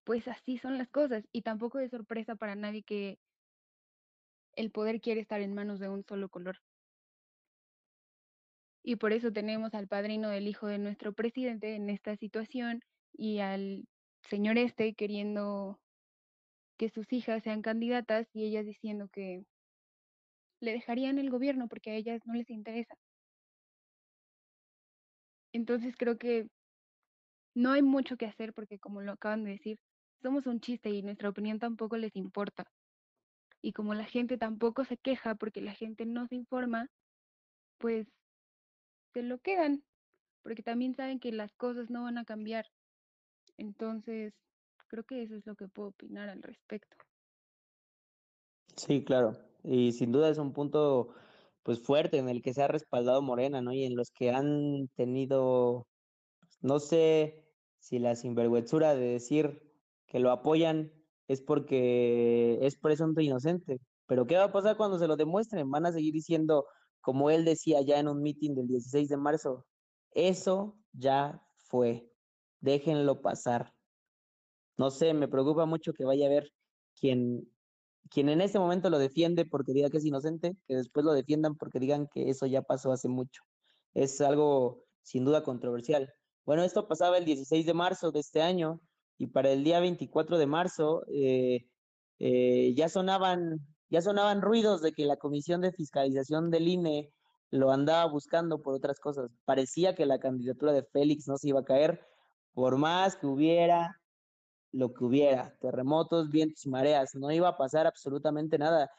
pues 0.05 0.27
así 0.29 0.59
son 0.59 0.79
las 0.79 0.89
cosas 0.91 1.25
y 1.33 1.43
tampoco 1.43 1.79
es 1.79 1.91
sorpresa 1.91 2.35
para 2.37 2.55
nadie 2.55 2.83
que 2.83 3.19
el 4.55 4.71
poder 4.71 5.01
quiere 5.01 5.21
estar 5.21 5.41
en 5.41 5.55
manos 5.55 5.81
de 5.81 5.89
un 5.89 6.05
solo 6.05 6.29
color. 6.29 6.59
Y 8.85 8.97
por 8.97 9.13
eso 9.13 9.33
tenemos 9.33 9.75
al 9.75 9.87
padrino 9.89 10.29
del 10.29 10.49
hijo 10.49 10.67
de 10.67 10.79
nuestro 10.79 11.13
presidente 11.13 11.77
en 11.77 11.89
esta 11.89 12.17
situación 12.17 12.83
y 13.13 13.39
al 13.39 13.87
señor 14.29 14.59
este 14.59 14.95
queriendo 14.95 15.81
que 16.77 16.89
sus 16.91 17.13
hijas 17.13 17.43
sean 17.45 17.63
candidatas 17.63 18.29
y 18.35 18.45
ellas 18.45 18.67
diciendo 18.67 19.09
que 19.09 19.45
le 20.61 20.73
dejarían 20.73 21.19
el 21.19 21.31
gobierno 21.31 21.69
porque 21.69 21.91
a 21.91 21.95
ellas 21.95 22.21
no 22.27 22.35
les 22.35 22.51
interesa. 22.51 22.97
Entonces 25.53 25.95
creo 25.97 26.19
que 26.19 26.49
no 27.55 27.73
hay 27.73 27.83
mucho 27.83 28.17
que 28.17 28.27
hacer 28.27 28.53
porque 28.53 28.79
como 28.79 29.01
lo 29.01 29.13
acaban 29.13 29.45
de 29.45 29.53
decir, 29.53 29.79
somos 30.23 30.47
un 30.47 30.61
chiste 30.61 30.91
y 30.91 31.03
nuestra 31.03 31.29
opinión 31.29 31.59
tampoco 31.59 31.97
les 31.97 32.17
importa. 32.17 32.71
Y 33.61 33.73
como 33.73 33.95
la 33.95 34.05
gente 34.05 34.39
tampoco 34.39 34.85
se 34.85 34.97
queja 34.97 35.35
porque 35.35 35.61
la 35.61 35.75
gente 35.75 36.07
no 36.07 36.27
se 36.27 36.37
informa, 36.37 36.89
pues 37.79 38.07
se 39.13 39.23
lo 39.23 39.39
quedan, 39.39 39.85
porque 40.43 40.63
también 40.63 40.95
saben 40.95 41.21
que 41.21 41.33
las 41.33 41.53
cosas 41.55 41.91
no 41.91 42.05
van 42.05 42.19
a 42.19 42.25
cambiar. 42.25 42.67
Entonces, 43.57 44.33
creo 44.89 45.05
que 45.05 45.23
eso 45.23 45.37
es 45.37 45.47
lo 45.47 45.55
que 45.55 45.69
puedo 45.69 45.91
opinar 45.91 46.29
al 46.29 46.43
respecto. 46.43 46.97
Sí, 48.77 49.05
claro. 49.05 49.37
Y 49.65 49.93
sin 49.93 50.13
duda 50.13 50.31
es 50.31 50.39
un 50.39 50.53
punto 50.53 51.15
pues 51.63 51.81
fuerte 51.81 52.19
en 52.19 52.29
el 52.29 52.43
que 52.43 52.55
se 52.55 52.63
ha 52.63 52.69
respaldado 52.69 53.23
Morena, 53.23 53.61
¿no? 53.61 53.73
Y 53.73 53.85
en 53.85 53.95
los 53.95 54.11
que 54.11 54.31
han 54.31 54.89
tenido, 54.97 55.87
no 56.61 56.81
sé 56.81 57.45
si 57.79 57.99
la 57.99 58.17
sinvergüenzura 58.17 58.95
de 58.95 59.13
decir 59.13 59.72
que 60.13 60.21
lo 60.21 60.31
apoyan 60.31 60.93
es 61.27 61.41
porque 61.41 62.59
es 62.61 62.77
presunto 62.77 63.23
inocente. 63.23 63.81
Pero 64.07 64.27
¿qué 64.27 64.37
va 64.37 64.45
a 64.45 64.53
pasar 64.53 64.77
cuando 64.77 64.99
se 64.99 65.09
lo 65.09 65.17
demuestren? 65.17 65.71
Van 65.71 65.87
a 65.87 65.93
seguir 65.93 66.13
diciendo, 66.13 66.67
como 67.01 67.31
él 67.31 67.47
decía 67.47 67.81
ya 67.81 67.99
en 67.99 68.09
un 68.09 68.21
meeting 68.23 68.55
del 68.55 68.69
16 68.69 69.09
de 69.09 69.17
marzo, 69.17 69.65
eso 70.11 70.77
ya 70.93 71.43
fue, 71.57 72.07
déjenlo 72.61 73.23
pasar. 73.23 73.73
No 74.77 74.91
sé, 74.91 75.15
me 75.15 75.29
preocupa 75.29 75.65
mucho 75.65 75.95
que 75.95 76.05
vaya 76.05 76.27
a 76.27 76.29
haber 76.29 76.53
quien, 76.95 77.51
quien 78.11 78.29
en 78.29 78.43
ese 78.43 78.59
momento 78.59 78.91
lo 78.91 78.99
defiende 78.99 79.47
porque 79.47 79.73
diga 79.73 79.89
que 79.89 79.97
es 79.97 80.05
inocente, 80.05 80.59
que 80.67 80.77
después 80.77 81.07
lo 81.07 81.15
defiendan 81.15 81.57
porque 81.57 81.81
digan 81.81 82.07
que 82.13 82.29
eso 82.29 82.45
ya 82.45 82.61
pasó 82.61 82.93
hace 82.93 83.09
mucho. 83.09 83.43
Es 83.95 84.21
algo 84.21 84.85
sin 85.01 85.25
duda 85.25 85.43
controversial. 85.43 86.13
Bueno, 86.45 86.65
esto 86.65 86.87
pasaba 86.87 87.17
el 87.17 87.25
16 87.25 87.65
de 87.65 87.73
marzo 87.73 88.11
de 88.13 88.21
este 88.21 88.43
año 88.43 88.83
y 89.23 89.29
para 89.29 89.53
el 89.53 89.63
día 89.63 89.79
24 89.79 90.37
de 90.37 90.47
marzo 90.47 91.05
eh, 91.07 91.69
eh, 92.19 92.75
ya, 92.75 92.89
sonaban, 92.89 93.61
ya 93.89 94.03
sonaban 94.03 94.43
ruidos 94.43 94.83
de 94.83 94.91
que 94.91 95.07
la 95.07 95.17
Comisión 95.17 95.61
de 95.61 95.71
Fiscalización 95.71 96.51
del 96.51 96.67
INE 96.67 97.13
lo 97.53 97.71
andaba 97.71 98.05
buscando 98.11 98.61
por 98.63 98.75
otras 98.75 98.99
cosas. 98.99 99.31
Parecía 99.45 99.95
que 99.95 100.07
la 100.07 100.19
candidatura 100.19 100.73
de 100.73 100.83
Félix 100.83 101.29
no 101.29 101.37
se 101.37 101.51
iba 101.51 101.61
a 101.61 101.65
caer, 101.65 102.05
por 102.53 102.79
más 102.79 103.15
que 103.15 103.29
hubiera 103.29 104.01
lo 104.73 104.93
que 104.93 105.05
hubiera, 105.05 105.57
terremotos, 105.61 106.29
vientos 106.29 106.67
y 106.67 106.71
mareas, 106.71 107.15
no 107.15 107.31
iba 107.31 107.47
a 107.47 107.57
pasar 107.57 107.87
absolutamente 107.87 108.59
nada. 108.59 108.91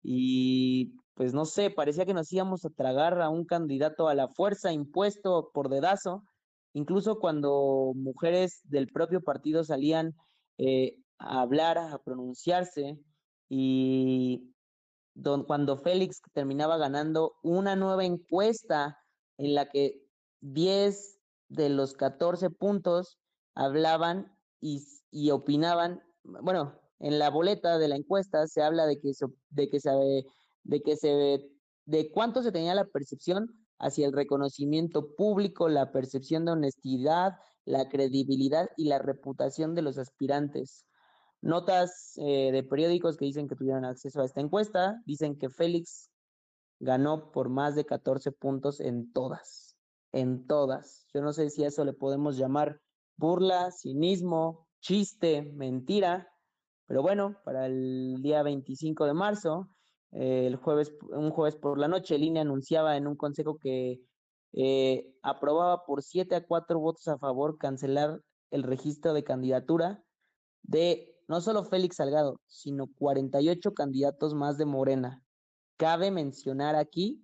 Y 0.00 0.94
pues 1.14 1.34
no 1.34 1.44
sé, 1.44 1.70
parecía 1.70 2.06
que 2.06 2.14
nos 2.14 2.32
íbamos 2.32 2.64
a 2.64 2.70
tragar 2.70 3.20
a 3.20 3.30
un 3.30 3.44
candidato 3.46 4.06
a 4.06 4.14
la 4.14 4.28
fuerza 4.28 4.72
impuesto 4.72 5.50
por 5.52 5.68
dedazo 5.70 6.22
Incluso 6.74 7.18
cuando 7.18 7.92
mujeres 7.94 8.60
del 8.64 8.88
propio 8.88 9.22
partido 9.22 9.64
salían 9.64 10.14
eh, 10.58 10.96
a 11.18 11.42
hablar, 11.42 11.78
a 11.78 11.98
pronunciarse, 11.98 12.98
y 13.48 14.54
cuando 15.46 15.76
Félix 15.76 16.22
terminaba 16.32 16.78
ganando 16.78 17.34
una 17.42 17.76
nueva 17.76 18.04
encuesta 18.04 18.98
en 19.36 19.54
la 19.54 19.68
que 19.68 20.02
10 20.40 21.18
de 21.48 21.68
los 21.68 21.92
14 21.92 22.48
puntos 22.50 23.18
hablaban 23.54 24.34
y, 24.60 25.30
opinaban, 25.30 26.02
bueno, 26.24 26.80
en 27.00 27.18
la 27.18 27.28
boleta 27.28 27.78
de 27.78 27.88
la 27.88 27.96
encuesta 27.96 28.46
se 28.46 28.62
habla 28.62 28.86
de 28.86 29.00
que, 29.00 29.12
de 29.50 29.68
que 29.68 29.80
se, 29.80 29.90
de 30.62 30.82
que 30.82 30.96
se, 30.96 31.50
de 31.84 32.10
cuánto 32.10 32.42
se 32.42 32.52
tenía 32.52 32.74
la 32.74 32.86
percepción 32.86 33.61
hacia 33.82 34.06
el 34.06 34.12
reconocimiento 34.12 35.14
público, 35.14 35.68
la 35.68 35.92
percepción 35.92 36.44
de 36.44 36.52
honestidad, 36.52 37.32
la 37.64 37.88
credibilidad 37.88 38.70
y 38.76 38.86
la 38.86 38.98
reputación 38.98 39.74
de 39.74 39.82
los 39.82 39.98
aspirantes. 39.98 40.86
Notas 41.42 42.12
eh, 42.16 42.52
de 42.52 42.62
periódicos 42.62 43.16
que 43.16 43.24
dicen 43.24 43.48
que 43.48 43.56
tuvieron 43.56 43.84
acceso 43.84 44.22
a 44.22 44.24
esta 44.24 44.40
encuesta 44.40 45.02
dicen 45.04 45.36
que 45.36 45.50
Félix 45.50 46.10
ganó 46.78 47.32
por 47.32 47.48
más 47.48 47.74
de 47.74 47.84
14 47.84 48.30
puntos 48.30 48.80
en 48.80 49.12
todas, 49.12 49.76
en 50.12 50.46
todas. 50.46 51.06
Yo 51.12 51.20
no 51.20 51.32
sé 51.32 51.50
si 51.50 51.64
a 51.64 51.68
eso 51.68 51.84
le 51.84 51.92
podemos 51.92 52.36
llamar 52.36 52.80
burla, 53.16 53.72
cinismo, 53.72 54.68
chiste, 54.80 55.42
mentira, 55.42 56.28
pero 56.86 57.02
bueno, 57.02 57.36
para 57.44 57.66
el 57.66 58.20
día 58.22 58.42
25 58.44 59.06
de 59.06 59.14
marzo 59.14 59.68
el 60.12 60.56
jueves, 60.56 60.92
un 61.10 61.30
jueves 61.30 61.56
por 61.56 61.78
la 61.78 61.88
noche, 61.88 62.14
el 62.14 62.24
INE 62.24 62.40
anunciaba 62.40 62.96
en 62.96 63.06
un 63.06 63.16
consejo 63.16 63.58
que 63.58 64.00
eh, 64.52 65.14
aprobaba 65.22 65.84
por 65.86 66.02
7 66.02 66.34
a 66.34 66.46
4 66.46 66.78
votos 66.78 67.08
a 67.08 67.18
favor 67.18 67.56
cancelar 67.58 68.20
el 68.50 68.62
registro 68.62 69.14
de 69.14 69.24
candidatura 69.24 70.02
de 70.62 71.16
no 71.28 71.40
solo 71.40 71.64
Félix 71.64 71.96
Salgado, 71.96 72.40
sino 72.46 72.88
48 72.98 73.72
candidatos 73.72 74.34
más 74.34 74.58
de 74.58 74.66
Morena. 74.66 75.22
Cabe 75.78 76.10
mencionar 76.10 76.76
aquí 76.76 77.22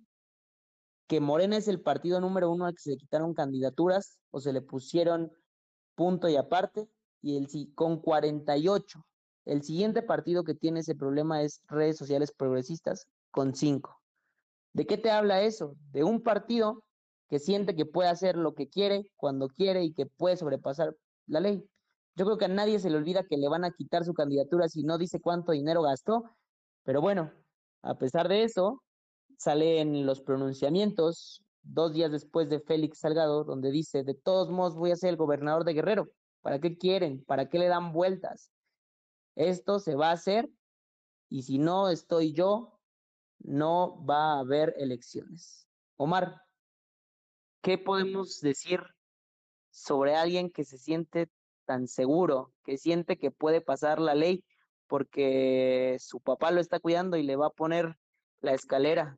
que 1.07 1.19
Morena 1.19 1.57
es 1.57 1.67
el 1.67 1.81
partido 1.81 2.19
número 2.19 2.51
uno 2.51 2.65
al 2.65 2.73
que 2.73 2.81
se 2.81 2.89
le 2.91 2.97
quitaron 2.97 3.33
candidaturas 3.33 4.19
o 4.31 4.39
se 4.39 4.51
le 4.51 4.61
pusieron 4.61 5.31
punto 5.95 6.27
y 6.27 6.37
aparte, 6.37 6.89
y 7.21 7.37
el 7.37 7.49
sí, 7.49 7.71
con 7.75 8.01
48 8.01 9.05
el 9.45 9.63
siguiente 9.63 10.01
partido 10.01 10.43
que 10.43 10.55
tiene 10.55 10.81
ese 10.81 10.95
problema 10.95 11.41
es 11.41 11.61
redes 11.67 11.97
sociales 11.97 12.31
progresistas 12.31 13.07
con 13.31 13.55
cinco. 13.55 13.99
¿De 14.73 14.85
qué 14.85 14.97
te 14.97 15.11
habla 15.11 15.41
eso? 15.41 15.75
De 15.91 16.03
un 16.03 16.21
partido 16.21 16.83
que 17.29 17.39
siente 17.39 17.75
que 17.75 17.85
puede 17.85 18.09
hacer 18.09 18.35
lo 18.35 18.53
que 18.55 18.69
quiere, 18.69 19.11
cuando 19.15 19.47
quiere 19.49 19.83
y 19.83 19.93
que 19.93 20.05
puede 20.05 20.37
sobrepasar 20.37 20.95
la 21.27 21.39
ley. 21.39 21.63
Yo 22.15 22.25
creo 22.25 22.37
que 22.37 22.45
a 22.45 22.49
nadie 22.49 22.79
se 22.79 22.89
le 22.89 22.97
olvida 22.97 23.23
que 23.23 23.37
le 23.37 23.47
van 23.47 23.63
a 23.63 23.71
quitar 23.71 24.03
su 24.03 24.13
candidatura 24.13 24.67
si 24.67 24.83
no 24.83 24.97
dice 24.97 25.21
cuánto 25.21 25.51
dinero 25.51 25.81
gastó, 25.83 26.23
pero 26.83 27.01
bueno, 27.01 27.31
a 27.81 27.97
pesar 27.97 28.27
de 28.27 28.43
eso, 28.43 28.83
salen 29.37 30.05
los 30.05 30.21
pronunciamientos 30.21 31.43
dos 31.61 31.93
días 31.93 32.11
después 32.11 32.49
de 32.49 32.59
Félix 32.59 32.99
Salgado, 32.99 33.43
donde 33.43 33.71
dice, 33.71 34.03
de 34.03 34.15
todos 34.15 34.49
modos 34.49 34.75
voy 34.75 34.91
a 34.91 34.95
ser 34.95 35.09
el 35.09 35.17
gobernador 35.17 35.63
de 35.63 35.73
Guerrero. 35.73 36.09
¿Para 36.41 36.59
qué 36.59 36.77
quieren? 36.77 37.23
¿Para 37.25 37.49
qué 37.49 37.59
le 37.59 37.67
dan 37.67 37.93
vueltas? 37.93 38.51
Esto 39.39 39.79
se 39.79 39.95
va 39.95 40.09
a 40.09 40.13
hacer 40.15 40.49
y 41.29 41.43
si 41.43 41.59
no 41.59 41.87
estoy 41.87 42.33
yo, 42.33 42.77
no 43.39 44.05
va 44.05 44.33
a 44.33 44.39
haber 44.39 44.75
elecciones. 44.77 45.65
Omar, 45.95 46.41
¿qué 47.61 47.77
podemos 47.77 48.41
decir 48.41 48.81
sobre 49.69 50.17
alguien 50.17 50.51
que 50.51 50.65
se 50.65 50.77
siente 50.77 51.29
tan 51.63 51.87
seguro, 51.87 52.51
que 52.65 52.77
siente 52.77 53.17
que 53.17 53.31
puede 53.31 53.61
pasar 53.61 54.01
la 54.01 54.13
ley 54.13 54.43
porque 54.87 55.95
su 56.01 56.19
papá 56.19 56.51
lo 56.51 56.59
está 56.59 56.81
cuidando 56.81 57.15
y 57.15 57.23
le 57.23 57.37
va 57.37 57.47
a 57.47 57.51
poner 57.51 57.97
la 58.41 58.53
escalera? 58.53 59.17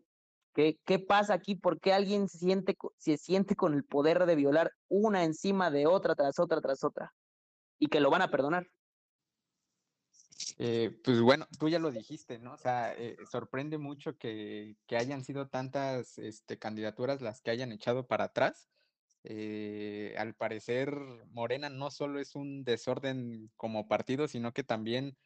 ¿Qué, 0.53 0.79
qué 0.85 0.99
pasa 0.99 1.33
aquí? 1.33 1.55
¿Por 1.55 1.79
qué 1.79 1.93
alguien 1.93 2.29
siente, 2.29 2.77
se 2.99 3.17
siente 3.17 3.55
con 3.55 3.73
el 3.73 3.83
poder 3.83 4.27
de 4.27 4.35
violar 4.35 4.71
una 4.87 5.23
encima 5.23 5.71
de 5.71 5.87
otra, 5.87 6.13
tras 6.13 6.37
otra, 6.37 6.61
tras 6.61 6.83
otra? 6.83 7.11
Y 7.79 7.87
que 7.87 8.01
lo 8.01 8.11
van 8.11 8.21
a 8.21 8.29
perdonar. 8.29 8.67
Eh, 10.57 10.91
pues 11.03 11.21
bueno, 11.21 11.47
tú 11.59 11.69
ya 11.69 11.79
lo 11.79 11.91
dijiste, 11.91 12.39
¿no? 12.39 12.53
O 12.53 12.57
sea, 12.57 12.93
eh, 12.93 13.17
sorprende 13.29 13.77
mucho 13.77 14.17
que, 14.17 14.75
que, 14.87 14.97
hayan 14.97 15.23
sido 15.23 15.47
tantas 15.47 16.17
este, 16.17 16.57
candidaturas 16.59 17.21
las 17.21 17.41
que 17.41 17.51
hayan 17.51 17.71
echado 17.71 18.07
para 18.07 18.25
atrás. 18.25 18.69
Eh, 19.23 20.15
al 20.17 20.33
parecer, 20.35 20.93
Morena 21.31 21.69
no 21.69 21.91
solo 21.91 22.19
es 22.19 22.35
un 22.35 22.63
desorden 22.63 23.51
como 23.55 23.87
partido, 23.87 24.27
sino 24.27 24.53
que 24.53 24.63
también 24.63 25.17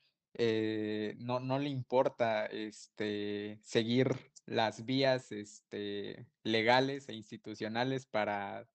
no, 1.17 1.39
no, 1.39 1.59
le 1.59 1.69
importa 1.69 2.45
este, 2.47 3.57
seguir 3.63 4.09
las 4.45 4.83
vías 4.83 5.31
este, 5.31 6.27
legales 6.43 7.07
e 7.07 7.13
institucionales 7.13 8.05
para, 8.05 8.67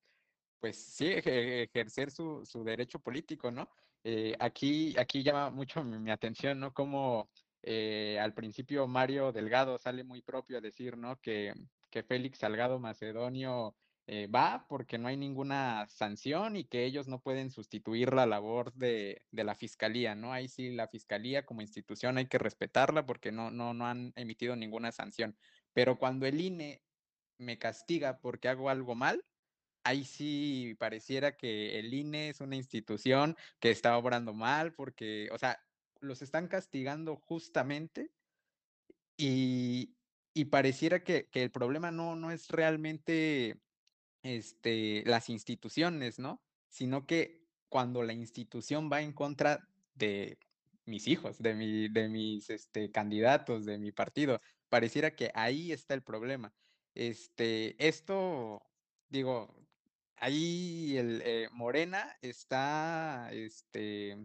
pues 0.59 0.77
sí, 0.83 1.07
ejercer 1.09 2.11
su, 2.11 2.47
su 2.47 2.65
derecho 2.65 2.99
político, 2.99 3.51
¿no? 3.51 3.69
Eh, 4.05 4.35
aquí, 4.41 4.95
aquí 4.99 5.23
llama 5.23 5.51
mucho 5.51 5.85
mi, 5.85 6.11
atención, 6.11 6.61
¿no? 6.61 6.73
Como 6.73 7.31
eh, 7.63 8.19
al 8.21 8.35
principio 8.35 8.87
Mario 8.87 9.33
Delgado 9.33 9.79
sale 9.79 10.05
muy 10.05 10.23
propio 10.23 10.59
a 10.59 10.61
decir, 10.61 10.97
¿no? 10.97 11.17
Que, 11.21 11.53
que 11.91 12.03
Félix 12.03 12.39
Salgado 12.39 12.79
Macedonio 12.79 13.77
eh, 14.07 14.27
va 14.27 14.67
porque 14.69 14.99
no 14.99 15.09
hay 15.09 15.17
ninguna 15.17 15.87
sanción 15.89 16.57
y 16.57 16.65
que 16.65 16.85
ellos 16.85 17.07
no 17.09 17.21
pueden 17.21 17.51
sustituir 17.51 18.13
la 18.13 18.27
labor 18.27 18.73
de, 18.75 19.23
de, 19.31 19.45
la 19.45 19.55
fiscalía, 19.55 20.15
¿no? 20.15 20.33
Ahí 20.33 20.49
sí 20.49 20.71
la 20.71 20.89
fiscalía 20.89 21.45
como 21.45 21.63
institución 21.63 22.19
hay 22.19 22.27
que 22.27 22.39
respetarla 22.39 23.07
porque 23.07 23.31
no, 23.31 23.51
no, 23.51 23.75
no 23.75 23.87
han 23.87 24.13
emitido 24.17 24.57
ninguna 24.57 24.93
sanción. 24.93 25.37
Pero 25.75 25.99
cuando 25.99 26.27
el 26.27 26.41
INE 26.41 26.83
me 27.39 27.59
castiga 27.59 28.19
porque 28.19 28.49
hago 28.49 28.71
algo 28.71 28.95
mal, 28.95 29.25
ahí 29.91 30.05
sí 30.05 30.77
pareciera 30.79 31.37
que 31.37 31.79
el 31.79 31.93
INE 31.93 32.31
es 32.31 32.41
una 32.41 32.57
institución 32.57 33.37
que 33.59 33.71
está 33.71 33.97
obrando 33.97 34.33
mal 34.33 34.73
porque, 34.73 35.29
o 35.33 35.39
sea, 35.39 35.61
los 36.01 36.23
están 36.23 36.49
castigando 36.49 37.17
justamente 37.17 38.11
y, 39.17 39.97
y 40.33 40.47
pareciera 40.47 41.05
que, 41.05 41.29
que, 41.29 41.43
el 41.43 41.51
problema 41.51 41.91
no, 41.91 42.17
no 42.17 42.31
es 42.31 42.49
realmente 42.49 43.61
este, 44.23 45.03
las 45.07 45.29
instituciones, 45.29 46.19
¿no? 46.19 46.43
Sino 46.69 47.07
que 47.07 47.45
cuando 47.69 48.03
la 48.03 48.13
institución 48.13 48.91
va 48.91 49.03
en 49.03 49.13
contra 49.13 49.69
de 49.95 50.39
mis 50.87 51.07
hijos, 51.07 51.39
de, 51.39 51.55
mi, 51.55 51.89
de 51.89 52.09
mis 52.09 52.49
este, 52.51 52.91
candidatos, 52.91 53.67
de 53.67 53.79
mi 53.79 53.93
partido, 53.93 54.41
pareciera 54.69 55.15
que 55.15 55.31
ahí 55.35 55.73
está 55.73 55.95
el 55.95 56.03
problema. 56.03 56.55
Este, 56.95 57.77
esto, 57.87 58.63
digo, 59.09 59.60
ahí 60.21 60.97
el 60.99 61.23
eh, 61.25 61.49
Morena 61.51 62.17
está 62.21 63.31
este, 63.33 64.19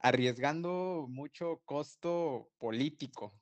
arriesgando 0.00 1.06
mucho 1.08 1.60
costo 1.64 2.50
político, 2.58 3.34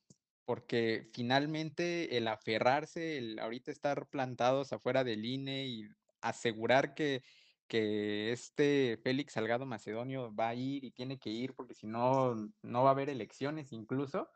porque 0.44 1.08
finalmente 1.14 2.16
el 2.16 2.28
aferrarse, 2.28 3.18
el 3.18 3.38
ahorita 3.38 3.70
estar 3.70 4.08
plantados 4.08 4.72
afuera 4.72 5.04
del 5.04 5.24
INE 5.24 5.66
y 5.66 5.88
asegurar 6.20 6.94
que, 6.94 7.22
que 7.68 8.32
este 8.32 8.98
Félix 9.02 9.34
Salgado 9.34 9.66
Macedonio 9.66 10.34
va 10.34 10.48
a 10.48 10.54
ir 10.54 10.84
y 10.84 10.90
tiene 10.90 11.18
que 11.18 11.30
ir 11.30 11.54
porque 11.54 11.74
si 11.74 11.86
no, 11.86 12.34
no 12.62 12.82
va 12.82 12.90
a 12.90 12.92
haber 12.92 13.08
elecciones 13.08 13.72
incluso, 13.72 14.28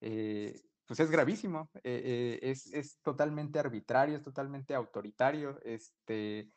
eh, 0.00 0.60
pues 0.86 1.00
es 1.00 1.10
gravísimo, 1.10 1.68
eh, 1.84 2.38
es, 2.42 2.72
es, 2.72 2.98
totalmente 3.02 3.58
arbitrario, 3.58 4.16
es 4.16 4.22
totalmente 4.22 4.72
autoritario, 4.74 5.58
este, 5.64 6.48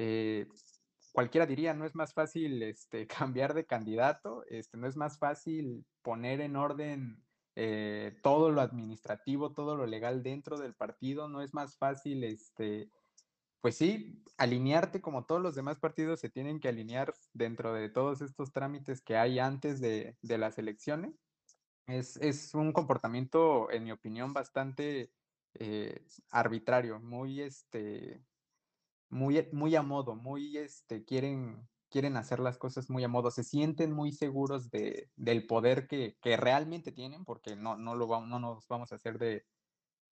eh, 0.00 0.46
cualquiera 1.10 1.44
diría, 1.44 1.74
no 1.74 1.84
es 1.84 1.96
más 1.96 2.14
fácil 2.14 2.62
este, 2.62 3.06
cambiar 3.34 3.52
de 3.52 3.66
candidato, 3.66 4.44
este, 4.48 4.78
no 4.78 4.86
es 4.86 4.96
más 4.96 5.18
fácil 5.18 5.84
poner 6.02 6.40
en 6.40 6.54
orden 6.54 7.24
eh, 7.56 8.16
todo 8.22 8.52
lo 8.52 8.60
administrativo, 8.60 9.52
todo 9.52 9.76
lo 9.76 9.86
legal 9.86 10.22
dentro 10.22 10.56
del 10.56 10.74
partido, 10.74 11.28
no 11.28 11.42
es 11.42 11.52
más 11.52 11.76
fácil, 11.76 12.22
este, 12.22 12.92
pues 13.60 13.76
sí, 13.76 14.22
alinearte 14.36 15.00
como 15.00 15.24
todos 15.26 15.42
los 15.42 15.56
demás 15.56 15.80
partidos 15.80 16.20
se 16.20 16.30
tienen 16.30 16.60
que 16.60 16.68
alinear 16.68 17.12
dentro 17.32 17.72
de 17.74 17.88
todos 17.88 18.22
estos 18.22 18.52
trámites 18.52 19.02
que 19.02 19.16
hay 19.16 19.40
antes 19.40 19.80
de, 19.80 20.16
de 20.22 20.38
las 20.38 20.58
elecciones. 20.58 21.16
Es, 21.88 22.16
es, 22.18 22.54
un 22.54 22.72
comportamiento, 22.72 23.68
en 23.72 23.82
mi 23.82 23.90
opinión, 23.90 24.32
bastante 24.32 25.10
eh, 25.54 26.06
arbitrario, 26.30 27.00
muy, 27.00 27.40
este, 27.40 28.22
muy, 29.10 29.48
muy 29.52 29.74
a 29.76 29.82
modo, 29.82 30.14
muy, 30.14 30.56
este, 30.58 31.04
quieren, 31.04 31.68
quieren 31.88 32.16
hacer 32.16 32.40
las 32.40 32.58
cosas 32.58 32.90
muy 32.90 33.04
a 33.04 33.08
modo, 33.08 33.30
se 33.30 33.44
sienten 33.44 33.92
muy 33.92 34.12
seguros 34.12 34.70
de, 34.70 35.10
del 35.16 35.46
poder 35.46 35.86
que, 35.86 36.16
que, 36.20 36.36
realmente 36.36 36.92
tienen, 36.92 37.24
porque 37.24 37.56
no, 37.56 37.76
no, 37.76 37.94
lo 37.94 38.06
vamos, 38.06 38.28
no 38.28 38.38
nos 38.38 38.66
vamos 38.68 38.92
a 38.92 38.96
hacer 38.96 39.18
de, 39.18 39.46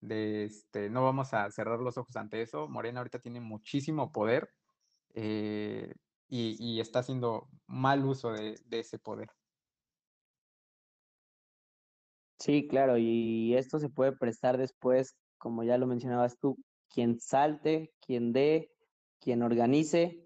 de, 0.00 0.44
este, 0.44 0.90
no 0.90 1.04
vamos 1.04 1.34
a 1.34 1.50
cerrar 1.50 1.80
los 1.80 1.98
ojos 1.98 2.16
ante 2.16 2.42
eso. 2.42 2.68
Morena 2.68 3.00
ahorita 3.00 3.18
tiene 3.20 3.40
muchísimo 3.40 4.12
poder 4.12 4.50
eh, 5.14 5.94
y, 6.28 6.56
y, 6.58 6.80
está 6.80 7.00
haciendo 7.00 7.48
mal 7.66 8.04
uso 8.04 8.32
de, 8.32 8.58
de 8.66 8.80
ese 8.80 8.98
poder. 8.98 9.28
Sí, 12.38 12.68
claro, 12.68 12.98
y 12.98 13.54
esto 13.54 13.78
se 13.78 13.88
puede 13.88 14.12
prestar 14.12 14.58
después, 14.58 15.16
como 15.38 15.64
ya 15.64 15.78
lo 15.78 15.86
mencionabas 15.86 16.38
tú, 16.38 16.58
quien 16.88 17.18
salte, 17.18 17.92
quien 18.00 18.32
dé, 18.32 18.70
quien 19.20 19.42
organice, 19.42 20.20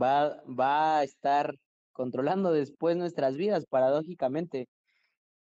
va, 0.00 0.42
va 0.46 0.98
a 0.98 1.04
estar 1.04 1.54
controlando 1.92 2.52
después 2.52 2.96
nuestras 2.96 3.36
vidas, 3.36 3.66
paradójicamente. 3.66 4.68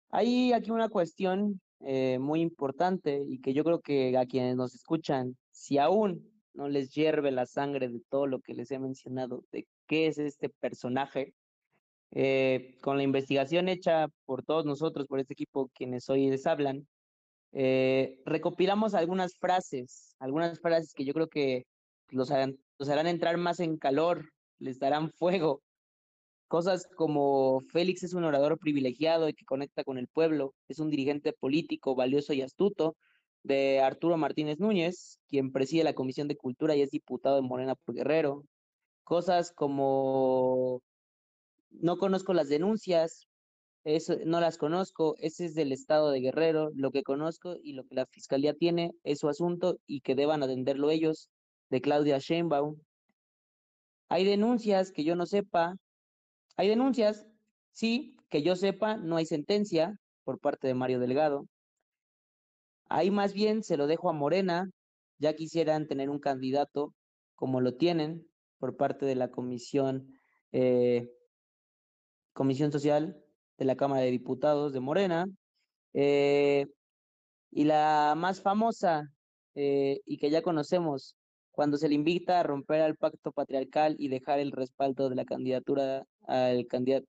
Hay 0.10 0.54
aquí 0.54 0.72
una 0.72 0.90
cuestión 0.90 1.62
eh, 1.80 2.20
muy 2.20 2.42
importante 2.42 3.24
y 3.28 3.40
que 3.40 3.54
yo 3.54 3.64
creo 3.64 3.82
que 3.82 4.18
a 4.18 4.26
quienes 4.26 4.56
nos 4.56 4.76
escuchan, 4.76 5.38
si 5.52 5.78
aún 5.78 6.30
no 6.54 6.70
les 6.70 6.94
hierve 6.94 7.32
la 7.32 7.46
sangre 7.46 7.90
de 7.90 8.02
todo 8.10 8.28
lo 8.28 8.40
que 8.40 8.54
les 8.54 8.72
he 8.72 8.80
mencionado, 8.80 9.44
de 9.52 9.68
qué 9.88 10.08
es 10.08 10.18
este 10.18 10.50
personaje, 10.50 11.34
eh, 12.12 12.78
con 12.82 12.98
la 12.98 13.04
investigación 13.04 13.70
hecha 13.70 14.08
por 14.26 14.44
todos 14.44 14.66
nosotros, 14.66 15.08
por 15.08 15.20
este 15.20 15.34
equipo, 15.34 15.72
quienes 15.74 16.10
hoy 16.10 16.30
les 16.30 16.46
hablan, 16.46 16.88
eh, 17.54 18.22
recopilamos 18.26 18.94
algunas 18.94 19.36
frases, 19.36 20.16
algunas 20.20 20.60
frases 20.60 20.94
que 20.94 21.06
yo 21.06 21.14
creo 21.14 21.28
que 21.30 21.66
los 22.10 22.32
los 22.82 22.90
harán 22.90 23.06
entrar 23.06 23.38
más 23.38 23.60
en 23.60 23.78
calor, 23.78 24.34
les 24.58 24.80
darán 24.80 25.12
fuego. 25.12 25.62
Cosas 26.48 26.88
como 26.96 27.62
Félix 27.72 28.02
es 28.02 28.16
un 28.16 28.24
orador 28.24 28.58
privilegiado 28.58 29.30
y 29.30 29.36
que 29.36 29.46
conecta 29.46 29.84
con 29.84 30.00
el 30.00 30.08
pueblo, 30.08 30.56
es 30.68 30.80
un 30.80 30.90
dirigente 30.90 31.32
político 31.32 31.94
valioso 31.94 32.34
y 32.34 32.42
astuto, 32.42 32.96
de 33.44 33.82
Arturo 33.82 34.18
Martínez 34.18 34.58
Núñez, 34.60 35.20
quien 35.28 35.52
preside 35.52 35.84
la 35.84 35.94
Comisión 35.94 36.28
de 36.28 36.38
Cultura 36.38 36.76
y 36.76 36.82
es 36.82 36.90
diputado 36.90 37.36
de 37.36 37.44
Morena 37.44 37.76
por 37.76 37.94
Guerrero. 37.94 38.46
Cosas 39.04 39.52
como 39.52 40.82
no 41.70 42.00
conozco 42.00 42.34
las 42.34 42.50
denuncias, 42.50 43.28
eso, 43.84 44.16
no 44.26 44.40
las 44.40 44.58
conozco, 44.58 45.18
ese 45.20 45.46
es 45.46 45.54
del 45.54 45.72
estado 45.72 46.10
de 46.10 46.22
Guerrero, 46.22 46.72
lo 46.74 46.90
que 46.90 47.04
conozco 47.04 47.58
y 47.62 47.74
lo 47.74 47.84
que 47.86 47.94
la 47.94 48.08
fiscalía 48.08 48.56
tiene 48.56 48.90
es 49.04 49.20
su 49.20 49.30
asunto 49.30 49.78
y 49.86 50.02
que 50.02 50.16
deban 50.16 50.42
atenderlo 50.42 50.90
ellos, 50.90 51.30
de 51.72 51.82
Claudia 51.82 52.20
Sheinbaum. 52.20 52.76
Hay 54.10 54.26
denuncias 54.26 54.92
que 54.92 55.04
yo 55.04 55.16
no 55.16 55.26
sepa, 55.26 55.76
hay 56.58 56.68
denuncias, 56.68 57.26
sí, 57.72 58.18
que 58.30 58.44
yo 58.44 58.56
sepa, 58.56 58.98
no 58.98 59.16
hay 59.16 59.26
sentencia 59.26 59.98
por 60.24 60.40
parte 60.40 60.68
de 60.68 60.74
Mario 60.74 61.00
Delgado. 61.00 61.48
Ahí 62.90 63.10
más 63.10 63.34
bien 63.34 63.64
se 63.64 63.78
lo 63.78 63.88
dejo 63.88 64.10
a 64.10 64.14
Morena, 64.14 64.70
ya 65.18 65.34
quisieran 65.34 65.88
tener 65.88 66.10
un 66.10 66.20
candidato 66.20 66.94
como 67.36 67.62
lo 67.62 67.76
tienen 67.76 68.28
por 68.60 68.76
parte 68.76 69.06
de 69.06 69.16
la 69.16 69.32
comisión 69.32 70.14
eh, 70.52 71.10
Comisión 72.34 72.72
Social 72.72 73.18
de 73.58 73.66
la 73.66 73.78
Cámara 73.78 74.02
de 74.02 74.12
Diputados 74.12 74.74
de 74.74 74.80
Morena. 74.82 75.26
Eh, 75.94 76.68
y 77.52 77.64
la 77.64 78.14
más 78.18 78.42
famosa 78.42 79.10
eh, 79.56 80.02
y 80.06 80.18
que 80.18 80.30
ya 80.30 80.42
conocemos, 80.42 81.16
cuando 81.62 81.78
se 81.78 81.90
le 81.90 81.94
invita 81.94 82.40
a 82.40 82.44
romper 82.44 82.82
al 82.82 82.96
pacto 82.96 83.32
patriarcal 83.32 83.96
y 84.00 84.08
dejar 84.08 84.40
el 84.40 84.52
respaldo 84.52 85.10
de 85.10 85.16
la 85.16 85.26
candidatura 85.26 86.08
al 86.26 86.66
candidato, 86.66 87.06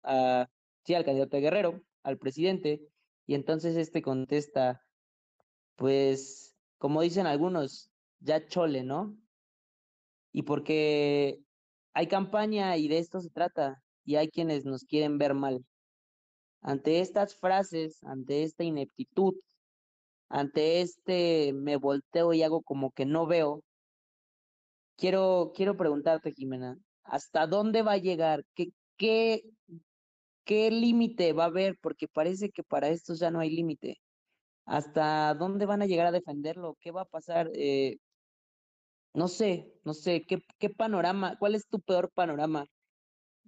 sí, 0.84 0.92
al 0.92 1.06
candidato 1.06 1.38
de 1.38 1.40
Guerrero, 1.40 1.80
al 2.02 2.18
presidente 2.18 2.82
y 3.26 3.32
entonces 3.34 3.76
este 3.76 4.02
contesta, 4.02 4.82
pues, 5.76 6.54
como 6.76 7.00
dicen 7.00 7.26
algunos, 7.26 7.88
ya 8.20 8.44
chole, 8.44 8.82
¿no? 8.82 9.16
Y 10.32 10.42
porque 10.42 11.38
hay 11.94 12.06
campaña 12.08 12.76
y 12.76 12.88
de 12.88 12.98
esto 12.98 13.22
se 13.22 13.30
trata, 13.30 13.82
y 14.04 14.16
hay 14.16 14.28
quienes 14.28 14.66
nos 14.66 14.84
quieren 14.84 15.16
ver 15.16 15.32
mal. 15.32 15.64
Ante 16.60 17.00
estas 17.00 17.34
frases, 17.34 18.04
ante 18.04 18.42
esta 18.42 18.64
ineptitud, 18.64 19.32
ante 20.28 20.82
este 20.82 21.54
me 21.54 21.76
volteo 21.76 22.34
y 22.34 22.42
hago 22.42 22.60
como 22.60 22.90
que 22.90 23.06
no 23.06 23.26
veo, 23.26 23.62
quiero, 24.96 25.52
quiero 25.54 25.76
preguntarte, 25.76 26.32
Jimena, 26.32 26.78
¿hasta 27.04 27.46
dónde 27.46 27.82
va 27.82 27.92
a 27.92 27.98
llegar? 27.98 28.44
¿Qué, 28.54 28.72
qué, 28.96 29.42
qué 30.44 30.70
límite 30.70 31.32
va 31.32 31.44
a 31.44 31.46
haber? 31.46 31.78
Porque 31.80 32.08
parece 32.08 32.50
que 32.50 32.62
para 32.62 32.88
esto 32.88 33.14
ya 33.14 33.30
no 33.30 33.40
hay 33.40 33.50
límite. 33.50 34.00
¿Hasta 34.64 35.34
dónde 35.34 35.66
van 35.66 35.82
a 35.82 35.86
llegar 35.86 36.06
a 36.06 36.12
defenderlo? 36.12 36.76
¿Qué 36.80 36.92
va 36.92 37.02
a 37.02 37.06
pasar? 37.06 37.50
Eh, 37.54 37.98
no 39.14 39.28
sé, 39.28 39.72
no 39.84 39.94
sé, 39.94 40.24
¿qué, 40.26 40.42
¿qué 40.58 40.70
panorama, 40.70 41.36
cuál 41.38 41.54
es 41.54 41.68
tu 41.68 41.80
peor 41.80 42.10
panorama 42.12 42.66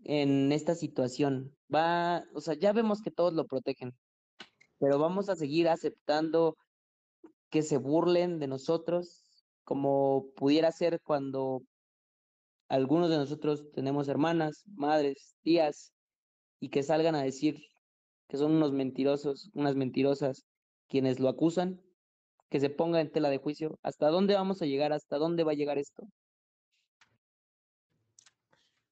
en 0.05 0.53
esta 0.53 0.75
situación? 0.75 1.57
Va, 1.75 2.25
o 2.35 2.41
sea, 2.41 2.55
ya 2.55 2.73
vemos 2.73 3.01
que 3.01 3.11
todos 3.11 3.33
lo 3.33 3.47
protegen, 3.47 3.95
pero 4.79 4.99
vamos 4.99 5.29
a 5.29 5.37
seguir 5.37 5.69
aceptando 5.69 6.57
que 7.51 7.63
se 7.63 7.79
burlen 7.79 8.39
de 8.39 8.49
nosotros, 8.49 9.24
como 9.65 10.27
pudiera 10.37 10.71
ser 10.73 11.01
cuando 11.03 11.63
algunos 12.69 13.11
de 13.11 13.17
nosotros 13.17 13.71
tenemos 13.73 14.09
hermanas, 14.09 14.65
madres, 14.67 15.37
tías, 15.43 15.93
y 16.61 16.71
que 16.71 16.83
salgan 16.83 17.15
a 17.15 17.23
decir 17.23 17.59
que 18.29 18.37
son 18.37 18.53
unos 18.53 18.73
mentirosos, 18.73 19.51
unas 19.55 19.77
mentirosas, 19.77 20.45
quienes 20.89 21.21
lo 21.21 21.29
acusan, 21.29 21.81
que 22.51 22.61
se 22.61 22.71
ponga 22.71 23.01
en 23.01 23.11
tela 23.13 23.31
de 23.31 23.39
juicio. 23.39 23.79
¿Hasta 23.83 24.09
dónde 24.09 24.35
vamos 24.35 24.63
a 24.63 24.67
llegar? 24.67 24.93
¿Hasta 24.93 25.19
dónde 25.19 25.45
va 25.45 25.53
a 25.53 25.57
llegar 25.57 25.79
esto? 25.79 26.05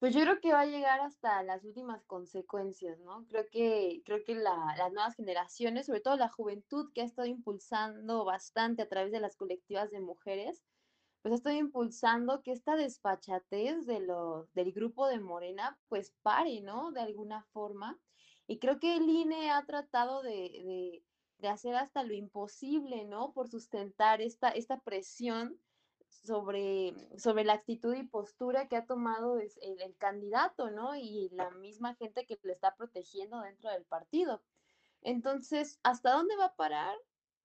Pues 0.02 0.14
yo 0.16 0.22
creo 0.22 0.40
que 0.40 0.52
va 0.52 0.62
a 0.62 0.66
llegar 0.66 0.98
hasta 0.98 1.44
las 1.44 1.62
últimas 1.64 2.04
consecuencias, 2.06 2.98
¿no? 2.98 3.24
Creo 3.28 3.44
que, 3.52 4.02
creo 4.04 4.24
que 4.24 4.34
la, 4.34 4.74
las 4.76 4.92
nuevas 4.92 5.14
generaciones, 5.14 5.86
sobre 5.86 6.00
todo 6.00 6.16
la 6.16 6.28
juventud 6.28 6.90
que 6.92 7.02
ha 7.02 7.04
estado 7.04 7.28
impulsando 7.28 8.24
bastante 8.24 8.82
a 8.82 8.88
través 8.88 9.12
de 9.12 9.20
las 9.20 9.36
colectivas 9.36 9.92
de 9.92 10.00
mujeres, 10.00 10.64
pues 11.20 11.30
ha 11.30 11.36
estado 11.36 11.54
impulsando 11.54 12.42
que 12.42 12.50
esta 12.50 12.74
despachatez 12.74 13.86
de 13.86 14.00
lo, 14.00 14.48
del 14.54 14.72
grupo 14.72 15.06
de 15.06 15.20
Morena, 15.20 15.78
pues 15.86 16.12
pare, 16.22 16.62
¿no? 16.62 16.90
De 16.90 17.00
alguna 17.00 17.44
forma. 17.52 18.00
Y 18.48 18.58
creo 18.58 18.80
que 18.80 18.96
el 18.96 19.08
INE 19.08 19.52
ha 19.52 19.64
tratado 19.66 20.22
de, 20.22 20.30
de, 20.32 21.04
de 21.38 21.48
hacer 21.48 21.76
hasta 21.76 22.02
lo 22.02 22.14
imposible, 22.14 23.04
¿no? 23.04 23.32
Por 23.32 23.46
sustentar 23.48 24.20
esta, 24.20 24.48
esta 24.48 24.80
presión 24.80 25.60
sobre, 26.24 26.94
sobre 27.18 27.44
la 27.44 27.54
actitud 27.54 27.94
y 27.94 28.04
postura 28.04 28.68
que 28.68 28.76
ha 28.76 28.86
tomado 28.86 29.38
el, 29.38 29.50
el, 29.80 29.96
candidato, 29.96 30.70
¿no? 30.70 30.94
Y 30.94 31.30
la 31.32 31.50
misma 31.50 31.94
gente 31.94 32.26
que 32.26 32.38
le 32.42 32.52
está 32.52 32.74
protegiendo 32.76 33.40
dentro 33.40 33.70
del 33.70 33.84
partido. 33.84 34.42
Entonces, 35.02 35.80
¿hasta 35.82 36.12
dónde 36.12 36.36
va 36.36 36.46
a 36.46 36.56
parar? 36.56 36.96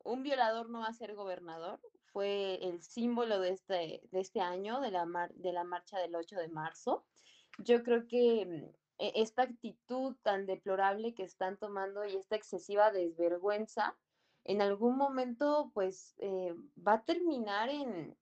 Un 0.03 0.23
violador 0.23 0.69
no 0.69 0.81
va 0.81 0.87
a 0.87 0.93
ser 0.93 1.15
gobernador. 1.15 1.79
Fue 2.13 2.59
el 2.61 2.81
símbolo 2.81 3.39
de 3.39 3.51
este, 3.51 4.01
de 4.11 4.19
este 4.19 4.41
año, 4.41 4.79
de 4.79 4.91
la, 4.91 5.05
mar, 5.05 5.33
de 5.33 5.53
la 5.53 5.63
marcha 5.63 5.99
del 5.99 6.15
8 6.15 6.35
de 6.35 6.49
marzo. 6.49 7.05
Yo 7.57 7.83
creo 7.83 8.07
que 8.07 8.45
mm, 8.45 8.75
e, 8.99 9.11
esta 9.15 9.43
actitud 9.43 10.15
tan 10.21 10.45
deplorable 10.45 11.13
que 11.15 11.23
están 11.23 11.57
tomando 11.57 12.05
y 12.05 12.15
esta 12.15 12.35
excesiva 12.35 12.91
desvergüenza, 12.91 13.97
en 14.43 14.61
algún 14.61 14.97
momento, 14.97 15.71
pues, 15.73 16.15
eh, 16.19 16.53
va 16.77 16.93
a 16.93 17.03
terminar 17.03 17.69
en, 17.69 18.15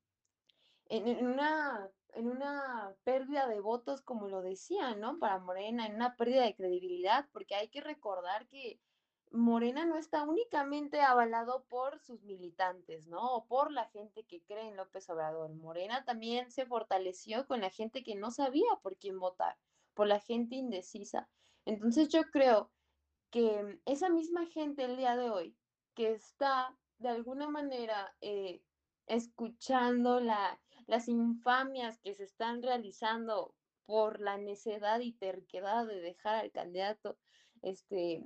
en, 0.88 1.25
una, 1.25 1.89
en 2.13 2.27
una 2.27 2.95
pérdida 3.03 3.47
de 3.47 3.59
votos, 3.59 4.01
como 4.01 4.27
lo 4.27 4.41
decía, 4.41 4.95
¿no? 4.95 5.19
Para 5.19 5.39
Morena, 5.39 5.86
en 5.86 5.95
una 5.95 6.15
pérdida 6.15 6.43
de 6.43 6.55
credibilidad, 6.55 7.27
porque 7.31 7.55
hay 7.55 7.69
que 7.69 7.81
recordar 7.81 8.47
que 8.47 8.79
Morena 9.31 9.86
no 9.86 9.97
está 9.97 10.23
únicamente 10.23 11.01
avalado 11.01 11.65
por 11.67 11.99
sus 11.99 12.23
militantes, 12.23 13.07
¿no? 13.07 13.36
O 13.36 13.45
por 13.47 13.71
la 13.71 13.86
gente 13.89 14.23
que 14.25 14.41
cree 14.43 14.67
en 14.67 14.77
López 14.77 15.09
Obrador. 15.09 15.53
Morena 15.55 16.05
también 16.05 16.51
se 16.51 16.65
fortaleció 16.65 17.45
con 17.47 17.61
la 17.61 17.69
gente 17.69 18.03
que 18.03 18.15
no 18.15 18.31
sabía 18.31 18.79
por 18.81 18.97
quién 18.97 19.19
votar, 19.19 19.57
por 19.93 20.07
la 20.07 20.19
gente 20.19 20.55
indecisa. 20.55 21.27
Entonces 21.65 22.09
yo 22.09 22.23
creo 22.31 22.71
que 23.31 23.79
esa 23.86 24.09
misma 24.09 24.45
gente 24.45 24.86
el 24.86 24.97
día 24.97 25.17
de 25.17 25.29
hoy 25.29 25.57
que 25.95 26.11
está 26.11 26.77
de 26.99 27.09
alguna 27.09 27.49
manera 27.49 28.15
eh, 28.21 28.61
escuchando 29.07 30.19
la, 30.19 30.59
las 30.88 31.07
infamias 31.07 31.99
que 31.99 32.13
se 32.13 32.23
están 32.23 32.61
realizando 32.61 33.53
por 33.86 34.19
la 34.19 34.38
necedad 34.38 34.99
y 34.99 35.13
terquedad 35.13 35.86
de 35.86 35.99
dejar 36.01 36.36
al 36.36 36.51
candidato 36.51 37.17
este 37.61 38.23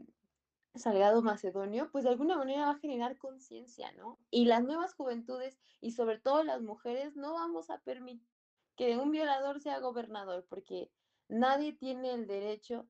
Salgado 0.75 1.21
Macedonio, 1.21 1.89
pues 1.91 2.03
de 2.03 2.11
alguna 2.11 2.37
manera 2.37 2.65
va 2.65 2.71
a 2.71 2.79
generar 2.79 3.17
conciencia, 3.17 3.91
¿no? 3.93 4.19
Y 4.29 4.45
las 4.45 4.63
nuevas 4.63 4.93
juventudes 4.93 5.59
y 5.81 5.91
sobre 5.91 6.19
todo 6.19 6.43
las 6.43 6.61
mujeres 6.61 7.15
no 7.15 7.33
vamos 7.33 7.69
a 7.69 7.79
permitir 7.79 8.27
que 8.75 8.97
un 8.97 9.11
violador 9.11 9.59
sea 9.59 9.79
gobernador, 9.79 10.45
porque 10.47 10.89
nadie 11.27 11.73
tiene 11.73 12.13
el 12.13 12.27
derecho 12.27 12.87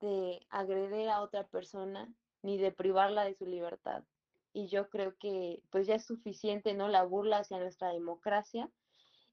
de 0.00 0.44
agredir 0.48 1.08
a 1.08 1.20
otra 1.20 1.46
persona 1.46 2.12
ni 2.42 2.58
de 2.58 2.72
privarla 2.72 3.24
de 3.24 3.34
su 3.34 3.46
libertad 3.46 4.04
y 4.56 4.68
yo 4.68 4.88
creo 4.88 5.14
que 5.18 5.62
pues 5.70 5.86
ya 5.86 5.96
es 5.96 6.06
suficiente, 6.06 6.72
¿no? 6.72 6.88
La 6.88 7.04
burla 7.04 7.40
hacia 7.40 7.58
nuestra 7.58 7.90
democracia 7.90 8.70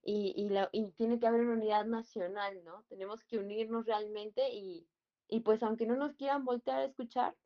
y, 0.03 0.33
y, 0.35 0.49
la, 0.49 0.67
y 0.73 0.91
tiene 0.91 1.17
que 1.17 1.27
haber 1.27 1.39
una 1.39 1.53
unidad 1.53 1.85
nacional, 1.85 2.61
¿no? 2.65 2.83
Tenemos 2.89 3.23
que 3.23 3.37
unirnos 3.37 3.85
realmente 3.85 4.49
y, 4.53 4.85
y 5.29 5.39
pues 5.39 5.63
aunque 5.63 5.85
no 5.85 5.95
nos 5.95 6.13
quieran 6.15 6.43
voltear 6.43 6.79
a 6.79 6.85
escuchar, 6.85 7.37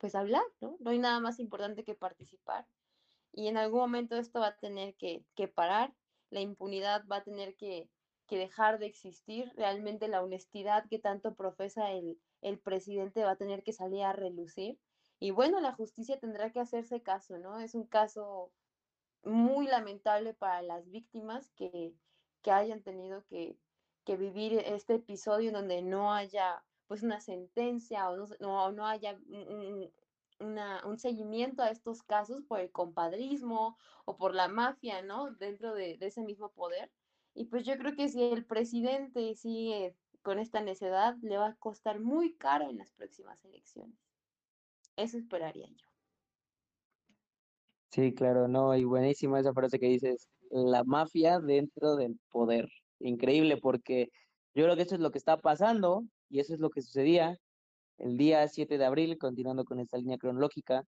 pues 0.00 0.16
hablar, 0.16 0.42
¿no? 0.60 0.76
No 0.80 0.90
hay 0.90 0.98
nada 0.98 1.20
más 1.20 1.38
importante 1.38 1.84
que 1.84 1.94
participar. 1.94 2.66
Y 3.32 3.46
en 3.46 3.58
algún 3.58 3.78
momento 3.78 4.16
esto 4.16 4.40
va 4.40 4.48
a 4.48 4.56
tener 4.56 4.96
que, 4.96 5.24
que 5.36 5.46
parar, 5.46 5.94
la 6.30 6.40
impunidad 6.40 7.06
va 7.06 7.18
a 7.18 7.24
tener 7.24 7.54
que, 7.54 7.88
que, 8.26 8.38
dejar 8.38 8.80
de 8.80 8.86
existir, 8.86 9.52
realmente 9.54 10.08
la 10.08 10.20
honestidad 10.20 10.88
que 10.90 10.98
tanto 10.98 11.36
profesa 11.36 11.92
el, 11.92 12.18
el 12.42 12.58
presidente 12.58 13.22
va 13.22 13.32
a 13.32 13.36
tener 13.36 13.62
que 13.62 13.72
salir 13.72 14.02
a 14.02 14.12
relucir 14.12 14.80
y 15.20 15.30
bueno, 15.32 15.60
la 15.60 15.72
justicia 15.72 16.18
tendrá 16.18 16.52
que 16.52 16.60
hacerse 16.60 17.02
caso, 17.02 17.38
¿no? 17.38 17.58
Es 17.58 17.74
un 17.74 17.86
caso 17.86 18.52
muy 19.24 19.66
lamentable 19.66 20.34
para 20.34 20.62
las 20.62 20.88
víctimas 20.90 21.50
que, 21.56 21.94
que 22.42 22.50
hayan 22.52 22.82
tenido 22.82 23.24
que, 23.26 23.56
que, 24.04 24.16
vivir 24.16 24.54
este 24.54 24.94
episodio 24.96 25.52
donde 25.52 25.82
no 25.82 26.12
haya 26.12 26.62
pues 26.86 27.02
una 27.02 27.20
sentencia 27.20 28.08
o 28.10 28.16
no, 28.16 28.26
no, 28.40 28.72
no 28.72 28.86
haya 28.86 29.18
un, 29.28 29.90
una, 30.38 30.86
un, 30.86 30.98
seguimiento 30.98 31.62
a 31.62 31.70
estos 31.70 32.02
casos 32.02 32.42
por 32.44 32.60
el 32.60 32.70
compadrismo 32.70 33.76
o 34.04 34.16
por 34.16 34.34
la 34.34 34.48
mafia, 34.48 35.02
¿no? 35.02 35.32
Dentro 35.32 35.74
de, 35.74 35.98
de 35.98 36.06
ese 36.06 36.22
mismo 36.22 36.50
poder. 36.50 36.90
Y 37.34 37.46
pues 37.46 37.64
yo 37.64 37.76
creo 37.76 37.94
que 37.94 38.08
si 38.08 38.22
el 38.22 38.46
presidente 38.46 39.34
sigue 39.34 39.96
con 40.22 40.38
esta 40.38 40.60
necedad, 40.60 41.16
le 41.22 41.36
va 41.38 41.48
a 41.48 41.56
costar 41.56 42.00
muy 42.00 42.36
caro 42.36 42.70
en 42.70 42.78
las 42.78 42.92
próximas 42.92 43.44
elecciones. 43.44 44.07
Eso 44.98 45.16
esperaría 45.16 45.68
yo. 45.68 45.86
Sí, 47.90 48.12
claro, 48.12 48.48
no, 48.48 48.76
y 48.76 48.82
buenísima 48.82 49.38
esa 49.38 49.52
frase 49.52 49.78
que 49.78 49.86
dices, 49.86 50.28
la 50.50 50.82
mafia 50.82 51.38
dentro 51.38 51.94
del 51.94 52.18
poder. 52.30 52.68
Increíble 52.98 53.58
porque 53.58 54.08
yo 54.54 54.64
creo 54.64 54.74
que 54.74 54.82
eso 54.82 54.96
es 54.96 55.00
lo 55.00 55.12
que 55.12 55.18
está 55.18 55.36
pasando 55.36 56.02
y 56.28 56.40
eso 56.40 56.52
es 56.52 56.58
lo 56.58 56.68
que 56.70 56.82
sucedía 56.82 57.38
el 57.98 58.16
día 58.16 58.46
7 58.48 58.76
de 58.76 58.84
abril, 58.84 59.18
continuando 59.18 59.64
con 59.64 59.78
esta 59.78 59.98
línea 59.98 60.18
cronológica, 60.18 60.82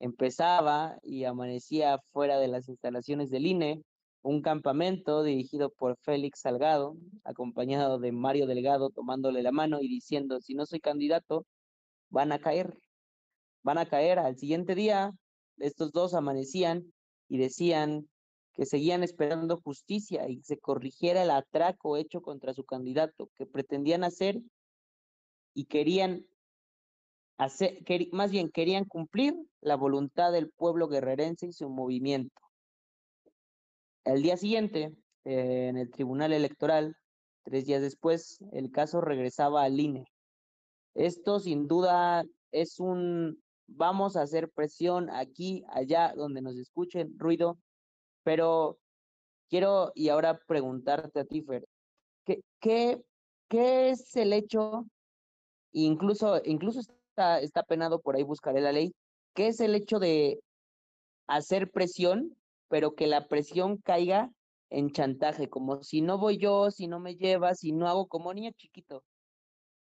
empezaba 0.00 0.98
y 1.02 1.22
amanecía 1.22 2.00
fuera 2.10 2.40
de 2.40 2.48
las 2.48 2.68
instalaciones 2.68 3.30
del 3.30 3.46
INE 3.46 3.82
un 4.22 4.42
campamento 4.42 5.22
dirigido 5.22 5.70
por 5.70 5.96
Félix 5.98 6.40
Salgado, 6.40 6.96
acompañado 7.22 8.00
de 8.00 8.10
Mario 8.10 8.48
Delgado 8.48 8.90
tomándole 8.90 9.40
la 9.44 9.52
mano 9.52 9.80
y 9.80 9.88
diciendo, 9.88 10.40
si 10.40 10.54
no 10.54 10.66
soy 10.66 10.80
candidato, 10.80 11.46
van 12.10 12.32
a 12.32 12.40
caer 12.40 12.76
van 13.62 13.78
a 13.78 13.86
caer. 13.86 14.18
Al 14.18 14.36
siguiente 14.36 14.74
día, 14.74 15.12
estos 15.58 15.92
dos 15.92 16.14
amanecían 16.14 16.92
y 17.28 17.38
decían 17.38 18.08
que 18.54 18.66
seguían 18.66 19.02
esperando 19.02 19.60
justicia 19.60 20.28
y 20.28 20.42
se 20.42 20.58
corrigiera 20.58 21.22
el 21.22 21.30
atraco 21.30 21.96
hecho 21.96 22.20
contra 22.20 22.52
su 22.52 22.64
candidato, 22.64 23.30
que 23.36 23.46
pretendían 23.46 24.04
hacer 24.04 24.40
y 25.54 25.64
querían 25.64 26.26
hacer, 27.38 27.78
más 28.12 28.30
bien 28.30 28.50
querían 28.50 28.84
cumplir 28.84 29.34
la 29.60 29.76
voluntad 29.76 30.32
del 30.32 30.50
pueblo 30.50 30.88
guerrerense 30.88 31.46
y 31.46 31.52
su 31.52 31.68
movimiento. 31.70 32.40
El 34.04 34.22
día 34.22 34.36
siguiente, 34.36 34.92
eh, 35.24 35.68
en 35.68 35.76
el 35.76 35.90
Tribunal 35.90 36.32
Electoral, 36.32 36.96
tres 37.44 37.66
días 37.66 37.80
después, 37.80 38.38
el 38.52 38.70
caso 38.70 39.00
regresaba 39.00 39.62
al 39.62 39.78
INE. 39.78 40.04
Esto 40.94 41.40
sin 41.40 41.68
duda 41.68 42.24
es 42.50 42.80
un 42.80 43.42
vamos 43.66 44.16
a 44.16 44.22
hacer 44.22 44.50
presión 44.50 45.10
aquí, 45.10 45.64
allá, 45.68 46.12
donde 46.14 46.42
nos 46.42 46.56
escuchen, 46.56 47.18
ruido, 47.18 47.58
pero 48.22 48.78
quiero 49.48 49.92
y 49.94 50.08
ahora 50.08 50.38
preguntarte 50.46 51.20
a 51.20 51.24
ti, 51.24 51.42
Fer, 51.42 51.66
¿qué, 52.24 52.42
qué, 52.60 53.02
qué 53.48 53.90
es 53.90 54.16
el 54.16 54.32
hecho, 54.32 54.86
incluso, 55.72 56.40
incluso 56.44 56.80
está, 56.80 57.40
está 57.40 57.62
penado 57.62 58.00
por 58.00 58.16
ahí, 58.16 58.22
buscaré 58.22 58.60
la 58.60 58.72
ley, 58.72 58.94
qué 59.34 59.48
es 59.48 59.60
el 59.60 59.74
hecho 59.74 59.98
de 59.98 60.40
hacer 61.26 61.70
presión, 61.70 62.36
pero 62.68 62.94
que 62.94 63.06
la 63.06 63.28
presión 63.28 63.76
caiga 63.78 64.30
en 64.70 64.90
chantaje, 64.90 65.50
como 65.50 65.82
si 65.82 66.00
no 66.00 66.18
voy 66.18 66.38
yo, 66.38 66.70
si 66.70 66.86
no 66.86 66.98
me 66.98 67.16
llevas, 67.16 67.60
si 67.60 67.72
no 67.72 67.88
hago 67.88 68.06
como 68.06 68.32
niño 68.32 68.50
chiquito. 68.56 69.04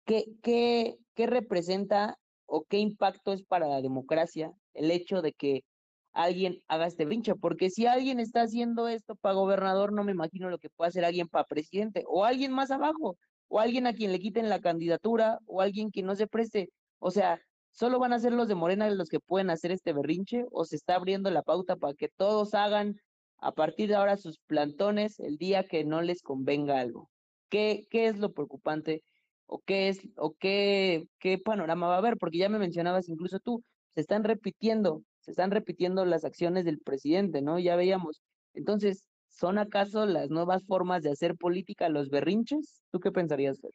¿Qué, 0.05 0.25
qué, 0.41 0.97
qué 1.13 1.27
representa 1.27 2.17
o 2.49 2.63
qué 2.63 2.79
impacto 2.79 3.31
es 3.33 3.43
para 3.43 3.67
la 3.67 3.81
democracia 3.81 4.51
el 4.73 4.91
hecho 4.91 5.21
de 5.21 5.33
que 5.33 5.63
alguien 6.11 6.61
haga 6.67 6.87
este 6.87 7.05
brinche? 7.05 7.35
Porque 7.35 7.69
si 7.69 7.85
alguien 7.85 8.19
está 8.19 8.41
haciendo 8.41 8.87
esto 8.87 9.15
para 9.15 9.35
gobernador, 9.35 9.93
no 9.93 10.03
me 10.03 10.11
imagino 10.11 10.49
lo 10.49 10.57
que 10.57 10.69
puede 10.69 10.89
hacer 10.89 11.05
alguien 11.05 11.27
para 11.27 11.45
presidente 11.45 12.03
o 12.07 12.25
alguien 12.25 12.51
más 12.51 12.71
abajo 12.71 13.17
o 13.47 13.59
alguien 13.59 13.87
a 13.87 13.93
quien 13.93 14.11
le 14.11 14.19
quiten 14.19 14.49
la 14.49 14.59
candidatura 14.59 15.39
o 15.45 15.61
alguien 15.61 15.91
que 15.91 16.03
no 16.03 16.15
se 16.15 16.27
preste. 16.27 16.69
O 16.99 17.11
sea, 17.11 17.41
¿solo 17.71 17.99
van 17.99 18.13
a 18.13 18.19
ser 18.19 18.33
los 18.33 18.47
de 18.47 18.55
Morena 18.55 18.89
los 18.89 19.09
que 19.09 19.19
pueden 19.19 19.49
hacer 19.49 19.71
este 19.71 19.93
berrinche 19.93 20.45
o 20.51 20.65
se 20.65 20.75
está 20.75 20.95
abriendo 20.95 21.31
la 21.31 21.43
pauta 21.43 21.75
para 21.75 21.93
que 21.93 22.09
todos 22.09 22.53
hagan 22.53 22.95
a 23.37 23.53
partir 23.53 23.89
de 23.89 23.95
ahora 23.95 24.17
sus 24.17 24.39
plantones 24.39 25.19
el 25.19 25.37
día 25.37 25.67
que 25.67 25.83
no 25.83 26.01
les 26.01 26.21
convenga 26.21 26.79
algo? 26.79 27.09
¿Qué, 27.49 27.87
qué 27.89 28.07
es 28.07 28.17
lo 28.19 28.33
preocupante 28.33 29.01
o 29.49 29.59
qué 29.65 29.89
es 29.89 29.99
o 30.15 30.33
qué, 30.33 31.07
qué 31.19 31.39
panorama 31.39 31.87
va 31.87 31.95
a 31.95 31.97
haber? 31.97 32.17
Porque 32.17 32.37
ya 32.37 32.49
me 32.49 32.59
mencionabas 32.59 33.09
incluso 33.09 33.39
tú, 33.39 33.63
se 33.95 34.01
están 34.01 34.23
repitiendo, 34.23 35.01
se 35.21 35.31
están 35.31 35.49
repitiendo 35.51 36.05
las 36.05 36.23
acciones 36.23 36.65
del 36.65 36.79
presidente, 36.79 37.41
¿no? 37.41 37.57
Ya 37.57 37.75
veíamos. 37.75 38.21
Entonces, 38.53 39.03
¿son 39.27 39.57
acaso 39.57 40.05
las 40.05 40.29
nuevas 40.29 40.63
formas 40.65 41.01
de 41.01 41.11
hacer 41.11 41.35
política 41.35 41.89
los 41.89 42.09
berrinches? 42.09 42.83
¿Tú 42.91 42.99
qué 42.99 43.11
pensarías, 43.11 43.59
Fer? 43.59 43.71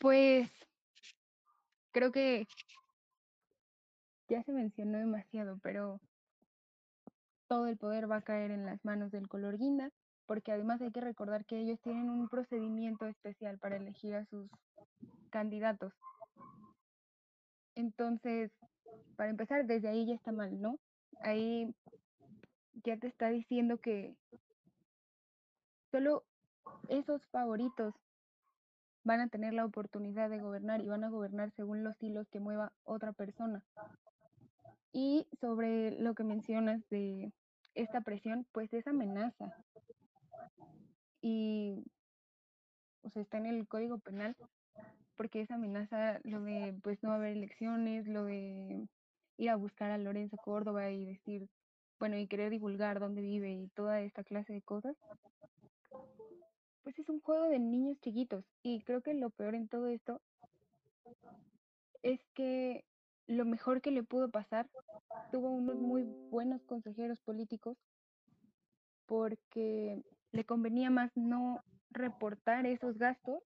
Pues 0.00 0.50
creo 1.92 2.10
que 2.10 2.46
ya 4.28 4.42
se 4.42 4.52
mencionó 4.52 4.98
demasiado, 4.98 5.58
pero 5.62 6.00
todo 7.46 7.68
el 7.68 7.76
poder 7.76 8.10
va 8.10 8.16
a 8.16 8.22
caer 8.22 8.50
en 8.50 8.66
las 8.66 8.84
manos 8.84 9.12
del 9.12 9.28
color 9.28 9.56
guinda, 9.56 9.90
porque 10.28 10.52
además 10.52 10.82
hay 10.82 10.92
que 10.92 11.00
recordar 11.00 11.46
que 11.46 11.58
ellos 11.58 11.80
tienen 11.80 12.10
un 12.10 12.28
procedimiento 12.28 13.06
especial 13.06 13.58
para 13.58 13.78
elegir 13.78 14.14
a 14.14 14.26
sus 14.26 14.50
candidatos. 15.30 15.94
Entonces, 17.74 18.52
para 19.16 19.30
empezar, 19.30 19.64
desde 19.64 19.88
ahí 19.88 20.06
ya 20.06 20.14
está 20.14 20.30
mal, 20.30 20.60
¿no? 20.60 20.78
Ahí 21.22 21.74
ya 22.84 22.98
te 22.98 23.06
está 23.06 23.30
diciendo 23.30 23.78
que 23.78 24.14
solo 25.90 26.24
esos 26.88 27.24
favoritos 27.28 27.94
van 29.04 29.20
a 29.20 29.28
tener 29.28 29.54
la 29.54 29.64
oportunidad 29.64 30.28
de 30.28 30.40
gobernar 30.40 30.82
y 30.82 30.88
van 30.88 31.04
a 31.04 31.10
gobernar 31.10 31.52
según 31.52 31.82
los 31.82 31.96
hilos 32.02 32.28
que 32.28 32.38
mueva 32.38 32.74
otra 32.84 33.14
persona. 33.14 33.64
Y 34.92 35.26
sobre 35.40 35.92
lo 35.92 36.14
que 36.14 36.24
mencionas 36.24 36.86
de 36.90 37.32
esta 37.74 38.02
presión, 38.02 38.46
pues 38.52 38.70
es 38.74 38.86
amenaza. 38.86 39.54
Y, 41.20 41.84
o 43.02 43.10
sea, 43.10 43.22
está 43.22 43.38
en 43.38 43.46
el 43.46 43.66
Código 43.66 43.98
Penal 43.98 44.36
porque 45.16 45.40
es 45.40 45.50
amenaza 45.50 46.20
lo 46.22 46.40
de, 46.42 46.78
pues, 46.82 47.02
no 47.02 47.12
haber 47.12 47.36
elecciones, 47.36 48.06
lo 48.06 48.24
de 48.24 48.86
ir 49.36 49.50
a 49.50 49.56
buscar 49.56 49.90
a 49.90 49.98
Lorenzo 49.98 50.36
Córdoba 50.36 50.90
y 50.90 51.04
decir, 51.04 51.48
bueno, 51.98 52.16
y 52.16 52.28
querer 52.28 52.50
divulgar 52.50 53.00
dónde 53.00 53.22
vive 53.22 53.52
y 53.52 53.68
toda 53.68 54.00
esta 54.00 54.22
clase 54.22 54.52
de 54.52 54.62
cosas. 54.62 54.96
Pues 56.82 56.98
es 56.98 57.08
un 57.08 57.20
juego 57.20 57.44
de 57.48 57.58
niños 57.58 57.98
chiquitos 58.00 58.44
y 58.62 58.80
creo 58.82 59.02
que 59.02 59.14
lo 59.14 59.30
peor 59.30 59.54
en 59.54 59.68
todo 59.68 59.88
esto 59.88 60.20
es 62.02 62.20
que 62.34 62.84
lo 63.26 63.44
mejor 63.44 63.82
que 63.82 63.90
le 63.90 64.02
pudo 64.02 64.30
pasar 64.30 64.70
tuvo 65.30 65.50
unos 65.50 65.76
muy 65.76 66.04
buenos 66.30 66.62
consejeros 66.64 67.20
políticos 67.20 67.76
porque 69.06 70.02
le 70.32 70.44
convenía 70.44 70.90
más 70.90 71.10
no 71.16 71.62
reportar 71.90 72.66
esos 72.66 72.98
gastos 72.98 73.42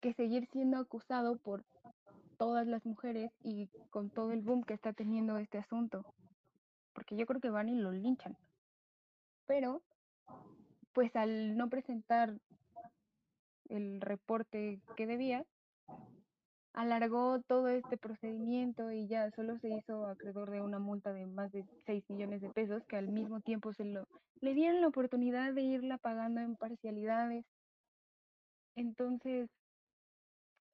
que 0.00 0.12
seguir 0.14 0.48
siendo 0.52 0.78
acusado 0.78 1.38
por 1.38 1.64
todas 2.36 2.66
las 2.66 2.84
mujeres 2.84 3.32
y 3.42 3.68
con 3.90 4.10
todo 4.10 4.32
el 4.32 4.42
boom 4.42 4.62
que 4.62 4.74
está 4.74 4.92
teniendo 4.92 5.38
este 5.38 5.58
asunto. 5.58 6.04
Porque 6.92 7.16
yo 7.16 7.26
creo 7.26 7.40
que 7.40 7.50
van 7.50 7.68
y 7.68 7.76
lo 7.76 7.92
linchan. 7.92 8.36
Pero, 9.46 9.82
pues 10.92 11.14
al 11.16 11.56
no 11.56 11.68
presentar 11.68 12.38
el 13.68 14.00
reporte 14.00 14.80
que 14.96 15.06
debía, 15.06 15.44
alargó 16.76 17.40
todo 17.40 17.68
este 17.68 17.96
procedimiento 17.96 18.92
y 18.92 19.08
ya 19.08 19.30
solo 19.30 19.58
se 19.58 19.70
hizo 19.70 20.06
acreedor 20.06 20.50
de 20.50 20.60
una 20.60 20.78
multa 20.78 21.12
de 21.12 21.26
más 21.26 21.50
de 21.50 21.64
6 21.86 22.04
millones 22.10 22.42
de 22.42 22.50
pesos 22.50 22.84
que 22.84 22.96
al 22.96 23.08
mismo 23.08 23.40
tiempo 23.40 23.72
se 23.72 23.84
lo 23.84 24.06
le 24.42 24.52
dieron 24.52 24.82
la 24.82 24.88
oportunidad 24.88 25.54
de 25.54 25.62
irla 25.62 25.96
pagando 25.96 26.42
en 26.42 26.56
parcialidades. 26.56 27.46
Entonces, 28.74 29.48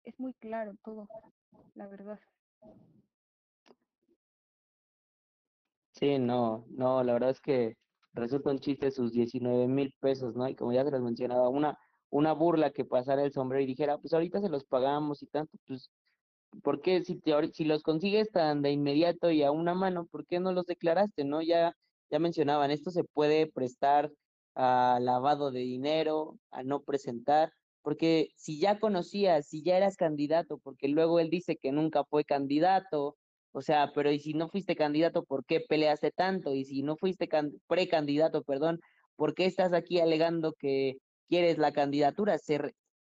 es 0.02 0.18
muy 0.18 0.34
claro 0.34 0.74
todo, 0.84 1.06
la 1.74 1.86
verdad. 1.86 2.18
Sí, 5.92 6.18
no, 6.18 6.66
no, 6.70 7.04
la 7.04 7.12
verdad 7.12 7.30
es 7.30 7.40
que 7.40 7.76
resulta 8.12 8.50
un 8.50 8.58
chiste 8.58 8.90
sus 8.90 9.12
19 9.12 9.68
mil 9.68 9.94
pesos, 10.00 10.34
¿no? 10.34 10.48
Y 10.48 10.56
como 10.56 10.72
ya 10.72 10.84
se 10.84 10.90
les 10.90 11.00
mencionaba, 11.00 11.48
una, 11.48 11.78
una 12.12 12.34
burla 12.34 12.70
que 12.72 12.84
pasara 12.84 13.24
el 13.24 13.32
sombrero 13.32 13.62
y 13.64 13.66
dijera, 13.66 13.98
pues 13.98 14.12
ahorita 14.12 14.40
se 14.40 14.50
los 14.50 14.64
pagamos 14.64 15.22
y 15.22 15.26
tanto, 15.26 15.56
pues, 15.66 15.90
¿por 16.62 16.82
qué 16.82 17.02
si, 17.04 17.16
te, 17.18 17.32
si 17.52 17.64
los 17.64 17.82
consigues 17.82 18.30
tan 18.30 18.60
de 18.62 18.70
inmediato 18.70 19.30
y 19.30 19.42
a 19.42 19.50
una 19.50 19.74
mano, 19.74 20.06
¿por 20.06 20.26
qué 20.26 20.38
no 20.38 20.52
los 20.52 20.66
declaraste, 20.66 21.24
no? 21.24 21.40
Ya, 21.42 21.74
ya 22.10 22.18
mencionaban, 22.18 22.70
esto 22.70 22.90
se 22.90 23.04
puede 23.04 23.50
prestar 23.50 24.12
a 24.54 24.98
lavado 25.00 25.50
de 25.50 25.60
dinero, 25.60 26.38
a 26.50 26.62
no 26.62 26.82
presentar, 26.82 27.50
porque 27.80 28.28
si 28.36 28.60
ya 28.60 28.78
conocías, 28.78 29.48
si 29.48 29.62
ya 29.62 29.78
eras 29.78 29.96
candidato, 29.96 30.58
porque 30.58 30.88
luego 30.88 31.18
él 31.18 31.30
dice 31.30 31.56
que 31.56 31.72
nunca 31.72 32.04
fue 32.04 32.24
candidato, 32.24 33.16
o 33.52 33.62
sea, 33.62 33.92
pero 33.94 34.12
y 34.12 34.18
si 34.18 34.34
no 34.34 34.50
fuiste 34.50 34.76
candidato, 34.76 35.24
¿por 35.24 35.46
qué 35.46 35.60
peleaste 35.66 36.10
tanto? 36.10 36.54
Y 36.54 36.66
si 36.66 36.82
no 36.82 36.96
fuiste 36.98 37.26
precandidato, 37.66 38.42
perdón, 38.42 38.80
¿por 39.16 39.34
qué 39.34 39.46
estás 39.46 39.72
aquí 39.72 39.98
alegando 39.98 40.52
que 40.52 40.98
quieres 41.32 41.56
la 41.56 41.72
candidatura? 41.72 42.38
Se 42.38 42.60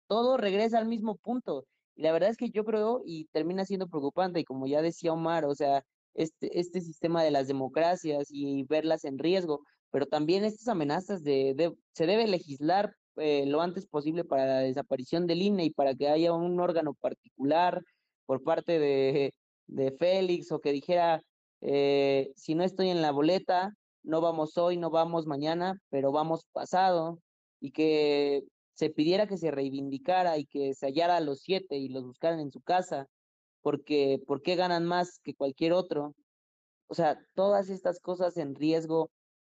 todo 0.06 0.36
regresa 0.36 0.78
al 0.78 0.86
mismo 0.86 1.16
punto. 1.16 1.64
Y 1.96 2.02
la 2.02 2.12
verdad 2.12 2.28
es 2.28 2.36
que 2.36 2.50
yo 2.50 2.62
creo, 2.64 3.00
y 3.04 3.24
termina 3.32 3.64
siendo 3.64 3.88
preocupante, 3.88 4.40
y 4.40 4.44
como 4.44 4.66
ya 4.66 4.82
decía 4.82 5.14
Omar, 5.14 5.46
o 5.46 5.54
sea, 5.54 5.82
este, 6.12 6.60
este 6.60 6.82
sistema 6.82 7.22
de 7.24 7.30
las 7.30 7.48
democracias 7.48 8.28
y 8.30 8.64
verlas 8.64 9.04
en 9.04 9.18
riesgo, 9.18 9.60
pero 9.90 10.06
también 10.06 10.44
estas 10.44 10.68
amenazas 10.68 11.22
de, 11.22 11.54
de 11.56 11.74
se 11.92 12.06
debe 12.06 12.26
legislar 12.26 12.92
eh, 13.16 13.46
lo 13.46 13.62
antes 13.62 13.86
posible 13.86 14.24
para 14.24 14.44
la 14.46 14.58
desaparición 14.60 15.26
del 15.26 15.40
INE 15.42 15.64
y 15.64 15.70
para 15.70 15.94
que 15.94 16.08
haya 16.08 16.34
un 16.34 16.60
órgano 16.60 16.92
particular 16.94 17.82
por 18.26 18.42
parte 18.42 18.78
de, 18.78 19.32
de 19.66 19.92
Félix 19.92 20.52
o 20.52 20.60
que 20.60 20.72
dijera, 20.72 21.22
eh, 21.62 22.30
si 22.36 22.54
no 22.54 22.62
estoy 22.62 22.90
en 22.90 23.00
la 23.00 23.10
boleta, 23.10 23.72
no 24.02 24.20
vamos 24.20 24.58
hoy, 24.58 24.76
no 24.76 24.90
vamos 24.90 25.26
mañana, 25.26 25.80
pero 25.88 26.12
vamos 26.12 26.44
pasado, 26.52 27.18
y 27.60 27.72
que 27.72 28.44
se 28.74 28.90
pidiera 28.90 29.26
que 29.26 29.36
se 29.36 29.50
reivindicara 29.50 30.38
y 30.38 30.46
que 30.46 30.74
se 30.74 30.86
hallara 30.86 31.16
a 31.16 31.20
los 31.20 31.40
siete 31.40 31.76
y 31.76 31.88
los 31.88 32.04
buscaran 32.04 32.40
en 32.40 32.52
su 32.52 32.60
casa, 32.60 33.08
porque 33.60 34.22
¿por 34.26 34.40
qué 34.42 34.54
ganan 34.54 34.84
más 34.84 35.18
que 35.24 35.34
cualquier 35.34 35.72
otro? 35.72 36.14
O 36.86 36.94
sea, 36.94 37.18
todas 37.34 37.70
estas 37.70 38.00
cosas 38.00 38.36
en 38.36 38.54
riesgo 38.54 39.10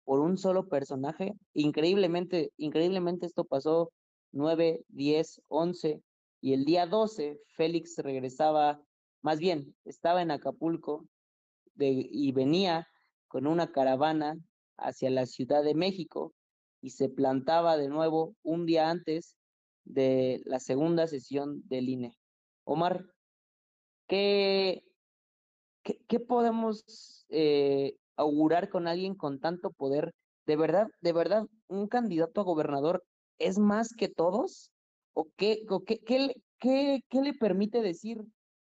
por 0.03 0.19
un 0.19 0.37
solo 0.37 0.67
personaje. 0.67 1.33
Increíblemente, 1.53 2.51
increíblemente 2.57 3.25
esto 3.25 3.45
pasó 3.45 3.91
9, 4.31 4.83
10, 4.87 5.41
11 5.47 6.01
y 6.41 6.53
el 6.53 6.65
día 6.65 6.87
12 6.87 7.39
Félix 7.55 7.97
regresaba, 7.97 8.81
más 9.21 9.39
bien, 9.39 9.75
estaba 9.85 10.21
en 10.21 10.31
Acapulco 10.31 11.05
y 11.77 12.31
venía 12.31 12.87
con 13.27 13.47
una 13.47 13.71
caravana 13.71 14.35
hacia 14.77 15.09
la 15.09 15.25
Ciudad 15.25 15.63
de 15.63 15.75
México 15.75 16.33
y 16.81 16.89
se 16.89 17.09
plantaba 17.09 17.77
de 17.77 17.87
nuevo 17.87 18.35
un 18.43 18.65
día 18.65 18.89
antes 18.89 19.35
de 19.85 20.41
la 20.45 20.59
segunda 20.59 21.07
sesión 21.07 21.61
del 21.67 21.89
INE. 21.89 22.17
Omar, 22.63 23.05
¿qué, 24.07 24.83
qué, 25.83 25.99
qué 26.07 26.19
podemos 26.19 27.25
eh, 27.29 27.95
augurar 28.15 28.69
con 28.69 28.87
alguien 28.87 29.15
con 29.15 29.39
tanto 29.39 29.71
poder? 29.71 30.13
¿De 30.45 30.55
verdad, 30.55 30.87
de 31.01 31.13
verdad, 31.13 31.45
un 31.67 31.87
candidato 31.87 32.41
a 32.41 32.45
gobernador 32.45 33.03
es 33.37 33.59
más 33.59 33.93
que 33.93 34.09
todos? 34.09 34.71
¿O 35.13 35.27
qué, 35.35 35.63
qué, 35.85 36.35
¿qué, 36.59 37.01
¿qué 37.09 37.21
le 37.21 37.33
permite 37.33 37.81
decir? 37.81 38.21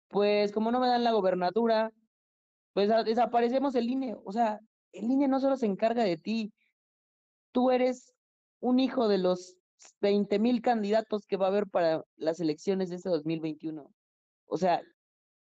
Pues 0.09 0.53
como 0.53 0.71
no 0.71 0.81
me 0.81 0.89
dan 0.89 1.05
la 1.05 1.13
gobernatura, 1.13 1.91
pues 2.73 2.89
desaparecemos 3.05 3.75
el 3.75 3.89
INE. 3.89 4.17
O 4.25 4.33
sea, 4.33 4.61
el 4.93 5.11
INE 5.11 5.29
no 5.29 5.41
solo 5.41 5.57
se 5.57 5.67
encarga 5.67 6.05
de 6.05 6.17
ti, 6.17 6.53
tú 7.55 7.71
eres 7.71 8.13
un 8.61 8.81
hijo 8.81 9.07
de 9.07 9.19
los 9.19 9.57
20 10.01 10.39
mil 10.41 10.61
candidatos 10.61 11.25
que 11.25 11.37
va 11.37 11.47
a 11.47 11.51
haber 11.51 11.69
para 11.69 12.05
las 12.17 12.41
elecciones 12.41 12.91
de 12.91 12.97
este 12.97 13.09
2021. 13.09 13.95
O 14.47 14.59
sea, 14.59 14.83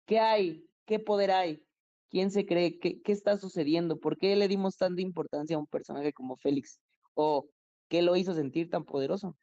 ¿qué 0.05 0.19
hay? 0.19 0.69
¿Qué 0.85 0.99
poder 0.99 1.31
hay? 1.31 1.65
¿Quién 2.09 2.29
se 2.29 2.45
cree? 2.45 2.79
¿Qué, 2.79 3.01
qué 3.01 3.11
está 3.11 3.37
sucediendo? 3.37 3.99
¿Por 3.99 4.19
qué 4.19 4.35
le 4.35 4.47
dimos 4.47 4.77
tanta 4.77 5.01
importancia 5.01 5.55
a 5.55 5.59
un 5.59 5.65
personaje 5.65 6.13
como 6.13 6.37
Félix? 6.37 6.79
¿O 7.15 7.49
qué 7.89 8.03
lo 8.03 8.15
hizo 8.15 8.35
sentir 8.35 8.69
tan 8.69 8.85
poderoso? 8.85 9.35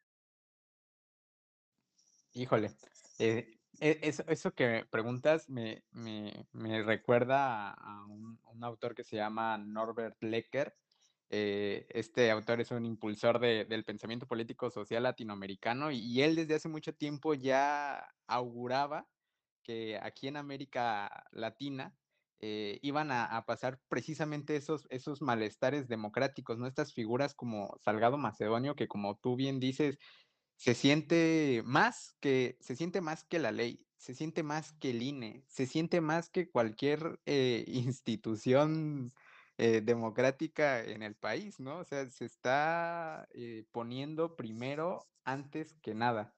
Híjole, 2.33 2.71
eh, 3.19 3.59
e, 3.81 3.99
eso, 4.01 4.23
eso, 4.27 4.53
que 4.53 4.85
preguntas 4.89 5.49
me, 5.49 5.83
me, 5.91 6.47
me 6.53 6.83
recuerda 6.83 7.71
a, 7.71 8.05
un, 8.05 8.39
un, 8.45 8.63
autor 8.63 8.95
que 8.95 9.03
se 9.03 9.17
llama 9.17 9.57
Norbert 9.57 10.15
Lecker. 10.23 10.73
Eh, 11.33 11.87
este 11.91 12.29
autor 12.29 12.59
es 12.59 12.71
un 12.71 12.85
impulsor 12.85 13.39
de, 13.39 13.63
del 13.63 13.85
pensamiento 13.85 14.27
político 14.27 14.69
social 14.69 15.03
latinoamericano 15.03 15.89
y, 15.89 16.21
él 16.21 16.35
desde 16.35 16.55
hace 16.55 16.67
mucho 16.67 16.93
tiempo 16.93 17.33
ya 17.33 18.05
auguraba 18.27 19.07
que 19.63 19.97
aquí 20.03 20.27
en 20.27 20.35
América 20.35 21.25
Latina 21.31 21.95
eh, 22.41 22.79
iban 22.81 23.11
a, 23.11 23.23
a, 23.25 23.45
pasar 23.45 23.79
precisamente 23.87 24.57
esos, 24.57 24.87
esos 24.89 25.21
malestares 25.21 25.87
democráticos, 25.87 26.57
¿no? 26.57 26.67
Estas 26.67 26.93
figuras 26.93 27.33
como 27.33 27.77
Salgado 27.79 28.17
Macedonio, 28.17 28.75
que 28.75 28.89
como 28.89 29.15
tú 29.15 29.37
bien 29.37 29.61
dices, 29.61 29.99
se 30.57 30.73
siente 30.73 31.61
más 31.63 32.13
que, 32.19 32.57
se 32.59 32.75
siente 32.75 32.99
más 32.99 33.23
que 33.23 33.39
la 33.39 33.53
ley, 33.53 33.85
se 33.95 34.15
siente 34.15 34.43
más 34.43 34.73
que 34.73 34.89
el 34.89 35.01
INE, 35.01 35.45
se 35.47 35.65
siente 35.65 36.01
más 36.01 36.29
que 36.29 36.49
cualquier 36.49 37.21
eh, 37.25 37.63
institución 37.67 39.13
eh, 39.63 39.79
democrática 39.79 40.83
en 40.83 41.03
el 41.03 41.13
país, 41.13 41.59
¿no? 41.59 41.77
O 41.77 41.83
sea, 41.83 42.09
se 42.09 42.25
está 42.25 43.27
eh, 43.31 43.63
poniendo 43.71 44.35
primero 44.35 45.07
antes 45.23 45.75
que 45.83 45.93
nada. 45.93 46.33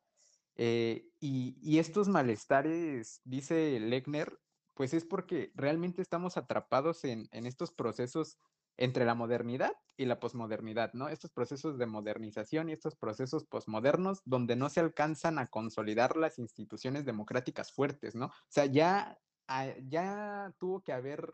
Eh, 0.57 1.07
y, 1.21 1.79
estos 1.79 2.09
malestares, 2.09 3.21
dice 3.23 3.79
Lechner, 3.79 4.37
pues 4.73 4.93
es 4.93 5.05
porque 5.05 5.53
realmente 5.55 6.01
estamos 6.01 6.35
atrapados 6.35 7.05
en, 7.05 7.29
en 7.31 7.45
estos 7.45 7.71
procesos 7.71 8.39
entre 8.75 9.05
la 9.05 9.15
modernidad 9.15 9.71
y 9.95 10.03
la 10.03 10.19
posmodernidad, 10.19 10.91
¿no? 10.91 11.07
Estos 11.07 11.31
procesos 11.31 11.77
de 11.77 11.85
modernización 11.85 12.67
y 12.67 12.73
estos 12.73 12.97
procesos 12.97 13.45
posmodernos 13.45 14.21
donde 14.25 14.57
no 14.57 14.67
se 14.67 14.81
alcanzan 14.81 15.39
a 15.39 15.47
consolidar 15.47 16.17
las 16.17 16.39
instituciones 16.39 17.05
democráticas 17.05 17.71
fuertes, 17.71 18.15
¿no? 18.15 18.25
O 18.25 18.49
sea, 18.49 18.65
ya, 18.65 19.17
ah, 19.47 19.69
ya 19.87 20.53
tuvo 20.59 20.81
que 20.83 20.91
haber 20.91 21.33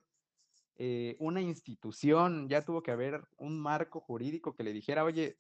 eh, 0.82 1.18
una 1.20 1.42
institución, 1.42 2.48
ya 2.48 2.64
tuvo 2.64 2.82
que 2.82 2.92
haber 2.92 3.28
un 3.38 3.60
marco 3.60 4.00
jurídico 4.00 4.56
que 4.56 4.64
le 4.64 4.72
dijera, 4.72 5.04
oye, 5.04 5.36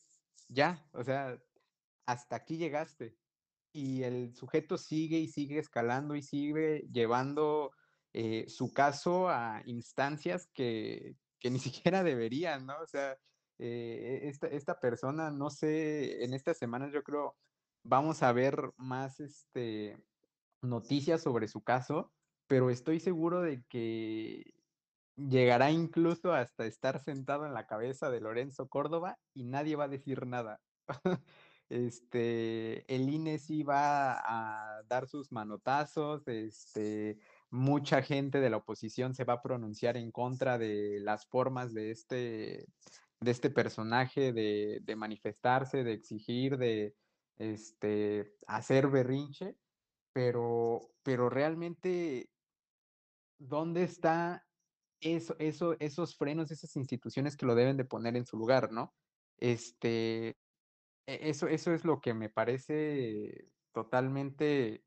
ya, 0.50 0.86
o 0.92 1.02
sea, 1.02 1.40
hasta 2.06 2.36
aquí 2.36 2.58
llegaste. 2.58 3.16
Y 3.72 4.04
el 4.04 4.36
sujeto 4.36 4.78
sigue 4.78 5.18
y 5.18 5.30
sigue 5.30 5.60
escalando 5.60 6.16
y 6.16 6.24
sigue 6.24 6.90
llevando 6.92 7.72
eh, 8.12 8.46
su 8.50 8.74
caso 8.74 9.30
a 9.30 9.62
instancias 9.66 10.48
que, 10.54 11.16
que 11.40 11.50
ni 11.50 11.60
siquiera 11.60 12.04
deberían, 12.04 12.66
¿no? 12.66 12.78
O 12.82 12.88
sea, 12.88 13.18
eh, 13.60 14.22
esta, 14.24 14.48
esta, 14.48 14.80
persona, 14.82 15.32
no 15.32 15.50
sé, 15.50 16.24
en 16.26 16.34
estas 16.34 16.58
semanas 16.58 16.92
yo 16.92 17.02
creo 17.02 17.38
vamos 17.84 18.24
a 18.24 18.34
ver 18.34 18.74
más 18.76 19.22
este, 19.22 19.98
noticias 20.62 21.22
sobre 21.24 21.48
su 21.48 21.62
caso, 21.62 22.12
pero 22.48 22.70
estoy 22.70 23.00
seguro 23.00 23.42
de 23.42 23.64
que 23.70 24.59
llegará 25.28 25.72
incluso 25.72 26.34
hasta 26.34 26.66
estar 26.66 27.00
sentado 27.00 27.46
en 27.46 27.54
la 27.54 27.68
cabeza 27.68 28.10
de 28.10 28.22
Lorenzo 28.22 28.70
Córdoba 28.70 29.18
y 29.34 29.44
nadie 29.44 29.76
va 29.76 29.86
a 29.86 29.90
decir 29.90 30.26
nada. 30.26 30.62
este, 31.70 32.86
el 32.94 33.10
INE 33.10 33.40
sí 33.40 33.64
va 33.64 34.14
a 34.14 34.84
dar 34.88 35.08
sus 35.08 35.32
manotazos, 35.32 36.28
este, 36.28 37.20
mucha 37.50 38.02
gente 38.02 38.40
de 38.40 38.50
la 38.50 38.58
oposición 38.58 39.14
se 39.14 39.24
va 39.24 39.34
a 39.34 39.42
pronunciar 39.42 39.98
en 39.98 40.12
contra 40.12 40.58
de 40.58 41.00
las 41.02 41.26
formas 41.28 41.74
de 41.74 41.92
este, 41.92 42.68
de 43.20 43.32
este 43.32 43.50
personaje 43.50 44.32
de, 44.34 44.96
manifestarse, 44.96 45.84
de 45.84 45.94
exigir, 45.94 46.58
de 46.58 46.96
este, 47.38 48.34
hacer 48.48 48.88
berrinche, 48.88 49.56
pero, 50.14 50.92
pero 51.04 51.30
realmente, 51.30 52.30
¿dónde 53.38 53.84
está 53.84 54.44
eso, 55.02 55.36
eso, 55.40 55.76
esos 55.80 56.16
frenos, 56.16 56.52
esas 56.52 56.76
instituciones 56.76 57.38
que 57.38 57.46
lo 57.46 57.56
deben 57.56 57.78
de 57.78 57.86
poner 57.86 58.16
en 58.16 58.26
su 58.26 58.38
lugar, 58.38 58.72
¿no? 58.72 58.94
Este, 59.38 60.30
e, 61.08 61.30
eso, 61.30 61.48
eso 61.48 61.74
es 61.74 61.86
lo 61.86 62.02
que 62.02 62.14
me 62.14 62.30
parece 62.30 63.50
totalmente 63.72 64.84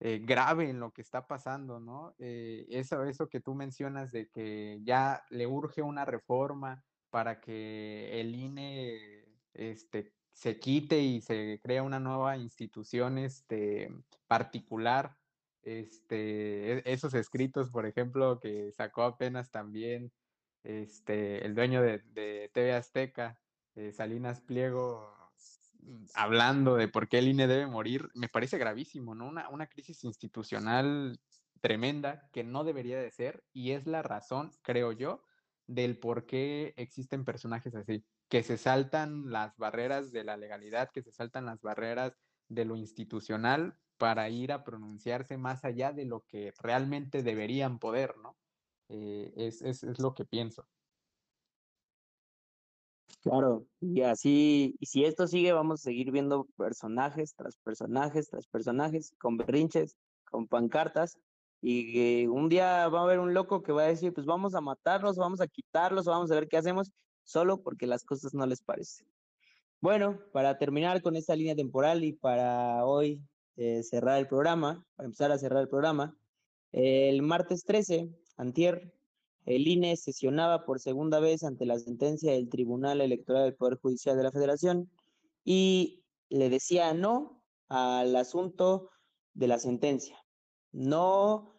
eh, 0.00 0.18
grave 0.22 0.68
en 0.70 0.80
lo 0.80 0.92
que 0.92 1.02
está 1.02 1.26
pasando, 1.26 1.80
¿no? 1.80 2.14
Eh, 2.18 2.66
eso, 2.68 3.04
eso 3.04 3.28
que 3.28 3.40
tú 3.40 3.54
mencionas 3.54 4.12
de 4.12 4.28
que 4.28 4.80
ya 4.82 5.24
le 5.30 5.46
urge 5.46 5.82
una 5.82 6.04
reforma 6.04 6.84
para 7.10 7.40
que 7.40 8.20
el 8.20 8.34
INE 8.34 9.24
este, 9.52 10.12
se 10.32 10.58
quite 10.58 11.00
y 11.00 11.20
se 11.20 11.60
crea 11.62 11.82
una 11.82 12.00
nueva 12.00 12.36
institución 12.36 13.18
este, 13.18 13.88
particular. 14.26 15.16
Este, 15.64 16.78
e, 16.78 16.82
esos 16.84 17.14
escritos, 17.14 17.70
por 17.70 17.86
ejemplo, 17.86 18.38
que 18.40 18.70
sacó 18.72 19.02
apenas 19.04 19.50
también 19.50 20.12
este, 20.62 21.44
el 21.44 21.54
dueño 21.54 21.82
de, 21.82 22.00
de 22.12 22.50
TV 22.52 22.74
Azteca, 22.74 23.38
eh, 23.74 23.92
Salinas 23.92 24.40
Pliego, 24.42 25.12
hablando 26.14 26.76
de 26.76 26.88
por 26.88 27.08
qué 27.08 27.18
el 27.18 27.28
INE 27.28 27.46
debe 27.46 27.66
morir, 27.66 28.08
me 28.14 28.28
parece 28.28 28.58
gravísimo, 28.58 29.14
¿no? 29.14 29.26
Una, 29.26 29.48
una 29.48 29.66
crisis 29.66 30.04
institucional 30.04 31.18
tremenda 31.60 32.28
que 32.32 32.44
no 32.44 32.64
debería 32.64 32.98
de 32.98 33.10
ser 33.10 33.42
y 33.52 33.72
es 33.72 33.86
la 33.86 34.02
razón, 34.02 34.52
creo 34.62 34.92
yo, 34.92 35.24
del 35.66 35.98
por 35.98 36.26
qué 36.26 36.74
existen 36.76 37.24
personajes 37.24 37.74
así, 37.74 38.04
que 38.28 38.42
se 38.42 38.58
saltan 38.58 39.30
las 39.30 39.56
barreras 39.56 40.12
de 40.12 40.24
la 40.24 40.36
legalidad, 40.36 40.90
que 40.90 41.02
se 41.02 41.12
saltan 41.12 41.46
las 41.46 41.62
barreras 41.62 42.12
de 42.48 42.66
lo 42.66 42.76
institucional 42.76 43.78
para 44.04 44.28
ir 44.28 44.52
a 44.52 44.64
pronunciarse 44.64 45.38
más 45.38 45.64
allá 45.64 45.90
de 45.90 46.04
lo 46.04 46.20
que 46.28 46.52
realmente 46.58 47.22
deberían 47.22 47.78
poder, 47.78 48.14
¿no? 48.18 48.36
Eh, 48.90 49.32
es, 49.34 49.62
es, 49.62 49.82
es 49.82 49.98
lo 49.98 50.12
que 50.12 50.26
pienso. 50.26 50.66
Claro, 53.22 53.66
y 53.80 54.02
así, 54.02 54.76
y 54.78 54.84
si 54.84 55.06
esto 55.06 55.26
sigue, 55.26 55.54
vamos 55.54 55.80
a 55.80 55.84
seguir 55.84 56.10
viendo 56.10 56.44
personajes 56.58 57.34
tras 57.34 57.56
personajes 57.56 58.28
tras 58.28 58.46
personajes, 58.46 59.14
con 59.18 59.38
berrinches, 59.38 59.96
con 60.30 60.48
pancartas, 60.48 61.18
y 61.62 62.26
un 62.26 62.50
día 62.50 62.86
va 62.88 63.00
a 63.00 63.04
haber 63.04 63.20
un 63.20 63.32
loco 63.32 63.62
que 63.62 63.72
va 63.72 63.84
a 63.84 63.86
decir, 63.86 64.12
pues 64.12 64.26
vamos 64.26 64.54
a 64.54 64.60
matarlos, 64.60 65.16
vamos 65.16 65.40
a 65.40 65.46
quitarlos, 65.46 66.04
vamos 66.04 66.30
a 66.30 66.34
ver 66.34 66.46
qué 66.46 66.58
hacemos, 66.58 66.92
solo 67.22 67.62
porque 67.62 67.86
las 67.86 68.04
cosas 68.04 68.34
no 68.34 68.44
les 68.44 68.60
parecen. 68.60 69.06
Bueno, 69.80 70.20
para 70.34 70.58
terminar 70.58 71.00
con 71.00 71.16
esta 71.16 71.34
línea 71.34 71.56
temporal 71.56 72.04
y 72.04 72.12
para 72.12 72.84
hoy 72.84 73.22
eh, 73.56 73.82
cerrar 73.82 74.18
el 74.18 74.28
programa, 74.28 74.86
para 74.96 75.06
empezar 75.06 75.32
a 75.32 75.38
cerrar 75.38 75.62
el 75.62 75.68
programa, 75.68 76.16
el 76.72 77.22
martes 77.22 77.64
13, 77.64 78.10
antier, 78.36 78.92
el 79.46 79.68
INE 79.68 79.96
sesionaba 79.96 80.64
por 80.64 80.80
segunda 80.80 81.20
vez 81.20 81.44
ante 81.44 81.66
la 81.66 81.78
sentencia 81.78 82.32
del 82.32 82.48
Tribunal 82.48 83.00
Electoral 83.00 83.44
del 83.44 83.54
Poder 83.54 83.78
Judicial 83.78 84.16
de 84.16 84.22
la 84.22 84.32
Federación 84.32 84.90
y 85.44 86.04
le 86.30 86.48
decía 86.48 86.94
no 86.94 87.42
al 87.68 88.16
asunto 88.16 88.90
de 89.34 89.48
la 89.48 89.58
sentencia. 89.58 90.18
No 90.72 91.54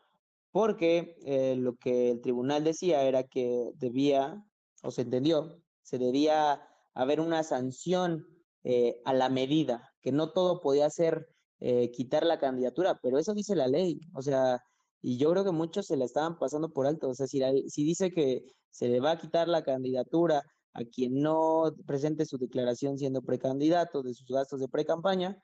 porque 0.52 1.18
eh, 1.26 1.56
lo 1.58 1.76
que 1.76 2.12
el 2.12 2.22
tribunal 2.22 2.64
decía 2.64 3.04
era 3.04 3.24
que 3.24 3.72
debía, 3.76 4.44
o 4.82 4.90
se 4.90 5.02
entendió, 5.02 5.62
se 5.82 5.98
debía 5.98 6.62
haber 6.94 7.20
una 7.20 7.44
sanción 7.44 8.26
eh, 8.64 9.02
a 9.06 9.14
la 9.14 9.30
medida, 9.30 9.94
que 10.02 10.12
no 10.12 10.32
todo 10.32 10.62
podía 10.62 10.90
ser 10.90 11.28
eh, 11.68 11.90
quitar 11.90 12.24
la 12.24 12.38
candidatura, 12.38 13.00
pero 13.02 13.18
eso 13.18 13.34
dice 13.34 13.56
la 13.56 13.68
ley. 13.68 14.00
O 14.14 14.22
sea, 14.22 14.62
y 15.02 15.18
yo 15.18 15.32
creo 15.32 15.44
que 15.44 15.52
muchos 15.52 15.88
se 15.88 15.98
la 15.98 16.06
estaban 16.06 16.38
pasando 16.38 16.72
por 16.72 16.86
alto. 16.86 17.10
O 17.10 17.16
sea, 17.16 17.26
si, 17.26 17.40
la, 17.40 17.52
si 17.68 17.84
dice 17.84 18.12
que 18.12 18.44
se 18.70 18.88
le 18.88 19.00
va 19.00 19.12
a 19.12 19.18
quitar 19.18 19.48
la 19.48 19.64
candidatura 19.64 20.44
a 20.74 20.84
quien 20.84 21.22
no 21.24 21.74
presente 21.88 22.26
su 22.28 22.38
declaración 22.38 23.00
siendo 23.00 23.24
precandidato 23.24 24.04
de 24.04 24.14
sus 24.14 24.28
gastos 24.28 24.60
de 24.60 24.68
pre-campaña, 24.68 25.42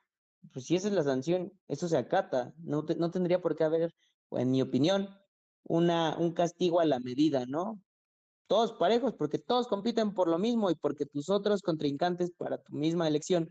pues 0.53 0.65
si 0.65 0.75
esa 0.75 0.89
es 0.89 0.93
la 0.93 1.01
sanción, 1.03 1.51
eso 1.67 1.87
se 1.87 1.97
acata. 1.97 2.53
No, 2.59 2.85
te, 2.85 2.95
no 2.95 3.09
tendría 3.09 3.41
por 3.41 3.55
qué 3.55 3.63
haber, 3.63 3.91
en 4.31 4.51
mi 4.51 4.61
opinión, 4.61 5.09
una, 5.63 6.17
un 6.19 6.33
castigo 6.33 6.81
a 6.81 6.85
la 6.85 6.99
medida, 6.99 7.47
¿no? 7.47 7.81
Todos 8.45 8.73
parejos, 8.73 9.15
porque 9.15 9.39
todos 9.39 9.67
compiten 9.67 10.13
por 10.13 10.27
lo 10.27 10.37
mismo 10.37 10.69
y 10.69 10.75
porque 10.75 11.07
tus 11.07 11.31
otros 11.31 11.63
contrincantes 11.63 12.29
para 12.37 12.61
tu 12.61 12.73
misma 12.73 13.07
elección 13.07 13.49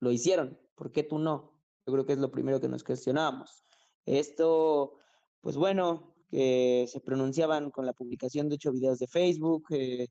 lo 0.00 0.10
hicieron. 0.12 0.58
¿Por 0.74 0.92
qué 0.92 1.02
tú 1.02 1.18
no? 1.18 1.59
Creo 1.90 2.06
que 2.06 2.12
es 2.14 2.18
lo 2.18 2.30
primero 2.30 2.60
que 2.60 2.68
nos 2.68 2.84
cuestionábamos. 2.84 3.64
Esto, 4.04 4.98
pues 5.40 5.56
bueno, 5.56 6.14
que 6.30 6.86
se 6.88 7.00
pronunciaban 7.00 7.70
con 7.70 7.86
la 7.86 7.92
publicación 7.92 8.48
de 8.48 8.54
ocho 8.54 8.72
videos 8.72 8.98
de 8.98 9.08
Facebook, 9.08 9.64
eh, 9.70 10.08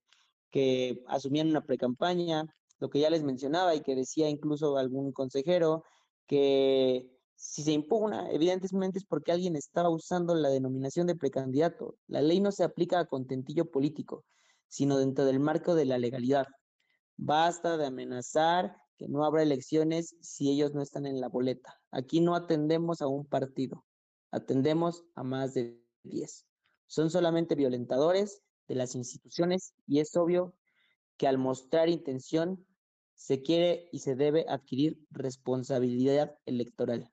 que 0.51 1.03
asumían 1.07 1.49
una 1.49 1.65
precampaña, 1.65 2.45
lo 2.79 2.89
que 2.89 2.99
ya 2.99 3.09
les 3.09 3.23
mencionaba 3.23 3.75
y 3.75 3.81
que 3.81 3.95
decía 3.95 4.29
incluso 4.29 4.77
algún 4.77 5.11
consejero, 5.11 5.83
que 6.27 7.09
si 7.35 7.63
se 7.63 7.71
impugna, 7.71 8.29
evidentemente 8.31 8.99
es 8.99 9.05
porque 9.05 9.31
alguien 9.31 9.55
estaba 9.55 9.89
usando 9.89 10.35
la 10.35 10.49
denominación 10.49 11.07
de 11.07 11.15
precandidato. 11.15 11.95
La 12.07 12.21
ley 12.21 12.41
no 12.41 12.51
se 12.51 12.63
aplica 12.63 12.99
a 12.99 13.05
contentillo 13.05 13.71
político, 13.71 14.25
sino 14.67 14.97
dentro 14.97 15.25
del 15.25 15.39
marco 15.39 15.73
de 15.73 15.85
la 15.85 15.97
legalidad. 15.97 16.47
Basta 17.15 17.77
de 17.77 17.85
amenazar 17.85 18.75
que 18.99 19.07
no 19.07 19.23
habrá 19.23 19.41
elecciones 19.41 20.17
si 20.19 20.51
ellos 20.51 20.73
no 20.73 20.81
están 20.81 21.05
en 21.05 21.21
la 21.21 21.29
boleta. 21.29 21.81
Aquí 21.89 22.19
no 22.19 22.35
atendemos 22.35 23.01
a 23.01 23.07
un 23.07 23.25
partido, 23.25 23.85
atendemos 24.29 25.05
a 25.15 25.23
más 25.23 25.53
de 25.53 25.81
10. 26.03 26.45
Son 26.85 27.09
solamente 27.09 27.55
violentadores 27.55 28.41
de 28.67 28.75
las 28.75 28.95
instituciones 28.95 29.73
y 29.87 30.01
es 30.01 30.15
obvio 30.17 30.53
que 31.17 31.27
al 31.27 31.37
mostrar 31.37 31.87
intención 31.87 32.65
se 33.15 33.41
quiere 33.41 33.87
y 33.93 33.99
se 33.99 34.15
debe 34.15 34.45
adquirir 34.49 34.99
responsabilidad 35.11 36.37
electoral. 36.45 37.09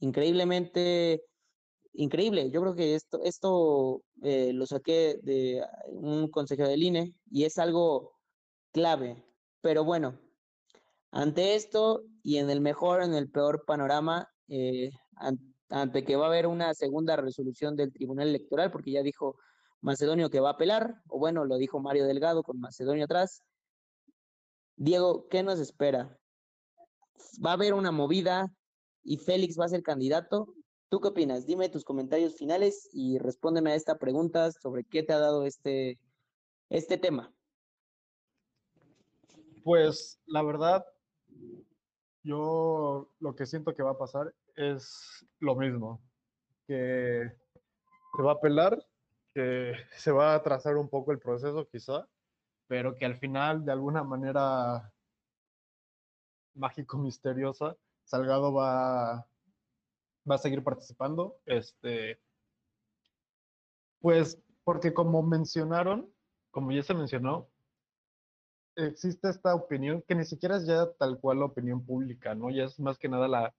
Increíblemente, 0.00 1.24
increíble. 1.92 2.50
Yo 2.50 2.62
creo 2.62 2.74
que 2.74 2.94
esto, 2.94 3.20
esto 3.22 4.02
eh, 4.22 4.52
lo 4.54 4.66
saqué 4.66 5.20
de 5.22 5.62
un 5.88 6.30
consejero 6.30 6.68
del 6.68 6.82
INE 6.82 7.14
y 7.30 7.44
es 7.44 7.58
algo 7.58 8.12
clave. 8.72 9.24
Pero 9.60 9.84
bueno, 9.84 10.18
ante 11.10 11.54
esto 11.54 12.04
y 12.22 12.38
en 12.38 12.50
el 12.50 12.60
mejor, 12.60 13.02
en 13.02 13.14
el 13.14 13.30
peor 13.30 13.64
panorama, 13.66 14.28
eh, 14.48 14.90
ante 15.70 16.04
que 16.04 16.16
va 16.16 16.26
a 16.26 16.28
haber 16.28 16.46
una 16.46 16.74
segunda 16.74 17.16
resolución 17.16 17.76
del 17.76 17.92
Tribunal 17.92 18.28
Electoral, 18.28 18.70
porque 18.70 18.92
ya 18.92 19.02
dijo 19.02 19.36
Macedonio 19.80 20.30
que 20.30 20.40
va 20.40 20.50
a 20.50 20.52
apelar, 20.52 21.02
o 21.08 21.18
bueno, 21.18 21.44
lo 21.44 21.56
dijo 21.56 21.80
Mario 21.80 22.06
Delgado 22.06 22.42
con 22.42 22.60
Macedonio 22.60 23.04
atrás. 23.04 23.42
Diego, 24.76 25.26
¿qué 25.28 25.42
nos 25.42 25.58
espera? 25.58 26.18
¿Va 27.44 27.50
a 27.50 27.54
haber 27.54 27.74
una 27.74 27.90
movida 27.90 28.52
y 29.02 29.16
Félix 29.16 29.58
va 29.58 29.64
a 29.64 29.68
ser 29.68 29.82
candidato? 29.82 30.54
¿Tú 30.88 31.00
qué 31.00 31.08
opinas? 31.08 31.46
Dime 31.46 31.68
tus 31.68 31.84
comentarios 31.84 32.36
finales 32.36 32.88
y 32.92 33.18
respóndeme 33.18 33.72
a 33.72 33.74
esta 33.74 33.98
pregunta 33.98 34.52
sobre 34.52 34.84
qué 34.84 35.02
te 35.02 35.12
ha 35.12 35.18
dado 35.18 35.44
este, 35.44 35.98
este 36.70 36.96
tema. 36.96 37.32
Pues 39.64 40.18
la 40.26 40.42
verdad, 40.42 40.84
yo 42.22 43.10
lo 43.20 43.34
que 43.34 43.46
siento 43.46 43.74
que 43.74 43.82
va 43.82 43.92
a 43.92 43.98
pasar 43.98 44.34
es 44.56 45.26
lo 45.40 45.54
mismo, 45.56 46.00
que 46.66 47.32
se 48.16 48.22
va 48.22 48.32
a 48.32 48.34
apelar, 48.34 48.78
que 49.34 49.72
se 49.96 50.12
va 50.12 50.32
a 50.32 50.36
atrasar 50.36 50.76
un 50.76 50.88
poco 50.88 51.12
el 51.12 51.18
proceso 51.18 51.68
quizá, 51.68 52.08
pero 52.66 52.94
que 52.94 53.04
al 53.04 53.16
final 53.16 53.64
de 53.64 53.72
alguna 53.72 54.02
manera 54.04 54.92
mágico 56.54 56.98
misteriosa 56.98 57.76
Salgado 58.04 58.52
va 58.54 59.26
va 60.30 60.34
a 60.34 60.38
seguir 60.38 60.62
participando, 60.62 61.38
este 61.46 62.20
pues 64.00 64.40
porque 64.64 64.92
como 64.92 65.22
mencionaron, 65.22 66.12
como 66.50 66.72
ya 66.72 66.82
se 66.82 66.94
mencionó, 66.94 67.48
existe 68.78 69.28
esta 69.28 69.54
opinión 69.54 70.02
que 70.02 70.14
ni 70.14 70.24
siquiera 70.24 70.56
es 70.56 70.66
ya 70.66 70.90
tal 70.98 71.18
cual 71.18 71.40
la 71.40 71.46
opinión 71.46 71.84
pública, 71.84 72.34
¿no? 72.34 72.50
Ya 72.50 72.64
es 72.64 72.78
más 72.78 72.98
que 72.98 73.08
nada 73.08 73.28
la, 73.28 73.54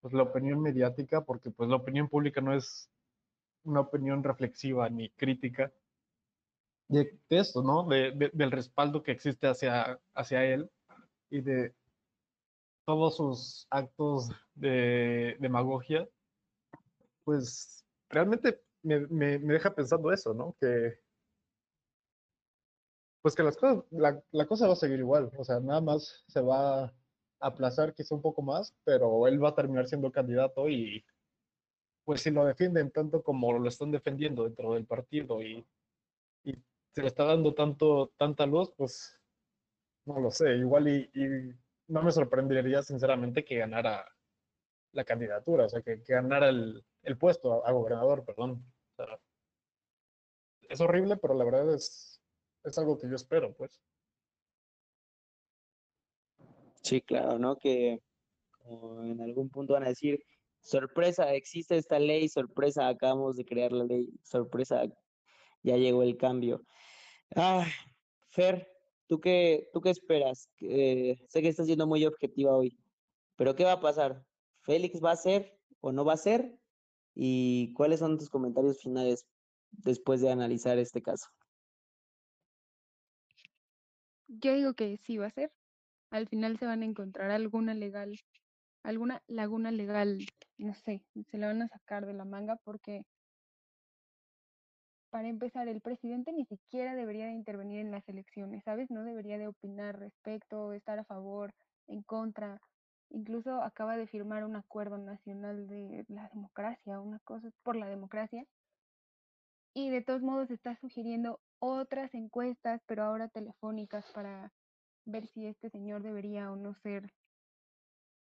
pues, 0.00 0.14
la 0.14 0.22
opinión 0.24 0.60
mediática, 0.60 1.24
porque 1.24 1.50
pues 1.50 1.68
la 1.68 1.76
opinión 1.76 2.08
pública 2.08 2.40
no 2.40 2.54
es 2.54 2.90
una 3.64 3.80
opinión 3.80 4.24
reflexiva 4.24 4.88
ni 4.88 5.10
crítica 5.10 5.72
de, 6.88 7.18
esto, 7.30 7.62
¿no? 7.62 7.84
De, 7.84 8.30
del 8.32 8.50
respaldo 8.50 9.02
que 9.02 9.12
existe 9.12 9.46
hacia, 9.46 10.00
hacia 10.14 10.44
él 10.44 10.70
y 11.30 11.40
de 11.40 11.74
todos 12.84 13.16
sus 13.16 13.66
actos 13.70 14.30
de 14.54 15.36
demagogia, 15.40 16.08
pues 17.24 17.84
realmente 18.10 18.60
me, 18.82 19.00
me, 19.06 19.38
me 19.38 19.54
deja 19.54 19.74
pensando 19.74 20.12
eso, 20.12 20.34
¿no? 20.34 20.56
Que 20.60 20.98
pues 23.22 23.34
que 23.36 23.42
las 23.44 23.56
cosas, 23.56 23.84
la, 23.90 24.20
la, 24.32 24.46
cosa 24.46 24.66
va 24.66 24.72
a 24.74 24.76
seguir 24.76 24.98
igual, 24.98 25.30
o 25.38 25.44
sea, 25.44 25.60
nada 25.60 25.80
más 25.80 26.24
se 26.26 26.40
va 26.40 26.84
a 26.84 26.94
aplazar 27.40 27.94
quizá 27.94 28.14
un 28.14 28.22
poco 28.22 28.42
más, 28.42 28.74
pero 28.84 29.26
él 29.28 29.42
va 29.42 29.50
a 29.50 29.54
terminar 29.54 29.86
siendo 29.86 30.10
candidato 30.12 30.68
y 30.68 31.04
pues 32.04 32.22
si 32.22 32.30
lo 32.30 32.44
defienden 32.44 32.90
tanto 32.90 33.22
como 33.22 33.52
lo 33.58 33.68
están 33.68 33.92
defendiendo 33.92 34.44
dentro 34.44 34.74
del 34.74 34.86
partido 34.86 35.40
y, 35.40 35.64
y 36.44 36.52
se 36.92 37.02
le 37.02 37.08
está 37.08 37.24
dando 37.24 37.54
tanto, 37.54 38.12
tanta 38.16 38.44
luz, 38.46 38.72
pues 38.76 39.20
no 40.04 40.20
lo 40.20 40.30
sé, 40.30 40.56
igual 40.56 40.88
y, 40.88 41.10
no 41.88 42.02
me 42.02 42.12
sorprendería 42.12 42.82
sinceramente 42.82 43.44
que 43.44 43.58
ganara 43.58 44.06
la 44.92 45.04
candidatura, 45.04 45.66
o 45.66 45.68
sea, 45.68 45.82
que, 45.82 46.02
que 46.02 46.12
ganara 46.14 46.48
el, 46.48 46.84
el 47.02 47.18
puesto 47.18 47.64
a, 47.64 47.68
a, 47.68 47.72
gobernador, 47.72 48.24
perdón. 48.24 48.64
O 48.92 48.94
sea, 48.96 49.20
es 50.68 50.80
horrible, 50.80 51.16
pero 51.16 51.34
la 51.34 51.44
verdad 51.44 51.74
es, 51.74 52.11
es 52.64 52.78
algo 52.78 52.98
que 52.98 53.08
yo 53.08 53.16
espero, 53.16 53.54
pues. 53.54 53.80
Sí, 56.82 57.00
claro, 57.00 57.38
¿no? 57.38 57.56
Que 57.56 58.02
en 58.64 59.20
algún 59.20 59.50
punto 59.50 59.74
van 59.74 59.84
a 59.84 59.88
decir, 59.88 60.24
sorpresa, 60.60 61.32
existe 61.34 61.76
esta 61.76 61.98
ley, 61.98 62.28
sorpresa, 62.28 62.88
acabamos 62.88 63.36
de 63.36 63.44
crear 63.44 63.72
la 63.72 63.84
ley, 63.84 64.08
sorpresa, 64.22 64.84
ya 65.62 65.76
llegó 65.76 66.02
el 66.02 66.16
cambio. 66.16 66.64
Ah, 67.34 67.66
Fer, 68.28 68.68
¿tú 69.06 69.20
qué, 69.20 69.68
tú 69.72 69.80
qué 69.80 69.90
esperas? 69.90 70.48
Eh, 70.60 71.16
sé 71.28 71.42
que 71.42 71.48
estás 71.48 71.66
siendo 71.66 71.86
muy 71.86 72.04
objetiva 72.04 72.56
hoy, 72.56 72.78
pero 73.36 73.54
¿qué 73.54 73.64
va 73.64 73.72
a 73.72 73.80
pasar? 73.80 74.24
¿Félix 74.60 75.02
va 75.02 75.12
a 75.12 75.16
ser 75.16 75.58
o 75.80 75.92
no 75.92 76.04
va 76.04 76.14
a 76.14 76.16
ser? 76.16 76.58
¿Y 77.14 77.72
cuáles 77.74 78.00
son 78.00 78.18
tus 78.18 78.30
comentarios 78.30 78.80
finales 78.80 79.26
después 79.70 80.20
de 80.20 80.30
analizar 80.30 80.78
este 80.78 81.02
caso? 81.02 81.26
Yo 84.40 84.54
digo 84.54 84.74
que 84.74 84.96
sí 84.98 85.18
va 85.18 85.26
a 85.26 85.30
ser. 85.30 85.52
Al 86.10 86.28
final 86.28 86.58
se 86.58 86.66
van 86.66 86.82
a 86.82 86.86
encontrar 86.86 87.30
alguna 87.30 87.74
legal, 87.74 88.18
alguna 88.82 89.22
laguna 89.26 89.70
legal, 89.70 90.18
no 90.58 90.74
sé, 90.74 91.04
se 91.30 91.38
la 91.38 91.48
van 91.48 91.62
a 91.62 91.68
sacar 91.68 92.06
de 92.06 92.12
la 92.12 92.24
manga 92.24 92.56
porque 92.64 93.04
para 95.12 95.28
empezar, 95.28 95.68
el 95.68 95.82
presidente 95.82 96.32
ni 96.32 96.46
siquiera 96.46 96.94
debería 96.94 97.26
de 97.26 97.32
intervenir 97.32 97.80
en 97.80 97.90
las 97.90 98.08
elecciones, 98.08 98.64
¿sabes? 98.64 98.90
No 98.90 99.04
debería 99.04 99.36
de 99.36 99.46
opinar 99.46 99.98
respecto, 99.98 100.72
estar 100.72 100.98
a 100.98 101.04
favor, 101.04 101.52
en 101.86 102.02
contra. 102.02 102.62
Incluso 103.10 103.60
acaba 103.60 103.98
de 103.98 104.06
firmar 104.06 104.42
un 104.42 104.56
acuerdo 104.56 104.96
nacional 104.96 105.66
de 105.68 106.06
la 106.08 106.30
democracia, 106.30 106.98
una 106.98 107.18
cosa 107.18 107.50
por 107.62 107.76
la 107.76 107.90
democracia. 107.90 108.46
Y 109.74 109.90
de 109.90 110.00
todos 110.00 110.22
modos 110.22 110.50
está 110.50 110.76
sugiriendo 110.76 111.40
otras 111.64 112.12
encuestas, 112.14 112.82
pero 112.86 113.04
ahora 113.04 113.28
telefónicas 113.28 114.04
para 114.12 114.50
ver 115.04 115.28
si 115.28 115.46
este 115.46 115.70
señor 115.70 116.02
debería 116.02 116.50
o 116.50 116.56
no 116.56 116.74
ser 116.74 117.12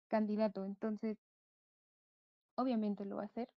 candidato. 0.08 0.64
Entonces, 0.64 1.18
obviamente 2.56 3.04
lo 3.04 3.18
va 3.18 3.24
a 3.24 3.26
hacer. 3.26 3.50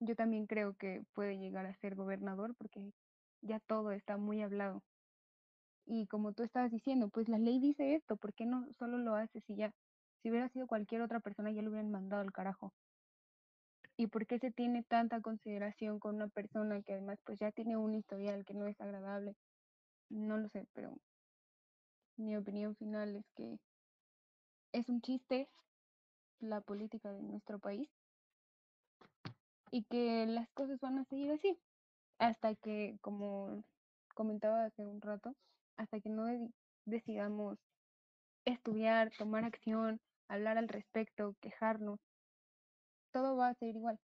Yo 0.00 0.14
también 0.16 0.46
creo 0.46 0.74
que 0.74 1.02
puede 1.14 1.38
llegar 1.38 1.64
a 1.64 1.74
ser 1.76 1.94
gobernador 1.94 2.54
porque 2.58 2.92
ya 3.40 3.58
todo 3.58 3.90
está 3.92 4.18
muy 4.18 4.42
hablado. 4.42 4.82
Y 5.86 6.06
como 6.08 6.34
tú 6.34 6.42
estabas 6.42 6.70
diciendo, 6.70 7.08
pues 7.08 7.28
la 7.30 7.38
ley 7.38 7.58
dice 7.58 7.94
esto, 7.94 8.16
¿por 8.16 8.34
qué 8.34 8.44
no 8.44 8.66
solo 8.78 8.98
lo 8.98 9.14
hace 9.14 9.40
si 9.40 9.56
ya, 9.56 9.72
si 10.22 10.30
hubiera 10.30 10.48
sido 10.50 10.66
cualquier 10.66 11.00
otra 11.00 11.20
persona 11.20 11.50
ya 11.52 11.62
lo 11.62 11.70
hubieran 11.70 11.90
mandado 11.90 12.20
al 12.20 12.32
carajo? 12.32 12.74
Y 14.02 14.08
por 14.08 14.26
qué 14.26 14.40
se 14.40 14.50
tiene 14.50 14.82
tanta 14.82 15.20
consideración 15.20 16.00
con 16.00 16.16
una 16.16 16.26
persona 16.26 16.82
que 16.82 16.94
además 16.94 17.20
pues 17.24 17.38
ya 17.38 17.52
tiene 17.52 17.76
un 17.76 17.94
historial 17.94 18.44
que 18.44 18.52
no 18.52 18.66
es 18.66 18.80
agradable. 18.80 19.36
No 20.08 20.38
lo 20.38 20.48
sé, 20.48 20.66
pero 20.72 20.98
mi 22.16 22.36
opinión 22.36 22.74
final 22.74 23.14
es 23.14 23.24
que 23.36 23.60
es 24.72 24.88
un 24.88 25.02
chiste 25.02 25.48
la 26.40 26.60
política 26.62 27.12
de 27.12 27.22
nuestro 27.22 27.60
país 27.60 27.88
y 29.70 29.84
que 29.84 30.26
las 30.26 30.50
cosas 30.50 30.80
van 30.80 30.98
a 30.98 31.04
seguir 31.04 31.30
así 31.30 31.56
hasta 32.18 32.56
que, 32.56 32.98
como 33.02 33.62
comentaba 34.16 34.64
hace 34.64 34.84
un 34.84 35.00
rato, 35.00 35.36
hasta 35.76 36.00
que 36.00 36.08
no 36.08 36.26
decidamos 36.86 37.56
estudiar, 38.46 39.12
tomar 39.16 39.44
acción, 39.44 40.00
hablar 40.26 40.58
al 40.58 40.66
respecto, 40.66 41.36
quejarnos, 41.40 42.00
todo 43.12 43.36
va 43.36 43.48
a 43.48 43.54
seguir 43.54 43.76
igual. 43.76 43.98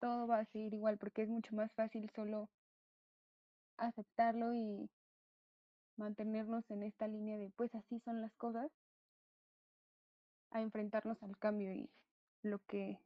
Todo 0.00 0.26
va 0.26 0.40
a 0.40 0.46
seguir 0.46 0.74
igual 0.74 0.98
porque 0.98 1.22
es 1.22 1.28
mucho 1.28 1.54
más 1.54 1.72
fácil 1.74 2.10
solo 2.14 2.48
aceptarlo 3.76 4.54
y 4.54 4.90
mantenernos 5.96 6.64
en 6.70 6.82
esta 6.82 7.06
línea 7.08 7.38
de 7.38 7.50
pues 7.50 7.74
así 7.74 8.00
son 8.00 8.20
las 8.20 8.34
cosas 8.34 8.70
a 10.50 10.60
enfrentarnos 10.60 11.22
al 11.22 11.36
cambio 11.38 11.72
y 11.72 11.90
lo 12.42 12.58
que 12.68 12.98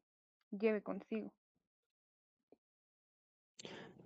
lleve 0.51 0.83
consigo. 0.83 1.33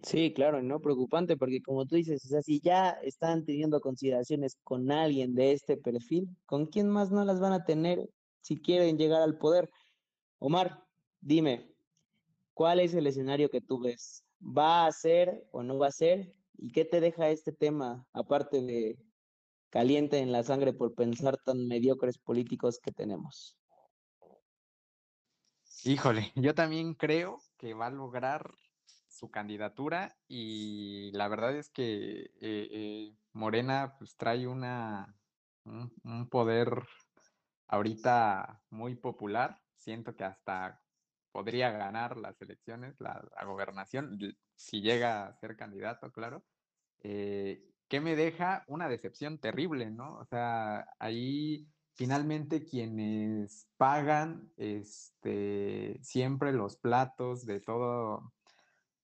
Sí, 0.03 0.33
claro, 0.33 0.63
no 0.63 0.81
preocupante 0.81 1.37
porque 1.37 1.61
como 1.61 1.85
tú 1.87 1.97
dices, 1.97 2.25
o 2.25 2.29
sea, 2.29 2.43
si 2.43 2.61
ya 2.61 2.91
están 3.03 3.45
teniendo 3.45 3.81
consideraciones 3.81 4.57
con 4.65 4.91
alguien 4.91 5.35
de 5.35 5.53
este 5.53 5.77
perfil, 5.77 6.29
¿con 6.47 6.67
quién 6.67 6.89
más 6.89 7.11
no 7.11 7.25
las 7.25 7.39
van 7.39 7.53
a 7.53 7.65
tener 7.65 8.09
si 8.41 8.57
quieren 8.57 8.97
llegar 8.97 9.21
al 9.21 9.37
poder? 9.37 9.69
Omar, 10.43 10.83
dime, 11.21 11.73
¿cuál 12.55 12.81
es 12.81 12.95
el 12.95 13.07
escenario 13.07 13.51
que 13.51 13.61
tú 13.61 13.79
ves? 13.79 14.25
¿Va 14.41 14.87
a 14.87 14.93
ser 14.93 15.47
o 15.53 15.63
no 15.63 15.79
va 15.79 15.89
a 15.89 15.93
ser? 15.93 16.35
¿Y 16.57 16.73
qué 16.73 16.85
te 16.85 17.01
deja 17.01 17.29
este 17.29 17.53
tema, 17.53 18.07
aparte 18.13 18.63
de 18.63 18.99
caliente 19.69 20.19
en 20.19 20.33
la 20.33 20.43
sangre 20.43 20.73
por 20.73 20.95
pensar 20.95 21.37
tan 21.45 21.69
mediocres 21.69 22.19
políticos 22.19 22.81
que 22.83 22.91
tenemos? 22.91 23.57
Híjole, 25.85 26.33
yo 26.35 26.55
también 26.55 26.95
creo 26.95 27.43
que 27.59 27.75
va 27.75 27.87
a 27.87 27.91
lograr 27.91 28.51
su 29.09 29.31
candidatura 29.31 30.17
y 30.27 31.11
la 31.13 31.29
verdad 31.29 31.55
es 31.55 31.69
que 31.69 32.23
eh, 32.23 32.31
eh, 32.41 33.15
Morena 33.33 33.95
pues 33.99 34.17
trae 34.17 34.47
una, 34.47 35.15
un, 35.65 36.29
poder 36.31 36.83
ahorita 37.69 38.63
muy 38.71 38.95
popular. 38.95 39.61
Siento 39.81 40.15
que 40.15 40.25
hasta 40.25 40.81
podría 41.33 41.71
ganar 41.71 42.17
las 42.17 42.41
elecciones, 42.43 43.01
la, 43.01 43.23
gobernación, 43.45 44.19
si 44.55 44.81
llega 44.81 45.27
a 45.27 45.35
ser 45.35 45.57
candidato, 45.57 46.13
claro. 46.13 46.45
Eh, 47.03 47.65
¿Qué 47.89 48.01
me 48.01 48.15
deja? 48.15 48.65
Una 48.69 48.89
decepción 48.89 49.39
terrible, 49.39 49.91
¿no? 49.91 50.19
O 50.19 50.25
sea, 50.25 50.87
ahí 50.99 51.67
finalmente 51.95 52.65
quienes 52.65 53.69
pagan 53.77 54.53
este, 54.57 55.99
siempre 56.03 56.53
los 56.53 56.77
platos 56.77 57.47
de 57.47 57.61
todo 57.61 58.33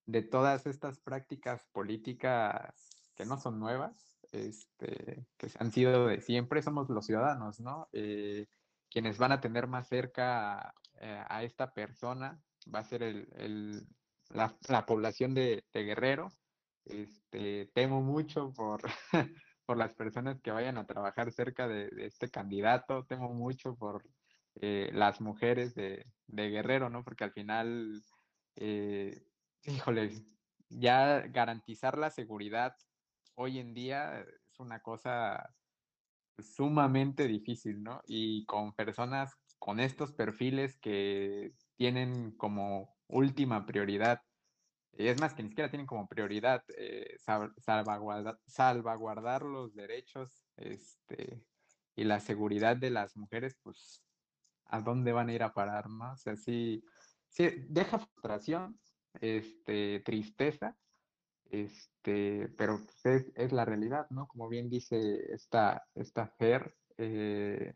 de 0.07 0.22
todas 0.22 0.66
estas 0.66 1.01
prácticas 1.01 1.66
políticas 1.72 2.72
que 3.16 3.27
no 3.27 3.39
son 3.39 3.59
nuevas, 3.59 4.16
este, 4.31 5.27
que 5.37 5.51
han 5.59 5.72
sido 5.72 6.07
de 6.07 6.20
siempre, 6.20 6.62
somos 6.62 6.89
los 6.89 7.07
ciudadanos, 7.07 7.61
¿no? 7.61 7.89
Eh, 7.93 8.47
quienes 8.91 9.18
van 9.18 9.32
a 9.32 9.41
tener 9.41 9.66
más 9.66 9.89
cerca 9.89 10.74
eh, 11.01 11.24
a, 11.28 11.43
esta 11.43 11.72
persona 11.72 12.41
va 12.72 12.80
a 12.80 12.84
ser 12.84 13.03
el, 13.03 13.87
la, 14.30 14.87
población 14.87 15.34
de, 15.34 15.64
Guerrero. 15.72 16.28
Este, 16.84 17.70
temo 17.74 18.01
mucho 18.01 18.53
por, 18.53 18.82
por 19.66 19.76
las 19.76 19.95
personas 19.95 20.41
que 20.41 20.53
vayan 20.53 20.78
a 20.78 20.87
trabajar 20.87 21.32
cerca 21.32 21.66
de, 21.68 21.91
este 21.99 22.30
candidato, 22.30 23.05
temo 23.05 23.32
mucho 23.34 23.74
por 23.76 24.05
eh, 24.61 24.91
las 24.93 25.20
mujeres 25.20 25.74
de, 25.74 26.07
Guerrero, 26.28 26.91
¿no? 26.91 27.05
Porque 27.05 27.24
al 27.24 27.32
final 27.32 28.03
híjole, 29.66 30.24
ya 30.68 31.20
garantizar 31.28 31.99
la 31.99 32.11
seguridad 32.11 32.76
hoy 33.34 33.59
en 33.59 33.74
día 33.74 34.20
es 34.20 34.61
una 34.61 34.80
cosa 34.80 35.55
sumamente 36.39 37.26
difícil, 37.26 37.82
¿no? 37.82 38.03
Y 38.07 38.45
con 38.47 38.74
personas 38.74 39.37
con 39.59 39.80
estos 39.80 40.12
perfiles 40.12 40.78
que 40.78 41.55
tienen 41.76 42.32
como 42.37 42.97
última 43.09 43.66
prioridad, 43.66 44.20
es 44.93 45.20
más 45.20 45.34
que 45.34 45.43
ni 45.43 45.51
siquiera 45.51 45.70
tienen 45.70 45.87
como 45.87 46.09
prioridad 46.09 46.62
eh, 46.76 47.16
salvaguardar, 48.47 49.43
los 49.43 49.74
derechos 49.74 50.45
este, 50.57 51.43
y 51.95 52.05
la 52.05 52.20
seguridad 52.20 52.76
de 52.76 52.91
las 52.91 53.16
mujeres, 53.16 53.57
pues, 53.62 54.03
¿a 54.66 54.80
dónde 54.80 55.12
van 55.12 55.28
a 55.28 55.34
ir 55.34 55.43
a 55.43 55.53
parar, 55.53 55.89
no? 55.91 56.12
O 56.12 56.16
sea, 56.16 56.37
sí, 56.37 56.82
sí 57.28 57.49
deja 57.68 57.99
frustración, 57.99 58.80
este, 59.20 60.01
tristeza, 60.01 60.76
este, 61.51 62.49
pero 62.57 62.80
pues, 63.03 63.32
es, 63.34 63.53
la 63.53 63.64
realidad, 63.64 64.07
¿no? 64.11 64.26
Como 64.28 64.49
bien 64.49 64.68
dice 64.68 65.32
esta, 65.32 65.86
esta 65.94 66.26
Fer, 66.26 66.76
eh, 66.99 67.74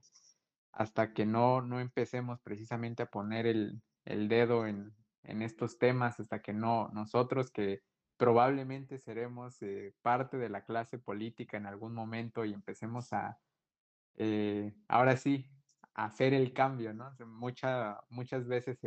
hasta 0.73 1.13
que 1.13 1.27
no, 1.27 1.63
no 1.63 1.81
empecemos 1.81 2.41
precisamente 2.41 3.03
a 3.03 3.11
poner 3.11 3.47
el, 3.47 3.83
dedo 4.05 4.67
en, 4.67 4.95
estos 5.23 5.79
temas, 5.79 6.19
hasta 6.19 6.41
que 6.43 6.53
no 6.53 6.89
nosotros 6.93 7.51
que 7.51 7.83
probablemente 8.17 8.99
seremos 8.99 9.61
eh, 9.63 9.95
parte 10.03 10.39
de 10.39 10.49
la 10.49 10.65
clase 10.65 10.99
política 10.99 11.57
en 11.57 11.67
algún 11.67 11.95
momento 11.95 12.45
y 12.45 12.53
empecemos 12.53 13.13
a, 13.13 13.39
eh, 14.17 14.75
ahora 14.89 15.17
sí, 15.17 15.51
a 15.95 16.07
hacer 16.07 16.35
el 16.35 16.53
cambio, 16.53 16.93
¿no? 16.95 17.13
Mucha, 17.27 18.01
muchas 18.09 18.47
veces 18.49 18.79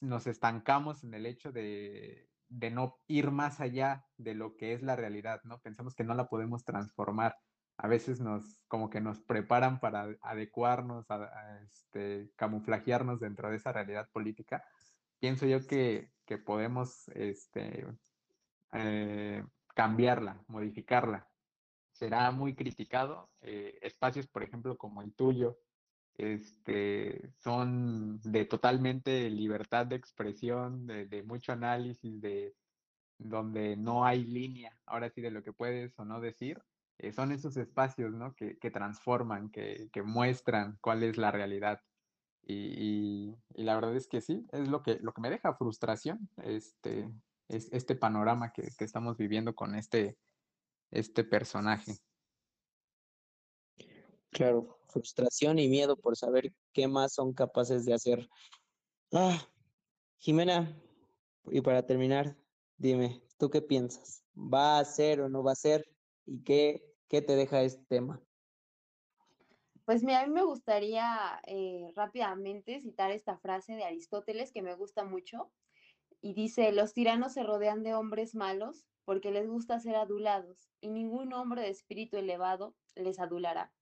nos 0.00 0.26
estancamos 0.26 1.04
en 1.04 1.14
el 1.14 1.26
hecho 1.26 1.52
de, 1.52 2.28
no 2.48 2.96
ir 3.06 3.30
más 3.30 3.60
allá 3.60 4.04
de 4.16 4.34
lo 4.34 4.56
que 4.56 4.72
es 4.72 4.82
la 4.82 4.96
realidad, 4.96 5.40
¿no? 5.44 5.60
Pensamos 5.60 5.94
que 5.94 6.04
no 6.04 6.14
la 6.14 6.28
podemos 6.28 6.64
transformar. 6.64 7.36
A 7.76 7.88
veces 7.88 8.20
nos, 8.20 8.60
como 8.68 8.88
que 8.88 9.00
nos 9.00 9.20
preparan 9.20 9.80
para 9.80 10.16
adecuarnos, 10.22 11.10
a, 11.10 11.60
este, 11.64 12.30
camuflajearnos 12.36 13.20
dentro 13.20 13.50
de 13.50 13.56
esa 13.56 13.72
realidad 13.72 14.08
política. 14.12 14.64
Pienso 15.18 15.46
yo 15.46 15.66
que, 15.66 16.10
podemos 16.44 17.08
este, 17.08 17.86
eh, 18.72 19.44
cambiarla, 19.74 20.42
modificarla. 20.46 21.28
Será 21.92 22.30
muy 22.30 22.54
criticado. 22.54 23.30
Eh, 23.40 23.78
espacios, 23.82 24.26
por 24.26 24.42
ejemplo, 24.42 24.76
como 24.76 25.02
el 25.02 25.14
tuyo, 25.14 25.58
este, 26.16 27.32
son 27.42 28.20
de 28.20 28.44
totalmente 28.44 29.28
libertad 29.30 29.86
de 29.86 29.96
expresión, 29.96 30.86
de, 30.86 31.22
mucho 31.24 31.52
análisis, 31.52 32.20
de 32.20 32.54
donde 33.18 33.76
no 33.76 34.04
hay 34.04 34.24
línea, 34.24 34.76
ahora 34.86 35.10
sí, 35.10 35.20
de 35.20 35.30
lo 35.30 35.42
que 35.42 35.52
puedes 35.52 35.98
o 35.98 36.04
no 36.04 36.20
decir. 36.20 36.62
Eh, 36.98 37.12
son 37.12 37.32
esos 37.32 37.56
espacios 37.56 38.12
¿no? 38.12 38.34
que, 38.34 38.70
transforman, 38.70 39.50
que, 39.50 39.90
muestran 40.04 40.78
cuál 40.80 41.02
es 41.02 41.16
la 41.16 41.30
realidad. 41.30 41.80
Y, 42.46 43.34
la 43.54 43.74
verdad 43.74 43.96
es 43.96 44.06
que 44.06 44.20
sí, 44.20 44.46
es 44.52 44.68
lo 44.68 44.82
que, 44.82 44.98
lo 45.00 45.12
que 45.12 45.22
me 45.22 45.30
deja 45.30 45.54
frustración, 45.54 46.28
este, 46.42 47.10
es, 47.48 47.72
este 47.72 47.96
panorama 47.96 48.52
que, 48.52 48.68
que 48.76 48.84
estamos 48.84 49.16
viviendo 49.16 49.54
con 49.54 49.74
este, 49.74 50.16
este 50.90 51.24
personaje. 51.24 51.94
Claro, 54.34 54.80
frustración 54.88 55.60
y 55.60 55.68
miedo 55.68 55.96
por 55.96 56.16
saber 56.16 56.52
qué 56.72 56.88
más 56.88 57.14
son 57.14 57.32
capaces 57.32 57.84
de 57.84 57.94
hacer. 57.94 58.28
Ah, 59.12 59.40
Jimena, 60.18 60.76
y 61.46 61.60
para 61.60 61.86
terminar, 61.86 62.36
dime, 62.76 63.22
¿tú 63.38 63.48
qué 63.48 63.62
piensas? 63.62 64.24
¿Va 64.34 64.80
a 64.80 64.84
ser 64.84 65.20
o 65.20 65.28
no 65.28 65.44
va 65.44 65.52
a 65.52 65.54
ser? 65.54 65.86
¿Y 66.26 66.42
qué, 66.42 66.84
qué 67.08 67.22
te 67.22 67.36
deja 67.36 67.62
este 67.62 67.84
tema? 67.84 68.20
Pues 69.84 70.02
a 70.02 70.26
mí 70.26 70.32
me 70.32 70.42
gustaría 70.42 71.40
eh, 71.46 71.92
rápidamente 71.94 72.80
citar 72.80 73.12
esta 73.12 73.38
frase 73.38 73.76
de 73.76 73.84
Aristóteles 73.84 74.50
que 74.50 74.62
me 74.62 74.74
gusta 74.74 75.04
mucho 75.04 75.52
y 76.20 76.34
dice, 76.34 76.72
los 76.72 76.92
tiranos 76.92 77.34
se 77.34 77.44
rodean 77.44 77.84
de 77.84 77.94
hombres 77.94 78.34
malos 78.34 78.84
porque 79.04 79.30
les 79.30 79.46
gusta 79.46 79.78
ser 79.78 79.94
adulados 79.94 80.72
y 80.80 80.88
ningún 80.88 81.32
hombre 81.34 81.62
de 81.62 81.68
espíritu 81.68 82.16
elevado 82.16 82.74
les 82.96 83.20
adulará 83.20 83.72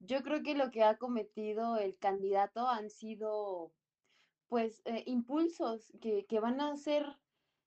yo 0.00 0.22
creo 0.22 0.42
que 0.42 0.54
lo 0.54 0.70
que 0.70 0.82
ha 0.82 0.96
cometido 0.96 1.76
el 1.76 1.96
candidato 1.98 2.68
han 2.68 2.90
sido, 2.90 3.72
pues, 4.48 4.82
eh, 4.86 5.04
impulsos 5.06 5.92
que, 6.00 6.40
van 6.40 6.60
a 6.60 6.76
ser 6.76 7.06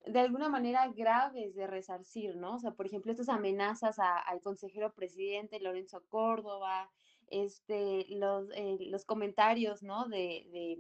de 0.06 0.20
alguna 0.20 0.50
manera 0.50 0.88
graves 0.90 1.56
de 1.56 1.68
resarcir, 1.68 2.36
¿no? 2.36 2.56
O 2.56 2.60
sea, 2.60 2.72
por 2.72 2.88
ejemplo, 2.88 3.12
estas 3.12 3.30
amenazas 3.30 3.98
al 4.00 4.42
consejero 4.42 4.94
presidente 4.94 5.60
Lorenzo 5.60 6.04
Córdoba, 6.10 6.92
este, 7.28 8.06
los, 8.10 8.50
eh, 8.56 8.78
los 8.82 9.06
comentarios, 9.06 9.84
¿no? 9.84 10.08
De, 10.10 10.48
de, 10.52 10.80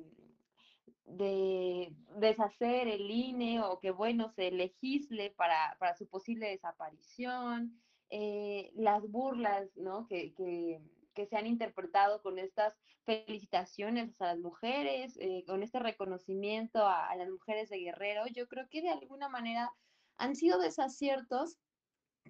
de, 1.05 1.95
deshacer 2.17 2.87
el 2.87 3.09
INE 3.09 3.61
o 3.61 3.79
que, 3.79 3.91
bueno, 3.91 4.29
se 4.29 4.51
legisle 4.51 5.31
para, 5.31 5.77
para 5.79 5.95
su 5.95 6.07
posible 6.07 6.49
desaparición, 6.49 7.79
eh, 8.09 8.71
las 8.75 9.09
burlas, 9.09 9.69
¿no? 9.77 10.07
Que, 10.07 10.33
que, 10.33 10.81
que 11.13 11.25
se 11.25 11.37
han 11.37 11.47
interpretado 11.47 12.21
con 12.21 12.39
estas 12.39 12.75
felicitaciones 13.05 14.19
a 14.21 14.27
las 14.27 14.39
mujeres, 14.39 15.17
eh, 15.19 15.43
con 15.45 15.63
este 15.63 15.79
reconocimiento 15.79 16.85
a, 16.85 17.15
las 17.15 17.29
mujeres 17.29 17.69
de 17.69 17.79
Guerrero, 17.79 18.27
yo 18.27 18.47
creo 18.47 18.67
que 18.69 18.81
de 18.81 18.89
alguna 18.89 19.29
manera 19.29 19.73
han 20.17 20.35
sido 20.35 20.59
desaciertos 20.59 21.57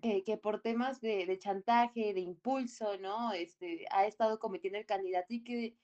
que, 0.01 0.37
por 0.37 0.61
temas 0.61 0.99
de, 1.01 1.37
chantaje, 1.39 2.13
de 2.13 2.19
impulso, 2.19 2.97
¿no? 2.97 3.31
Este, 3.31 3.85
ha 3.91 4.05
estado 4.05 4.39
cometiendo 4.39 4.79
el 4.79 4.85
candidato 4.85 5.27
y 5.29 5.43
que 5.43 5.77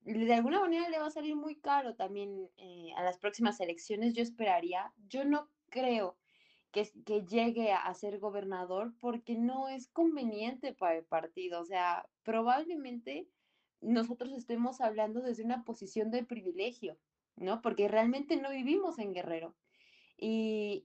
de 0.00 0.34
alguna 0.34 0.60
manera 0.60 0.88
le 0.88 0.98
va 0.98 1.06
a 1.06 1.10
salir 1.10 1.36
muy 1.36 1.56
caro 1.56 1.94
también 1.94 2.48
eh, 2.56 2.92
a 2.96 3.02
las 3.02 3.18
próximas 3.18 3.60
elecciones, 3.60 4.14
yo 4.14 4.22
esperaría. 4.22 4.92
Yo 5.08 5.24
no 5.24 5.50
creo 5.68 6.16
que, 6.86 7.02
que 7.04 7.26
llegue 7.26 7.72
a 7.72 7.92
ser 7.94 8.18
gobernador 8.18 8.92
porque 9.00 9.36
no 9.36 9.68
es 9.68 9.88
conveniente 9.88 10.72
para 10.72 10.96
el 10.96 11.04
partido. 11.04 11.60
O 11.60 11.64
sea, 11.64 12.08
probablemente 12.22 13.28
nosotros 13.80 14.32
estemos 14.32 14.80
hablando 14.80 15.20
desde 15.20 15.44
una 15.44 15.64
posición 15.64 16.10
de 16.10 16.24
privilegio, 16.24 16.98
¿no? 17.36 17.62
Porque 17.62 17.88
realmente 17.88 18.36
no 18.36 18.50
vivimos 18.50 18.98
en 18.98 19.12
Guerrero. 19.12 19.54
Y, 20.20 20.84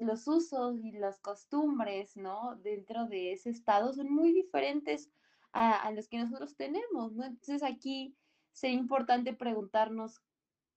los 0.00 0.28
usos 0.28 0.78
y 0.78 0.92
las 0.92 1.18
costumbres, 1.18 2.16
¿no? 2.16 2.56
Dentro 2.56 3.06
de 3.06 3.32
ese 3.32 3.50
estado 3.50 3.92
son 3.92 4.12
muy 4.12 4.32
diferentes 4.32 5.10
a, 5.52 5.90
los 5.90 6.08
que 6.08 6.18
nosotros 6.18 6.54
tenemos, 6.56 7.12
¿no? 7.12 7.24
Entonces 7.24 7.64
aquí 7.64 8.16
sería 8.52 8.78
importante 8.78 9.32
preguntarnos 9.32 10.22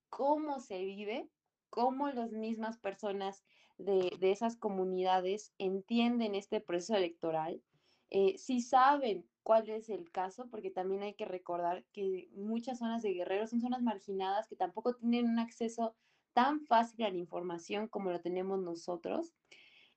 cómo 0.10 0.60
se 0.60 0.84
vive, 0.84 1.30
cómo 1.70 2.10
las 2.10 2.32
mismas 2.32 2.80
personas 2.80 3.44
de, 3.78 4.12
esas 4.22 4.56
comunidades 4.56 5.54
entienden 5.58 6.36
este 6.36 6.62
proceso 6.62 6.96
electoral, 6.96 7.62
eh, 8.10 8.38
si 8.38 8.62
saben 8.62 9.26
cuál 9.42 9.70
es 9.70 9.90
el 9.90 10.12
caso, 10.12 10.48
porque 10.50 10.70
también 10.70 11.04
hay 11.04 11.14
que 11.14 11.26
recordar 11.26 11.84
que 11.92 12.30
muchas 12.34 12.80
zonas 12.80 13.02
de 13.02 13.14
Guerrero 13.14 13.48
son 13.48 13.62
zonas 13.62 13.82
marginadas 13.82 14.48
que 14.48 14.56
tampoco 14.56 14.96
tienen 14.96 15.30
un 15.30 15.40
acceso 15.40 15.96
tan 16.34 16.62
fácil 16.62 17.06
a 17.06 17.10
la 17.10 17.18
información 17.18 17.88
como 17.88 18.12
lo 18.12 18.22
tenemos 18.22 18.60
nosotros. 18.60 19.34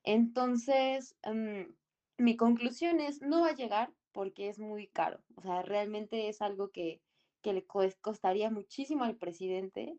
Entonces, 0.03 1.17
mm, 1.25 1.73
mi 2.19 2.37
conclusión 2.37 3.01
es, 3.01 3.21
no 3.23 3.43
va 3.43 3.49
a 3.49 3.55
llegar 3.55 3.93
porque 4.13 4.49
es 4.49 4.59
muy 4.59 4.87
caro. 4.89 5.21
O 5.37 5.43
sea, 5.43 5.63
realmente 5.63 6.29
es 6.29 6.41
algo 6.41 6.71
que, 6.71 7.03
le 7.43 7.65
costaría 8.01 8.51
muchísimo 8.51 9.05
al 9.05 9.15
presidente. 9.15 9.97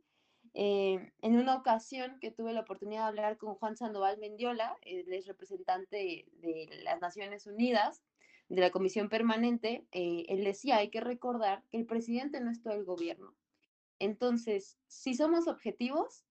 Eh, 0.59 1.11
en 1.21 1.37
una 1.37 1.55
ocasión 1.55 2.17
que 2.19 2.31
tuve 2.31 2.51
la 2.51 2.61
oportunidad 2.61 3.01
de 3.03 3.07
hablar 3.09 3.37
con 3.37 3.53
Juan 3.53 3.77
Sandoval 3.77 4.17
Mendiola, 4.17 4.75
él 4.81 5.05
es 5.13 5.27
representante 5.27 6.25
de 6.31 6.81
las 6.81 6.99
Naciones 6.99 7.45
Unidas, 7.45 8.01
de 8.49 8.61
la 8.61 8.71
Comisión 8.71 9.07
Permanente, 9.07 9.85
eh, 9.91 10.25
él 10.29 10.43
decía, 10.43 10.77
hay 10.77 10.89
que 10.89 10.99
recordar 10.99 11.63
que 11.69 11.77
el 11.77 11.85
presidente 11.85 12.41
no 12.41 12.49
es 12.49 12.63
todo 12.63 12.73
el 12.73 12.85
gobierno. 12.85 13.35
Entonces, 13.99 14.79
si 14.87 15.13
somos 15.13 15.47
objetivos, 15.47 16.25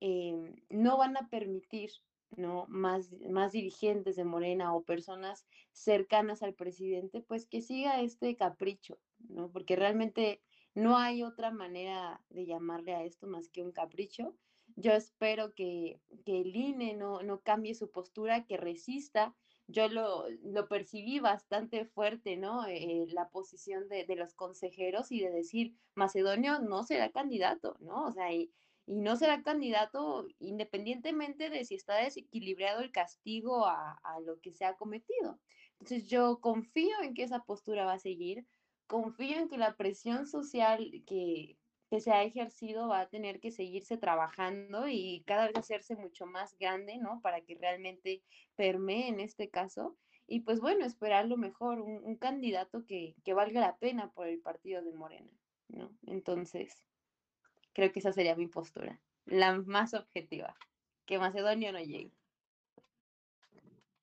eh, 0.00 0.54
no 0.68 0.96
van 0.96 1.16
a 1.16 1.28
permitir 1.28 1.90
¿no? 2.36 2.66
Más, 2.68 3.10
más 3.28 3.52
dirigentes 3.52 4.16
de 4.16 4.24
Morena 4.24 4.74
o 4.74 4.82
personas 4.82 5.46
cercanas 5.72 6.42
al 6.42 6.54
presidente, 6.54 7.22
pues 7.22 7.46
que 7.46 7.62
siga 7.62 8.00
este 8.00 8.36
capricho, 8.36 8.98
¿no? 9.28 9.50
Porque 9.50 9.76
realmente 9.76 10.42
no 10.78 10.96
hay 10.96 11.22
otra 11.22 11.50
manera 11.50 12.20
de 12.30 12.46
llamarle 12.46 12.94
a 12.94 13.04
esto 13.04 13.26
más 13.26 13.48
que 13.48 13.62
un 13.62 13.72
capricho. 13.72 14.36
Yo 14.76 14.92
espero 14.92 15.54
que, 15.54 16.00
que 16.24 16.40
el 16.40 16.54
INE 16.54 16.94
no, 16.94 17.22
no 17.22 17.40
cambie 17.40 17.74
su 17.74 17.90
postura, 17.90 18.46
que 18.46 18.56
resista 18.56 19.34
yo 19.68 19.88
lo, 19.88 20.24
lo 20.42 20.66
percibí 20.66 21.20
bastante 21.20 21.84
fuerte, 21.84 22.38
¿no? 22.38 22.66
Eh, 22.66 23.06
la 23.10 23.28
posición 23.28 23.88
de, 23.88 24.04
de, 24.06 24.16
los 24.16 24.32
consejeros 24.32 25.12
y 25.12 25.20
de 25.20 25.30
decir, 25.30 25.76
Macedonio 25.94 26.58
no 26.60 26.84
será 26.84 27.12
candidato, 27.12 27.76
¿no? 27.80 28.06
O 28.06 28.12
sea, 28.12 28.32
y, 28.32 28.50
y 28.86 29.02
no 29.02 29.16
será 29.16 29.42
candidato 29.42 30.26
independientemente 30.38 31.50
de 31.50 31.66
si 31.66 31.74
está 31.74 31.96
desequilibrado 31.96 32.80
el 32.80 32.92
castigo 32.92 33.66
a, 33.66 34.00
a 34.02 34.20
lo 34.20 34.40
que 34.40 34.54
se 34.54 34.64
ha 34.64 34.76
cometido. 34.76 35.38
Entonces 35.72 36.08
yo 36.08 36.40
confío 36.40 37.02
en 37.02 37.12
que 37.12 37.24
esa 37.24 37.44
postura 37.44 37.84
va 37.84 37.92
a 37.92 37.98
seguir, 37.98 38.46
confío 38.88 39.36
en 39.38 39.48
que 39.48 39.58
la 39.58 39.76
presión 39.76 40.26
social 40.26 41.04
que, 41.06 41.56
que 41.90 42.00
se 42.00 42.10
ha 42.10 42.24
ejercido 42.24 42.88
va 42.88 43.00
a 43.00 43.08
tener 43.08 43.38
que 43.38 43.52
seguirse 43.52 43.96
trabajando 43.96 44.88
y 44.88 45.22
cada 45.26 45.46
vez 45.46 45.56
hacerse 45.56 45.94
mucho 45.94 46.26
más 46.26 46.56
grande, 46.58 46.98
¿no? 46.98 47.20
Para 47.22 47.42
que 47.42 47.54
realmente 47.54 48.22
permee 48.56 49.08
en 49.08 49.20
este 49.20 49.48
caso. 49.48 49.96
Y 50.26 50.40
pues 50.40 50.60
bueno, 50.60 50.84
esperar 50.84 51.26
lo 51.26 51.36
mejor, 51.36 51.80
un, 51.80 52.16
candidato 52.16 52.84
que, 52.84 53.14
que, 53.24 53.32
valga 53.32 53.60
la 53.60 53.78
pena 53.78 54.10
por 54.10 54.26
el 54.26 54.40
partido 54.40 54.82
de 54.82 54.92
Morena, 54.92 55.30
¿no? 55.68 55.90
Entonces, 56.06 56.84
creo 57.72 57.92
que 57.92 58.00
esa 58.00 58.12
sería 58.12 58.36
mi 58.36 58.48
postura, 58.48 59.00
la 59.24 59.56
más 59.62 59.94
objetiva, 59.94 60.54
que 61.06 61.18
Macedonio 61.18 61.72
no 61.72 61.78
llegue. 61.78 62.12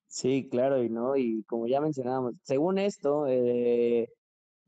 Sí, 0.08 0.48
claro, 0.50 0.82
y 0.82 0.88
no, 0.88 1.16
y 1.16 1.44
como 1.44 1.68
ya 1.68 1.80
mencionábamos, 1.80 2.34
según 2.42 2.78
esto, 2.78 3.26
eh, 3.28 4.08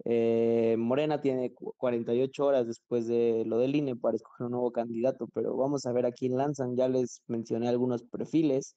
eh, 0.05 0.77
Morena 0.79 1.21
tiene 1.21 1.53
48 1.55 2.45
horas 2.45 2.67
después 2.67 3.07
de 3.07 3.45
lo 3.47 3.59
del 3.59 3.77
INE 3.77 3.97
para 3.97 4.17
escoger 4.17 4.47
un 4.47 4.53
nuevo 4.53 4.73
candidato, 4.73 5.29
pero 5.35 5.57
vamos 5.57 5.87
a 5.87 5.93
ver 5.93 6.07
a 6.07 6.13
quién 6.13 6.37
lanzan. 6.37 6.77
Ya 6.77 6.89
les 6.89 7.23
mencioné 7.27 7.69
algunos 7.69 8.03
perfiles. 8.05 8.77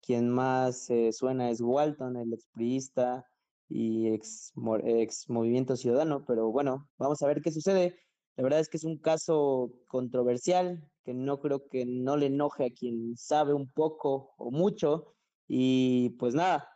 Quien 0.00 0.30
más 0.30 0.90
eh, 0.90 1.12
suena 1.12 1.50
es 1.50 1.60
Walton, 1.60 2.16
el 2.16 2.32
expriista 2.32 3.24
y 3.68 4.08
ex, 4.08 4.52
ex 4.84 5.28
Movimiento 5.30 5.76
Ciudadano, 5.76 6.24
pero 6.26 6.50
bueno, 6.50 6.88
vamos 6.98 7.22
a 7.22 7.26
ver 7.26 7.40
qué 7.42 7.52
sucede. 7.52 7.96
La 8.36 8.42
verdad 8.44 8.60
es 8.60 8.68
que 8.68 8.78
es 8.78 8.84
un 8.84 8.98
caso 8.98 9.72
controversial 9.86 10.90
que 11.04 11.14
no 11.14 11.40
creo 11.40 11.68
que 11.68 11.84
no 11.84 12.16
le 12.16 12.26
enoje 12.26 12.66
a 12.66 12.70
quien 12.70 13.16
sabe 13.16 13.54
un 13.54 13.70
poco 13.70 14.34
o 14.38 14.50
mucho. 14.50 15.14
Y 15.48 16.10
pues 16.18 16.34
nada, 16.34 16.68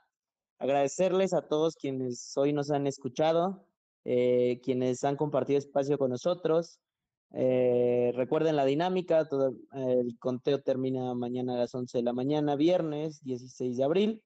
agradecerles 0.59 1.33
a 1.33 1.49
todos 1.49 1.77
quienes 1.77 2.37
hoy 2.37 2.53
nos 2.53 2.71
han 2.71 2.87
escuchado. 2.87 3.66
Eh, 4.09 4.61
quienes 4.63 5.03
han 5.03 5.17
compartido 5.17 5.59
espacio 5.59 5.99
con 5.99 6.11
nosotros. 6.11 6.79
Eh, 7.33 8.13
recuerden 8.15 8.55
la 8.55 8.65
dinámica, 8.65 9.29
todo, 9.29 9.57
el 9.73 10.17
conteo 10.21 10.63
termina 10.63 11.13
mañana 11.15 11.55
a 11.55 11.59
las 11.59 11.75
11 11.75 11.99
de 11.99 12.05
la 12.05 12.13
mañana, 12.13 12.55
viernes 12.55 13.21
16 13.25 13.77
de 13.77 13.85
abril. 13.85 14.23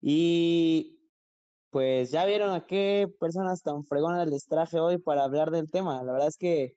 Y 0.00 0.98
pues 1.70 2.10
ya 2.10 2.24
vieron 2.26 2.50
a 2.50 2.66
qué 2.66 3.06
personas 3.20 3.62
tan 3.62 3.84
fregonas 3.84 4.28
les 4.28 4.46
traje 4.46 4.80
hoy 4.80 4.98
para 4.98 5.22
hablar 5.22 5.52
del 5.52 5.70
tema. 5.70 6.02
La 6.02 6.12
verdad 6.12 6.28
es 6.28 6.36
que 6.36 6.74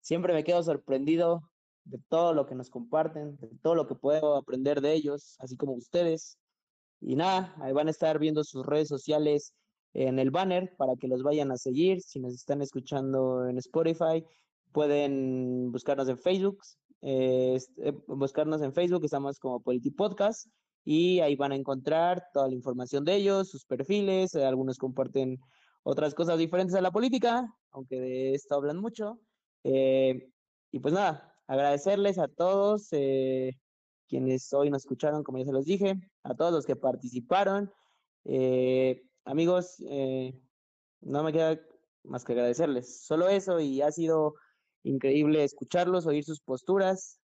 siempre 0.00 0.34
me 0.34 0.42
quedo 0.42 0.64
sorprendido 0.64 1.42
de 1.84 1.98
todo 2.08 2.34
lo 2.34 2.46
que 2.46 2.56
nos 2.56 2.70
comparten, 2.70 3.36
de 3.36 3.50
todo 3.62 3.76
lo 3.76 3.86
que 3.86 3.94
puedo 3.94 4.36
aprender 4.36 4.80
de 4.80 4.94
ellos, 4.94 5.36
así 5.38 5.56
como 5.56 5.74
ustedes. 5.74 6.38
Y 7.00 7.14
nada, 7.14 7.54
ahí 7.60 7.72
van 7.72 7.86
a 7.86 7.92
estar 7.92 8.18
viendo 8.18 8.42
sus 8.42 8.66
redes 8.66 8.88
sociales 8.88 9.54
en 10.06 10.20
el 10.20 10.30
banner 10.30 10.72
para 10.76 10.94
que 10.94 11.08
los 11.08 11.24
vayan 11.24 11.50
a 11.50 11.56
seguir. 11.56 12.00
Si 12.02 12.20
nos 12.20 12.32
están 12.32 12.62
escuchando 12.62 13.48
en 13.48 13.58
Spotify, 13.58 14.24
pueden 14.70 15.72
buscarnos 15.72 16.08
en 16.08 16.18
Facebook. 16.18 16.58
Eh, 17.00 17.58
eh, 17.78 17.92
buscarnos 18.06 18.62
en 18.62 18.72
Facebook, 18.72 19.04
estamos 19.04 19.40
como 19.40 19.60
Politi 19.60 19.90
Podcast 19.90 20.46
y 20.84 21.18
ahí 21.18 21.34
van 21.34 21.50
a 21.50 21.56
encontrar 21.56 22.24
toda 22.32 22.46
la 22.46 22.54
información 22.54 23.04
de 23.04 23.16
ellos, 23.16 23.50
sus 23.50 23.64
perfiles. 23.64 24.36
Eh, 24.36 24.44
algunos 24.44 24.78
comparten 24.78 25.40
otras 25.82 26.14
cosas 26.14 26.38
diferentes 26.38 26.76
a 26.76 26.80
la 26.80 26.92
política, 26.92 27.52
aunque 27.72 27.98
de 27.98 28.34
esto 28.34 28.54
hablan 28.54 28.78
mucho. 28.78 29.18
y 29.64 30.78
pues 30.80 30.94
nada, 30.94 31.34
agradecerles 31.48 32.18
a 32.18 32.28
todos 32.28 32.90
quienes 34.08 34.52
hoy 34.52 34.70
nos 34.70 34.82
escucharon, 34.82 35.24
como 35.24 35.38
ya 35.38 35.46
se 35.46 35.52
los 35.52 35.64
dije, 35.64 35.96
a 36.22 36.34
todos 36.36 36.52
los 36.52 36.66
que 36.66 36.76
participaron. 36.76 37.72
Eh, 38.24 39.07
amigos, 39.28 39.76
eh, 39.90 40.34
no 41.02 41.22
me 41.22 41.32
queda 41.32 41.60
más 42.04 42.24
que 42.24 42.32
agradecerles. 42.32 43.04
Solo 43.04 43.28
eso 43.28 43.60
y 43.60 43.82
ha 43.82 43.92
sido 43.92 44.34
increíble 44.82 45.44
escucharlos, 45.44 46.06
oír 46.06 46.24
sus 46.24 46.40
posturas. 46.40 47.20